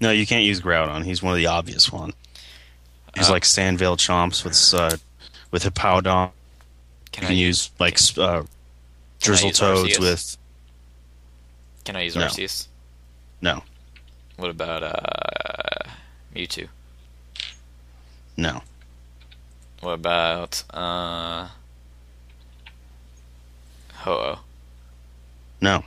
No, 0.00 0.10
you 0.10 0.26
can't 0.26 0.44
use 0.44 0.60
Groudon. 0.60 1.04
He's 1.04 1.22
one 1.22 1.32
of 1.32 1.38
the 1.38 1.46
obvious 1.46 1.90
one. 1.90 2.12
He's 3.14 3.28
Uh, 3.28 3.32
like 3.32 3.44
Sandvale 3.44 3.96
chomps 3.96 4.44
with 4.44 4.74
uh, 4.78 4.96
with 5.50 5.64
Hippowdon. 5.64 6.30
Can 7.12 7.24
you 7.24 7.28
I 7.30 7.32
use 7.32 7.70
like 7.78 7.94
s- 7.94 8.16
uh, 8.18 8.44
Drizzle 9.20 9.50
Toads 9.52 9.98
with 9.98 10.36
Can 11.84 11.96
I 11.96 12.02
use 12.02 12.14
No. 12.16 12.26
Arceus? 12.26 12.66
no, 13.40 13.62
What 14.36 14.50
about 14.50 14.82
uh 14.82 15.90
Mewtwo? 16.34 16.68
no. 18.36 18.62
What 19.80 19.92
about 19.92 20.62
uh 20.74 21.48
Ho-Oh? 23.94 24.40
No, 25.60 25.84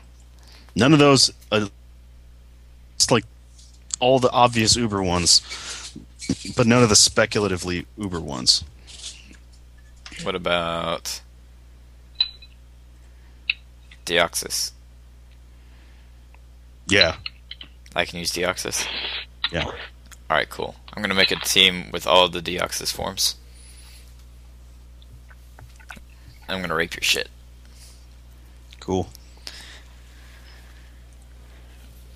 none 0.76 0.94
of 0.94 1.00
those. 1.00 1.32
Uh, 1.52 1.68
it's 2.96 3.12
like 3.12 3.24
all 4.00 4.20
the 4.20 4.32
obvious 4.32 4.76
Uber 4.76 5.02
ones, 5.04 5.94
but 6.56 6.68
none 6.68 6.84
of 6.84 6.90
the 6.90 6.96
speculatively 6.96 7.86
Uber 7.98 8.20
ones. 8.20 8.64
What 10.24 10.36
about 10.36 11.22
Deoxys? 14.06 14.72
Yeah, 16.88 17.18
I 17.96 18.06
can 18.06 18.20
use 18.20 18.32
Deoxys. 18.32 18.86
yeah. 19.52 19.66
Alright, 20.30 20.50
cool. 20.50 20.76
I'm 20.94 21.02
gonna 21.02 21.16
make 21.16 21.32
a 21.32 21.36
team 21.38 21.90
with 21.92 22.06
all 22.06 22.30
the 22.30 22.42
Deoxys 22.42 22.94
forms. 22.94 23.36
I'm 26.48 26.62
gonna 26.62 26.76
rape 26.76 26.96
your 26.96 27.04
shit. 27.04 27.30
Cool. 28.80 29.10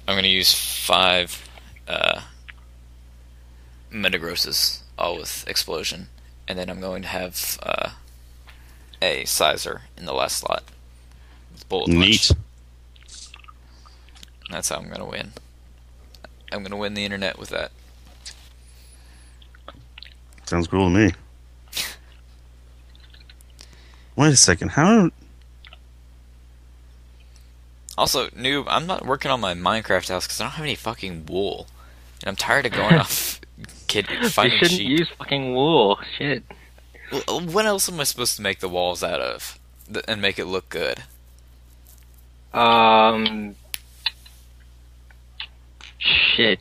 I'm 0.08 0.16
gonna 0.16 0.28
use 0.28 0.54
five 0.54 1.48
uh, 1.88 2.22
Metagrosses, 3.92 4.82
all 4.98 5.18
with 5.18 5.46
explosion, 5.48 6.08
and 6.48 6.58
then 6.58 6.70
I'm 6.70 6.80
going 6.80 7.02
to 7.04 7.08
have 7.08 7.60
uh, 7.64 7.90
a 9.02 9.24
Scizor 9.24 9.82
in 9.98 10.06
the 10.06 10.14
last 10.14 10.38
slot. 10.38 10.64
With 11.52 11.70
bullet 11.70 11.88
punch. 11.88 12.00
Neat. 12.00 12.32
That's 14.50 14.70
how 14.70 14.78
I'm 14.78 14.90
gonna 14.90 15.06
win. 15.06 15.34
I'm 16.52 16.64
gonna 16.64 16.78
win 16.78 16.94
the 16.94 17.06
internet 17.06 17.40
with 17.40 17.50
that. 17.50 17.72
Sounds 20.46 20.68
cool 20.68 20.90
to 20.90 20.96
me. 20.96 21.12
Wait 24.16 24.34
a 24.34 24.36
second. 24.36 24.70
How? 24.70 25.10
Also, 27.98 28.28
noob, 28.30 28.66
I'm 28.68 28.86
not 28.86 29.06
working 29.06 29.32
on 29.32 29.40
my 29.40 29.54
Minecraft 29.54 30.10
house 30.10 30.26
because 30.28 30.40
I 30.42 30.46
don't 30.46 30.54
have 30.54 30.66
any 30.66 30.76
fucking 30.76 31.26
wool, 31.26 31.68
and 32.24 32.30
I'm 32.30 32.36
tired 32.36 32.66
of 32.66 32.72
going 32.72 32.96
off 32.96 33.40
kid 33.88 34.08
You 34.10 34.30
shouldn't 34.30 34.70
sheep. 34.72 34.88
use 34.88 35.10
fucking 35.18 35.54
wool. 35.54 36.00
Shit. 36.18 36.44
What 37.28 37.66
else 37.66 37.88
am 37.90 38.00
I 38.00 38.06
supposed 38.06 38.36
to 38.38 38.42
make 38.42 38.60
the 38.60 38.70
walls 38.70 39.04
out 39.04 39.20
of, 39.22 39.60
and 40.08 40.20
make 40.22 40.40
it 40.40 40.46
look 40.46 40.70
good? 40.70 41.04
Um. 42.54 43.56
Shit. 46.00 46.60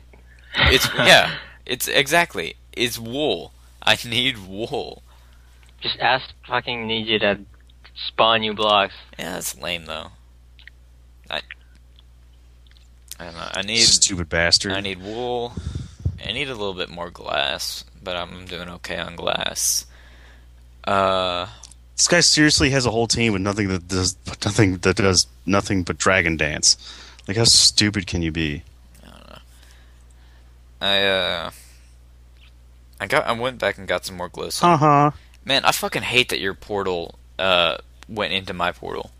It's 0.55 0.87
yeah, 0.97 1.35
it's 1.65 1.87
exactly. 1.87 2.55
It's 2.73 2.99
wool. 2.99 3.51
I 3.81 3.97
need 4.05 4.47
wool. 4.47 5.01
Just 5.81 5.99
ask 5.99 6.29
fucking 6.47 6.87
need 6.87 7.07
you 7.07 7.19
to 7.19 7.39
spawn 8.07 8.43
you 8.43 8.53
blocks. 8.53 8.93
Yeah, 9.17 9.33
that's 9.33 9.57
lame 9.59 9.85
though. 9.85 10.11
I 11.29 11.41
I 13.19 13.25
don't 13.25 13.35
know. 13.35 13.47
I 13.53 13.61
need 13.61 13.77
Stupid 13.79 14.29
bastard. 14.29 14.73
I 14.73 14.79
need 14.81 15.01
wool. 15.01 15.53
I 16.25 16.31
need 16.31 16.47
a 16.49 16.55
little 16.55 16.73
bit 16.73 16.89
more 16.89 17.09
glass, 17.09 17.83
but 18.01 18.15
I'm 18.15 18.45
doing 18.45 18.69
okay 18.69 18.97
on 18.97 19.15
glass. 19.15 19.85
Uh, 20.85 21.47
This 21.95 22.07
guy 22.07 22.19
seriously 22.21 22.69
has 22.71 22.85
a 22.85 22.91
whole 22.91 23.07
team 23.07 23.33
with 23.33 23.41
nothing 23.41 23.67
that 23.69 23.87
does 23.87 24.15
nothing 24.43 24.77
that 24.77 24.95
does 24.97 25.27
nothing 25.45 25.83
but 25.83 25.97
Dragon 25.97 26.37
Dance. 26.37 26.77
Like 27.27 27.37
how 27.37 27.43
stupid 27.45 28.07
can 28.07 28.21
you 28.21 28.31
be? 28.31 28.63
I 29.03 29.09
don't 29.09 29.29
know. 29.29 29.37
I 30.81 31.03
uh, 31.05 31.51
I 32.99 33.07
got 33.07 33.25
I 33.27 33.31
went 33.33 33.59
back 33.59 33.77
and 33.77 33.87
got 33.87 34.05
some 34.05 34.17
more 34.17 34.29
glowstone. 34.29 34.73
Uh 34.73 34.77
huh. 34.77 35.11
Man, 35.45 35.63
I 35.65 35.71
fucking 35.71 36.03
hate 36.03 36.29
that 36.29 36.39
your 36.39 36.53
portal 36.53 37.15
uh 37.37 37.77
went 38.09 38.33
into 38.33 38.53
my 38.53 38.71
portal. 38.71 39.11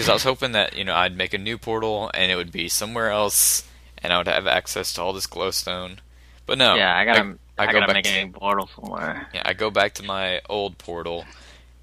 Because 0.00 0.08
I 0.08 0.14
was 0.14 0.24
hoping 0.24 0.52
that 0.52 0.76
you 0.76 0.84
know 0.84 0.94
I'd 0.94 1.16
make 1.16 1.34
a 1.34 1.38
new 1.38 1.58
portal 1.58 2.10
and 2.14 2.32
it 2.32 2.36
would 2.36 2.50
be 2.52 2.68
somewhere 2.68 3.10
else, 3.10 3.68
and 4.02 4.12
I 4.12 4.18
would 4.18 4.28
have 4.28 4.46
access 4.46 4.94
to 4.94 5.02
all 5.02 5.12
this 5.12 5.26
glowstone. 5.26 5.98
But 6.46 6.56
no, 6.58 6.74
yeah, 6.74 6.96
I 6.96 7.04
gotta. 7.04 7.36
I 7.58 7.64
I, 7.64 7.66
go 7.66 7.72
gotta 7.80 7.86
back 7.88 7.94
make 7.96 8.04
to- 8.04 8.18
a 8.18 8.24
new 8.24 8.32
portal 8.32 8.68
somewhere. 8.74 9.28
yeah, 9.34 9.42
I 9.44 9.52
go 9.52 9.70
back 9.70 9.94
to 9.94 10.02
my 10.02 10.40
old 10.48 10.78
portal, 10.78 11.26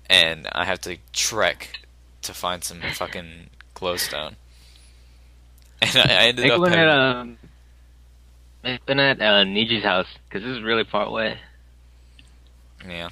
and 0.09 0.47
I 0.51 0.65
have 0.65 0.81
to 0.81 0.97
trek 1.13 1.79
to 2.23 2.33
find 2.33 2.63
some 2.63 2.81
fucking 2.81 3.49
glowstone. 3.75 4.33
And 5.79 5.95
I, 5.95 6.01
I 6.01 6.27
ended 6.29 6.45
Make 6.45 6.53
up 6.53 6.67
having, 6.67 6.79
at 6.79 6.87
um. 6.89 7.37
Make 8.63 8.81
one 8.87 8.99
at 8.99 9.21
uh, 9.21 9.43
Niji's 9.45 9.83
house 9.83 10.07
because 10.27 10.41
this 10.43 10.57
is 10.57 10.63
really 10.63 10.83
far 10.85 11.05
away. 11.05 11.37
yeah. 12.89 13.09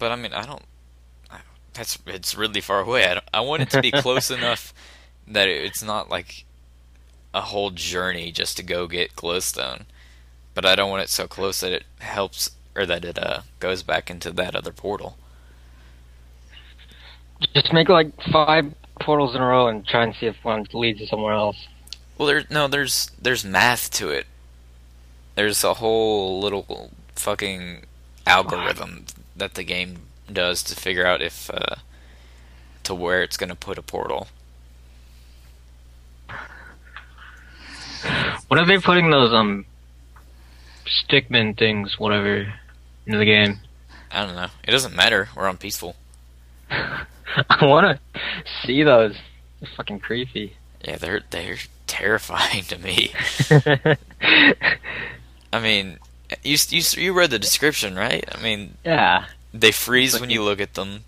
But 0.00 0.10
I 0.10 0.16
mean, 0.16 0.32
I 0.32 0.44
don't. 0.44 0.62
I, 1.74 1.78
that's 1.78 1.98
it's 2.06 2.34
really 2.34 2.60
far 2.60 2.80
away. 2.80 3.06
I, 3.06 3.14
don't, 3.14 3.24
I 3.32 3.40
want 3.40 3.62
it 3.62 3.70
to 3.70 3.82
be 3.82 3.90
close 3.90 4.30
enough 4.38 4.74
that 5.26 5.48
it, 5.48 5.64
it's 5.64 5.82
not 5.82 6.10
like 6.10 6.44
a 7.34 7.40
whole 7.40 7.70
journey 7.70 8.32
just 8.32 8.56
to 8.56 8.62
go 8.62 8.86
get 8.86 9.16
glowstone. 9.16 9.82
But 10.54 10.64
I 10.64 10.74
don't 10.74 10.90
want 10.90 11.02
it 11.02 11.10
so 11.10 11.28
close 11.28 11.60
that 11.60 11.72
it 11.72 11.84
helps 12.00 12.50
or 12.74 12.86
that 12.86 13.04
it 13.04 13.18
uh 13.18 13.42
goes 13.60 13.82
back 13.82 14.10
into 14.10 14.30
that 14.32 14.54
other 14.54 14.72
portal. 14.72 15.16
Just 17.54 17.72
make 17.72 17.88
like 17.88 18.10
five 18.32 18.74
portals 19.00 19.34
in 19.34 19.40
a 19.40 19.46
row 19.46 19.68
and 19.68 19.86
try 19.86 20.02
and 20.02 20.14
see 20.16 20.26
if 20.26 20.36
one 20.42 20.66
leads 20.72 20.98
to 20.98 21.06
somewhere 21.06 21.34
else. 21.34 21.68
Well, 22.16 22.26
there 22.26 22.44
no, 22.50 22.66
there's 22.66 23.10
there's 23.20 23.44
math 23.44 23.90
to 23.92 24.08
it. 24.10 24.26
There's 25.36 25.62
a 25.62 25.74
whole 25.74 26.40
little 26.40 26.90
fucking 27.14 27.84
algorithm 28.26 29.06
that 29.36 29.54
the 29.54 29.62
game 29.62 30.00
does 30.32 30.62
to 30.64 30.74
figure 30.74 31.06
out 31.06 31.22
if 31.22 31.50
uh, 31.50 31.76
to 32.84 32.94
where 32.94 33.22
it's 33.22 33.36
going 33.36 33.50
to 33.50 33.54
put 33.54 33.78
a 33.78 33.82
portal. 33.82 34.28
What 38.48 38.58
are 38.58 38.66
they 38.66 38.78
putting 38.78 39.10
those 39.10 39.32
um 39.32 39.66
stickman 40.86 41.58
things, 41.58 41.98
whatever, 41.98 42.54
into 43.06 43.18
the 43.18 43.24
game? 43.24 43.58
I 44.10 44.24
don't 44.24 44.36
know. 44.36 44.48
It 44.66 44.70
doesn't 44.70 44.96
matter. 44.96 45.28
We're 45.36 45.48
on 45.48 45.58
peaceful. 45.58 45.96
I 46.70 47.06
want 47.62 47.98
to 48.14 48.20
see 48.64 48.82
those. 48.82 49.16
They're 49.60 49.70
fucking 49.76 50.00
creepy. 50.00 50.56
Yeah, 50.82 50.96
they're 50.96 51.22
they're 51.30 51.56
terrifying 51.86 52.64
to 52.64 52.78
me. 52.78 53.12
I 55.52 55.60
mean, 55.60 55.98
you 56.42 56.56
you 56.68 56.82
you 56.96 57.12
read 57.12 57.30
the 57.30 57.38
description, 57.38 57.96
right? 57.96 58.24
I 58.32 58.40
mean, 58.42 58.76
yeah. 58.84 59.26
They 59.52 59.72
freeze 59.72 60.20
when 60.20 60.30
you 60.30 60.42
look 60.42 60.60
at 60.60 60.74
them, 60.74 61.04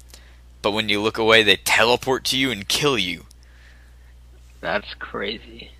but 0.63 0.73
when 0.73 0.89
you 0.89 1.01
look 1.01 1.19
away, 1.19 1.43
they 1.43 1.57
teleport 1.57 2.25
to 2.27 2.39
you 2.39 2.51
and 2.51 2.69
kill 2.69 2.99
you. 2.99 3.27
That's 4.61 4.95
crazy. 4.95 5.71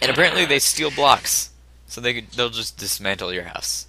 And 0.00 0.12
apparently 0.12 0.44
they 0.44 0.60
steal 0.60 0.90
blocks, 0.92 1.50
so 1.86 2.00
they 2.00 2.14
could, 2.14 2.30
they'll 2.30 2.50
just 2.50 2.76
dismantle 2.78 3.32
your 3.32 3.44
house. 3.44 3.86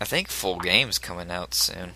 I 0.00 0.04
think 0.04 0.28
full 0.28 0.60
game's 0.60 0.98
coming 0.98 1.30
out 1.30 1.54
soon. 1.54 1.94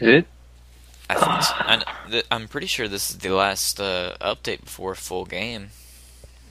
Is 0.00 0.08
it? 0.08 0.26
I 1.10 1.14
think 1.14 1.42
so. 1.42 1.54
I 1.58 1.76
kn- 1.82 2.10
th- 2.10 2.26
I'm 2.30 2.48
pretty 2.48 2.66
sure 2.66 2.88
this 2.88 3.10
is 3.10 3.18
the 3.18 3.30
last 3.30 3.80
uh, 3.80 4.16
update 4.20 4.64
before 4.64 4.94
full 4.94 5.24
game. 5.24 5.70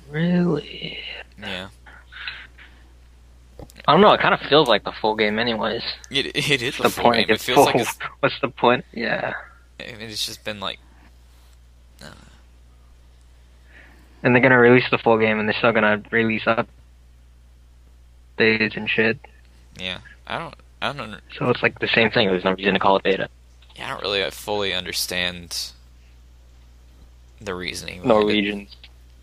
Really? 0.09 0.99
Yeah, 1.39 1.69
I 3.87 3.91
don't 3.93 4.01
know. 4.01 4.13
It 4.13 4.21
kind 4.21 4.33
of 4.33 4.41
feels 4.41 4.67
like 4.67 4.83
the 4.83 4.91
full 4.91 5.15
game, 5.15 5.39
anyways. 5.39 5.83
it, 6.11 6.27
it 6.35 6.61
is 6.61 6.77
the 6.77 6.89
full 6.89 7.03
point? 7.05 7.27
game. 7.27 7.33
It 7.33 7.35
It 7.35 7.41
feels 7.41 7.65
like 7.65 7.75
it's, 7.75 7.97
What's 8.19 8.39
the 8.41 8.49
point? 8.49 8.85
Yeah. 8.93 9.33
I 9.79 9.91
mean, 9.93 10.09
it's 10.09 10.25
just 10.25 10.43
been 10.43 10.59
like 10.59 10.79
And 14.21 14.33
they're 14.33 14.41
gonna 14.41 14.59
release 14.59 14.85
the 14.89 14.97
full 14.97 15.17
game, 15.17 15.37
and 15.39 15.49
they're 15.49 15.57
still 15.57 15.73
gonna 15.73 16.01
release 16.11 16.43
updates 16.45 16.67
and 18.77 18.89
shit. 18.89 19.17
yeah. 19.77 19.97
I 20.25 20.39
don't 20.39 20.55
I 20.81 20.93
don't 20.93 21.19
So 21.37 21.49
it's 21.49 21.61
like 21.61 21.79
the 21.79 21.89
same 21.89 22.09
thing. 22.09 22.29
There's 22.29 22.45
no 22.45 22.53
reason 22.53 22.73
to 22.73 22.79
call 22.79 22.95
it 22.97 23.03
beta. 23.03 23.27
I 23.79 23.89
don't 23.89 24.01
really 24.01 24.23
uh, 24.23 24.31
fully 24.31 24.73
understand 24.73 25.71
the 27.41 27.55
reasoning. 27.55 28.01
behind 28.01 28.05
it. 28.05 28.23
Norwegians. 28.23 28.75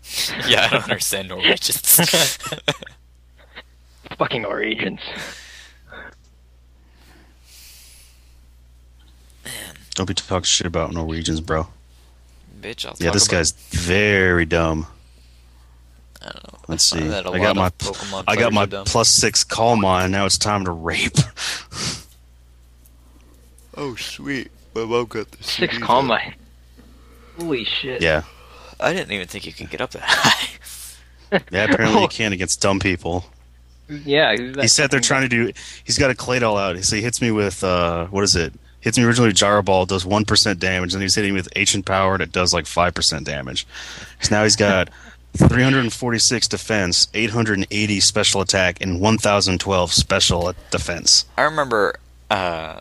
yeah, 0.47 0.65
I 0.65 0.69
don't 0.69 0.83
understand 0.83 1.29
Norwegians. 1.29 1.99
Fucking 4.17 4.41
Norwegians. 4.41 4.99
Man. 9.45 9.53
Don't 9.95 10.05
be 10.07 10.13
talking 10.13 10.43
shit 10.43 10.67
about 10.67 10.91
Norwegians, 10.93 11.41
bro. 11.41 11.67
Bitch, 12.59 12.85
I'll 12.85 12.95
Yeah, 12.99 13.07
talk 13.07 13.13
this 13.13 13.27
about, 13.27 13.37
guy's 13.37 13.51
very 13.51 14.45
dumb. 14.45 14.87
I 16.21 16.25
don't 16.25 16.53
know. 16.53 16.59
Let's 16.67 16.93
I 16.93 16.97
find 16.99 17.09
see. 17.09 17.15
I 17.15 17.19
a 17.19 17.31
I 17.31 17.39
got 17.39 17.55
my 17.55 17.69
Pokemon 17.69 18.23
I 18.27 18.35
got 18.35 18.53
my 18.53 18.65
plus 18.67 19.09
six 19.09 19.43
calm 19.43 19.81
mind. 19.81 20.11
Now 20.11 20.25
it's 20.25 20.37
time 20.37 20.65
to 20.65 20.71
rape. 20.71 21.17
Oh 23.75 23.95
sweet, 23.95 24.51
my 24.75 24.85
mom 24.85 25.05
got 25.05 25.31
the 25.31 25.43
Six 25.43 25.77
Combine. 25.77 26.35
Holy 27.39 27.63
shit. 27.63 28.01
yeah, 28.01 28.23
I 28.79 28.93
didn't 28.93 29.11
even 29.11 29.27
think 29.27 29.45
you 29.45 29.53
could 29.53 29.69
get 29.69 29.81
up 29.81 29.91
that 29.91 30.03
high. 30.05 31.39
yeah. 31.51 31.63
Apparently 31.65 32.01
you 32.01 32.07
can 32.09 32.33
against 32.33 32.61
dumb 32.61 32.79
people. 32.79 33.25
Yeah. 33.89 34.35
who's 34.35 34.55
that 34.55 34.61
He 34.61 34.67
sat 34.67 34.91
there 34.91 34.99
fucking 34.99 35.07
trying 35.07 35.21
to 35.23 35.27
do. 35.29 35.51
He's 35.83 35.97
got 35.97 36.11
a 36.11 36.13
Claydol 36.13 36.59
out. 36.59 36.81
So 36.83 36.95
he 36.95 37.01
hits 37.01 37.21
me 37.21 37.31
with 37.31 37.63
uh, 37.63 38.07
what 38.07 38.23
is 38.23 38.35
it? 38.35 38.53
Hits 38.81 38.97
me 38.97 39.03
originally 39.03 39.29
with 39.29 39.35
Gyro 39.37 39.61
Ball, 39.61 39.85
does 39.85 40.05
one 40.05 40.25
percent 40.25 40.59
damage, 40.59 40.93
and 40.93 41.01
he's 41.01 41.15
hitting 41.15 41.33
me 41.33 41.39
with 41.39 41.49
Ancient 41.55 41.85
Power, 41.85 42.13
and 42.13 42.23
it 42.23 42.31
does 42.31 42.53
like 42.53 42.65
five 42.65 42.93
percent 42.93 43.25
damage. 43.25 43.65
So 44.21 44.35
now 44.35 44.43
he's 44.43 44.55
got 44.55 44.89
346 45.37 46.47
defense, 46.49 47.07
880 47.13 47.99
special 48.01 48.41
attack, 48.41 48.81
and 48.81 48.99
1012 48.99 49.93
special 49.93 50.53
defense. 50.71 51.25
I 51.37 51.43
remember 51.43 51.95
uh, 52.29 52.79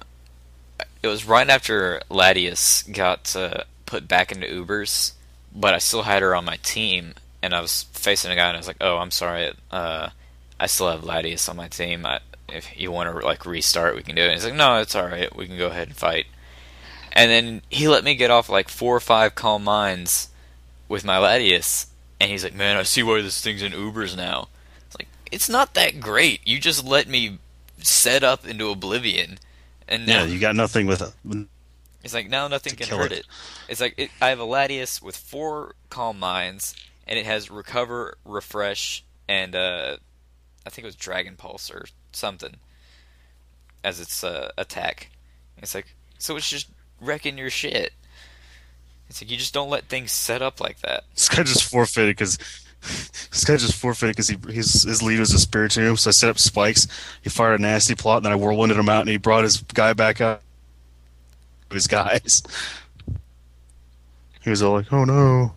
it 1.02 1.08
was 1.08 1.26
right 1.26 1.48
after 1.48 2.00
Latias 2.10 2.90
got 2.92 3.34
uh, 3.34 3.64
put 3.86 4.06
back 4.06 4.32
into 4.32 4.46
Ubers, 4.46 5.12
but 5.54 5.74
I 5.74 5.78
still 5.78 6.02
had 6.02 6.22
her 6.22 6.34
on 6.34 6.44
my 6.44 6.56
team, 6.56 7.14
and 7.42 7.54
I 7.54 7.60
was 7.60 7.84
facing 7.92 8.30
a 8.30 8.36
guy, 8.36 8.48
and 8.48 8.56
I 8.56 8.60
was 8.60 8.66
like, 8.66 8.76
"Oh, 8.80 8.98
I'm 8.98 9.10
sorry, 9.10 9.52
uh, 9.70 10.10
I 10.58 10.66
still 10.66 10.90
have 10.90 11.02
Latias 11.02 11.48
on 11.48 11.56
my 11.56 11.68
team. 11.68 12.04
I, 12.04 12.20
if 12.48 12.78
you 12.78 12.92
want 12.92 13.10
to 13.10 13.26
like 13.26 13.46
restart, 13.46 13.96
we 13.96 14.02
can 14.02 14.14
do 14.14 14.22
it." 14.22 14.26
And 14.26 14.34
he's 14.34 14.44
like, 14.44 14.54
"No, 14.54 14.78
it's 14.80 14.94
all 14.94 15.06
right. 15.06 15.34
We 15.34 15.46
can 15.46 15.58
go 15.58 15.68
ahead 15.68 15.88
and 15.88 15.96
fight." 15.96 16.26
And 17.12 17.30
then 17.30 17.62
he 17.70 17.88
let 17.88 18.04
me 18.04 18.14
get 18.14 18.30
off 18.30 18.48
like 18.48 18.68
four 18.68 18.94
or 18.94 19.00
five 19.00 19.34
calm 19.34 19.64
minds 19.64 20.28
with 20.88 21.04
my 21.04 21.16
Latias, 21.16 21.86
and 22.20 22.30
he's 22.30 22.44
like, 22.44 22.54
"Man, 22.54 22.76
I 22.76 22.82
see 22.82 23.02
why 23.02 23.22
this 23.22 23.40
thing's 23.40 23.62
in 23.62 23.72
Ubers 23.72 24.16
now." 24.16 24.48
It's 24.86 24.98
like 24.98 25.08
it's 25.32 25.48
not 25.48 25.74
that 25.74 26.00
great. 26.00 26.40
You 26.46 26.60
just 26.60 26.84
let 26.84 27.08
me 27.08 27.38
set 27.78 28.22
up 28.22 28.46
into 28.46 28.70
oblivion, 28.70 29.38
and 29.90 30.06
now 30.06 30.20
Yeah, 30.20 30.24
you 30.26 30.38
got 30.38 30.56
nothing 30.56 30.86
with. 30.86 31.02
It. 31.02 31.46
It's 32.02 32.14
like 32.14 32.30
now 32.30 32.48
nothing 32.48 32.76
can 32.76 32.88
hurt 32.88 33.12
it. 33.12 33.18
it. 33.18 33.26
It's 33.68 33.80
like 33.80 33.94
it, 33.98 34.10
I 34.22 34.28
have 34.28 34.40
a 34.40 34.44
Latias 34.44 35.02
with 35.02 35.16
four 35.16 35.74
calm 35.90 36.18
minds, 36.18 36.74
and 37.06 37.18
it 37.18 37.26
has 37.26 37.50
recover, 37.50 38.16
refresh, 38.24 39.04
and 39.28 39.54
uh, 39.54 39.96
I 40.64 40.70
think 40.70 40.84
it 40.84 40.88
was 40.88 40.96
Dragon 40.96 41.36
Pulse 41.36 41.70
or 41.70 41.84
something 42.12 42.56
as 43.84 44.00
its 44.00 44.24
uh, 44.24 44.50
attack. 44.56 45.10
It's 45.58 45.74
like 45.74 45.94
so 46.18 46.36
it's 46.36 46.48
just 46.48 46.68
wrecking 47.00 47.36
your 47.36 47.50
shit. 47.50 47.92
It's 49.08 49.20
like 49.20 49.30
you 49.30 49.36
just 49.36 49.52
don't 49.52 49.68
let 49.68 49.84
things 49.86 50.12
set 50.12 50.40
up 50.40 50.60
like 50.60 50.80
that. 50.80 51.04
This 51.14 51.28
guy 51.28 51.42
just 51.42 51.70
forfeited 51.70 52.16
because. 52.16 52.38
This 53.30 53.44
guy 53.44 53.56
just 53.56 53.76
forfeited 53.76 54.16
because 54.16 54.26
he 54.28 54.36
his 54.52 54.82
his 54.82 55.02
lead 55.02 55.20
was 55.20 55.32
a 55.32 55.36
Spiritomb, 55.46 55.96
so 55.96 56.08
I 56.08 56.12
set 56.12 56.30
up 56.30 56.38
spikes. 56.40 56.88
He 57.22 57.30
fired 57.30 57.60
a 57.60 57.62
nasty 57.62 57.94
plot, 57.94 58.16
and 58.18 58.26
then 58.26 58.32
I 58.32 58.36
whirlwinded 58.36 58.76
him 58.76 58.88
out, 58.88 59.02
and 59.02 59.08
he 59.08 59.18
brought 59.18 59.44
his 59.44 59.58
guy 59.58 59.92
back 59.92 60.20
out. 60.20 60.42
His 61.70 61.86
guys. 61.86 62.42
He 64.42 64.50
was 64.50 64.62
all 64.62 64.72
like, 64.72 64.92
"Oh 64.92 65.04
no!" 65.04 65.52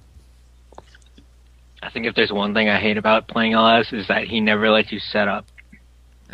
I 1.82 1.90
think 1.90 2.06
if 2.06 2.14
there's 2.16 2.32
one 2.32 2.54
thing 2.54 2.70
I 2.70 2.80
hate 2.80 2.98
about 2.98 3.28
playing 3.28 3.54
LS 3.54 3.92
is 3.92 4.08
that 4.08 4.26
he 4.26 4.40
never 4.40 4.70
lets 4.70 4.92
you 4.92 5.00
set 5.00 5.28
up. 5.28 5.46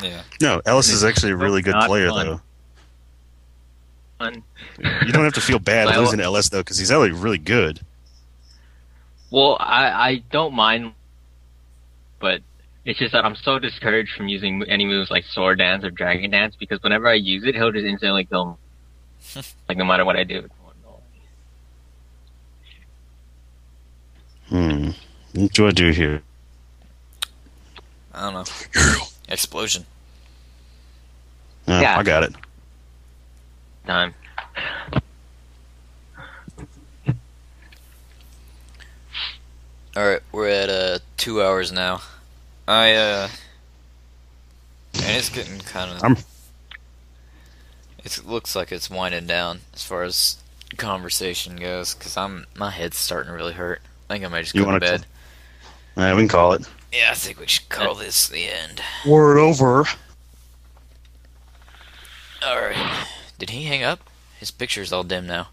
Yeah, 0.04 0.22
No, 0.42 0.62
Ellis 0.66 0.90
is 0.90 1.04
actually 1.04 1.32
a 1.32 1.36
really 1.38 1.62
good 1.62 1.76
player, 1.86 2.10
fun. 2.10 2.26
though. 2.26 2.42
Fun. 4.20 4.44
You 5.06 5.12
don't 5.12 5.24
have 5.24 5.34
to 5.34 5.42
feel 5.42 5.60
bad 5.60 5.96
losing 5.98 6.20
to 6.20 6.26
LS 6.26 6.50
though, 6.50 6.60
because 6.60 6.78
he's 6.78 6.92
actually 6.92 7.12
really 7.12 7.38
good. 7.38 7.80
Well, 9.32 9.58
I 9.60 9.90
I 9.90 10.24
don't 10.32 10.54
mind, 10.54 10.94
but 12.20 12.42
it's 12.86 12.98
just 13.00 13.14
that 13.14 13.26
I'm 13.26 13.36
so 13.36 13.60
discouraged 13.60 14.16
from 14.16 14.28
using 14.28 14.64
any 14.68 14.86
moves 14.86 15.12
like 15.12 15.24
Sword 15.26 15.60
Dance 15.60 15.84
or 15.84 15.92
Dragon 15.92 16.32
Dance 16.32 16.56
because 16.56 16.82
whenever 16.82 17.08
I 17.08 17.14
use 17.14 17.44
it, 17.46 17.56
he'll 17.56 17.72
just 17.72 17.86
instantly 17.86 18.26
kill 18.26 18.58
me. 19.36 19.42
like 19.70 19.78
no 19.78 19.86
matter 19.86 20.06
what 20.06 20.16
I 20.16 20.24
do. 20.24 20.48
Hmm. 24.50 24.90
What 25.36 25.52
do 25.54 25.68
I 25.68 25.72
do 25.72 25.92
here? 25.92 26.24
I 28.14 28.32
don't 28.32 28.34
know. 28.34 29.04
Explosion. 29.30 29.86
Yeah, 31.68 31.82
Yeah. 31.82 32.00
I 32.00 32.04
got 32.04 32.24
it. 32.24 32.34
Time. 33.86 34.16
All 40.00 40.08
right, 40.08 40.22
we're 40.32 40.47
at 40.47 40.70
uh 40.70 41.00
two 41.18 41.43
hours 41.43 41.74
now. 41.74 42.00
I 42.70 42.93
uh, 42.93 43.28
and 44.93 45.18
it's 45.18 45.28
getting 45.28 45.60
kind 45.60 45.91
of. 45.91 46.02
I'm- 46.02 46.18
It 48.06 48.26
looks 48.26 48.56
like 48.56 48.72
it's 48.72 48.89
winding 48.89 49.28
down 49.28 49.60
as 49.74 49.84
far 49.84 50.04
as 50.04 50.38
conversation 50.78 51.58
goes, 51.58 51.93
because 51.95 52.16
I'm 52.16 52.45
my 52.56 52.70
head's 52.72 52.95
starting 52.95 53.30
to 53.30 53.36
really 53.36 53.52
hurt. 53.52 53.82
I 54.10 54.14
think 54.14 54.24
I 54.24 54.30
might 54.30 54.43
just 54.43 54.56
You 54.56 54.62
go 54.62 54.68
to 54.68 54.72
wanna 54.72 54.80
bed. 54.80 55.06
Yeah, 55.97 56.14
we 56.16 56.22
can 56.22 56.30
call 56.30 56.54
it. 56.54 56.66
Yeah, 56.93 57.10
I 57.12 57.16
think 57.16 57.38
we 57.38 57.47
should 57.47 57.68
call 57.68 57.93
this 57.93 58.26
the 58.30 58.45
end. 58.47 58.82
Word 59.06 59.38
over. 59.38 59.84
All 62.41 62.56
right. 62.62 63.06
Did 63.38 63.50
he 63.50 63.66
hang 63.66 63.84
up? 63.84 64.00
His 64.39 64.50
picture's 64.50 64.93
all 64.93 65.04
dim 65.04 65.28
now. 65.28 65.50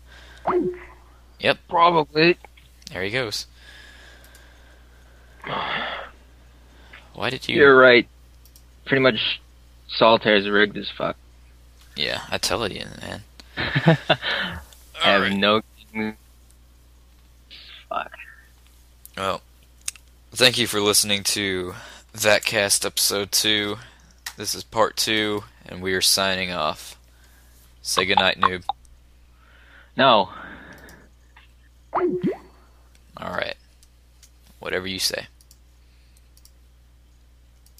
Yep. 1.40 1.58
Probably. 1.68 2.36
There 2.92 3.02
he 3.02 3.10
goes. 3.10 3.46
Why 7.14 7.30
did 7.30 7.48
you? 7.48 7.56
You're 7.56 7.76
right. 7.78 8.06
Pretty 8.84 9.02
much, 9.02 9.40
Solitaire's 9.88 10.48
rigged 10.48 10.76
as 10.76 10.90
fuck. 10.90 11.16
Yeah, 11.96 12.22
I 12.30 12.38
tell 12.38 12.62
it 12.64 12.72
you, 12.72 12.84
man. 13.00 13.22
I 13.56 13.60
have 14.94 15.22
Alright. 15.22 15.32
no. 15.32 15.62
Fuck. 17.88 18.12
Well, 19.16 19.40
thank 20.32 20.58
you 20.58 20.66
for 20.66 20.80
listening 20.80 21.22
to 21.24 21.74
Vatcast 22.14 22.84
episode 22.84 23.32
two. 23.32 23.76
This 24.36 24.54
is 24.54 24.62
part 24.62 24.96
two, 24.96 25.44
and 25.66 25.80
we 25.80 25.94
are 25.94 26.02
signing 26.02 26.52
off. 26.52 26.98
Say 27.80 28.04
goodnight, 28.04 28.38
noob. 28.38 28.64
No. 29.96 30.28
All 31.94 33.30
right. 33.32 33.54
Whatever 34.58 34.86
you 34.86 34.98
say. 34.98 35.26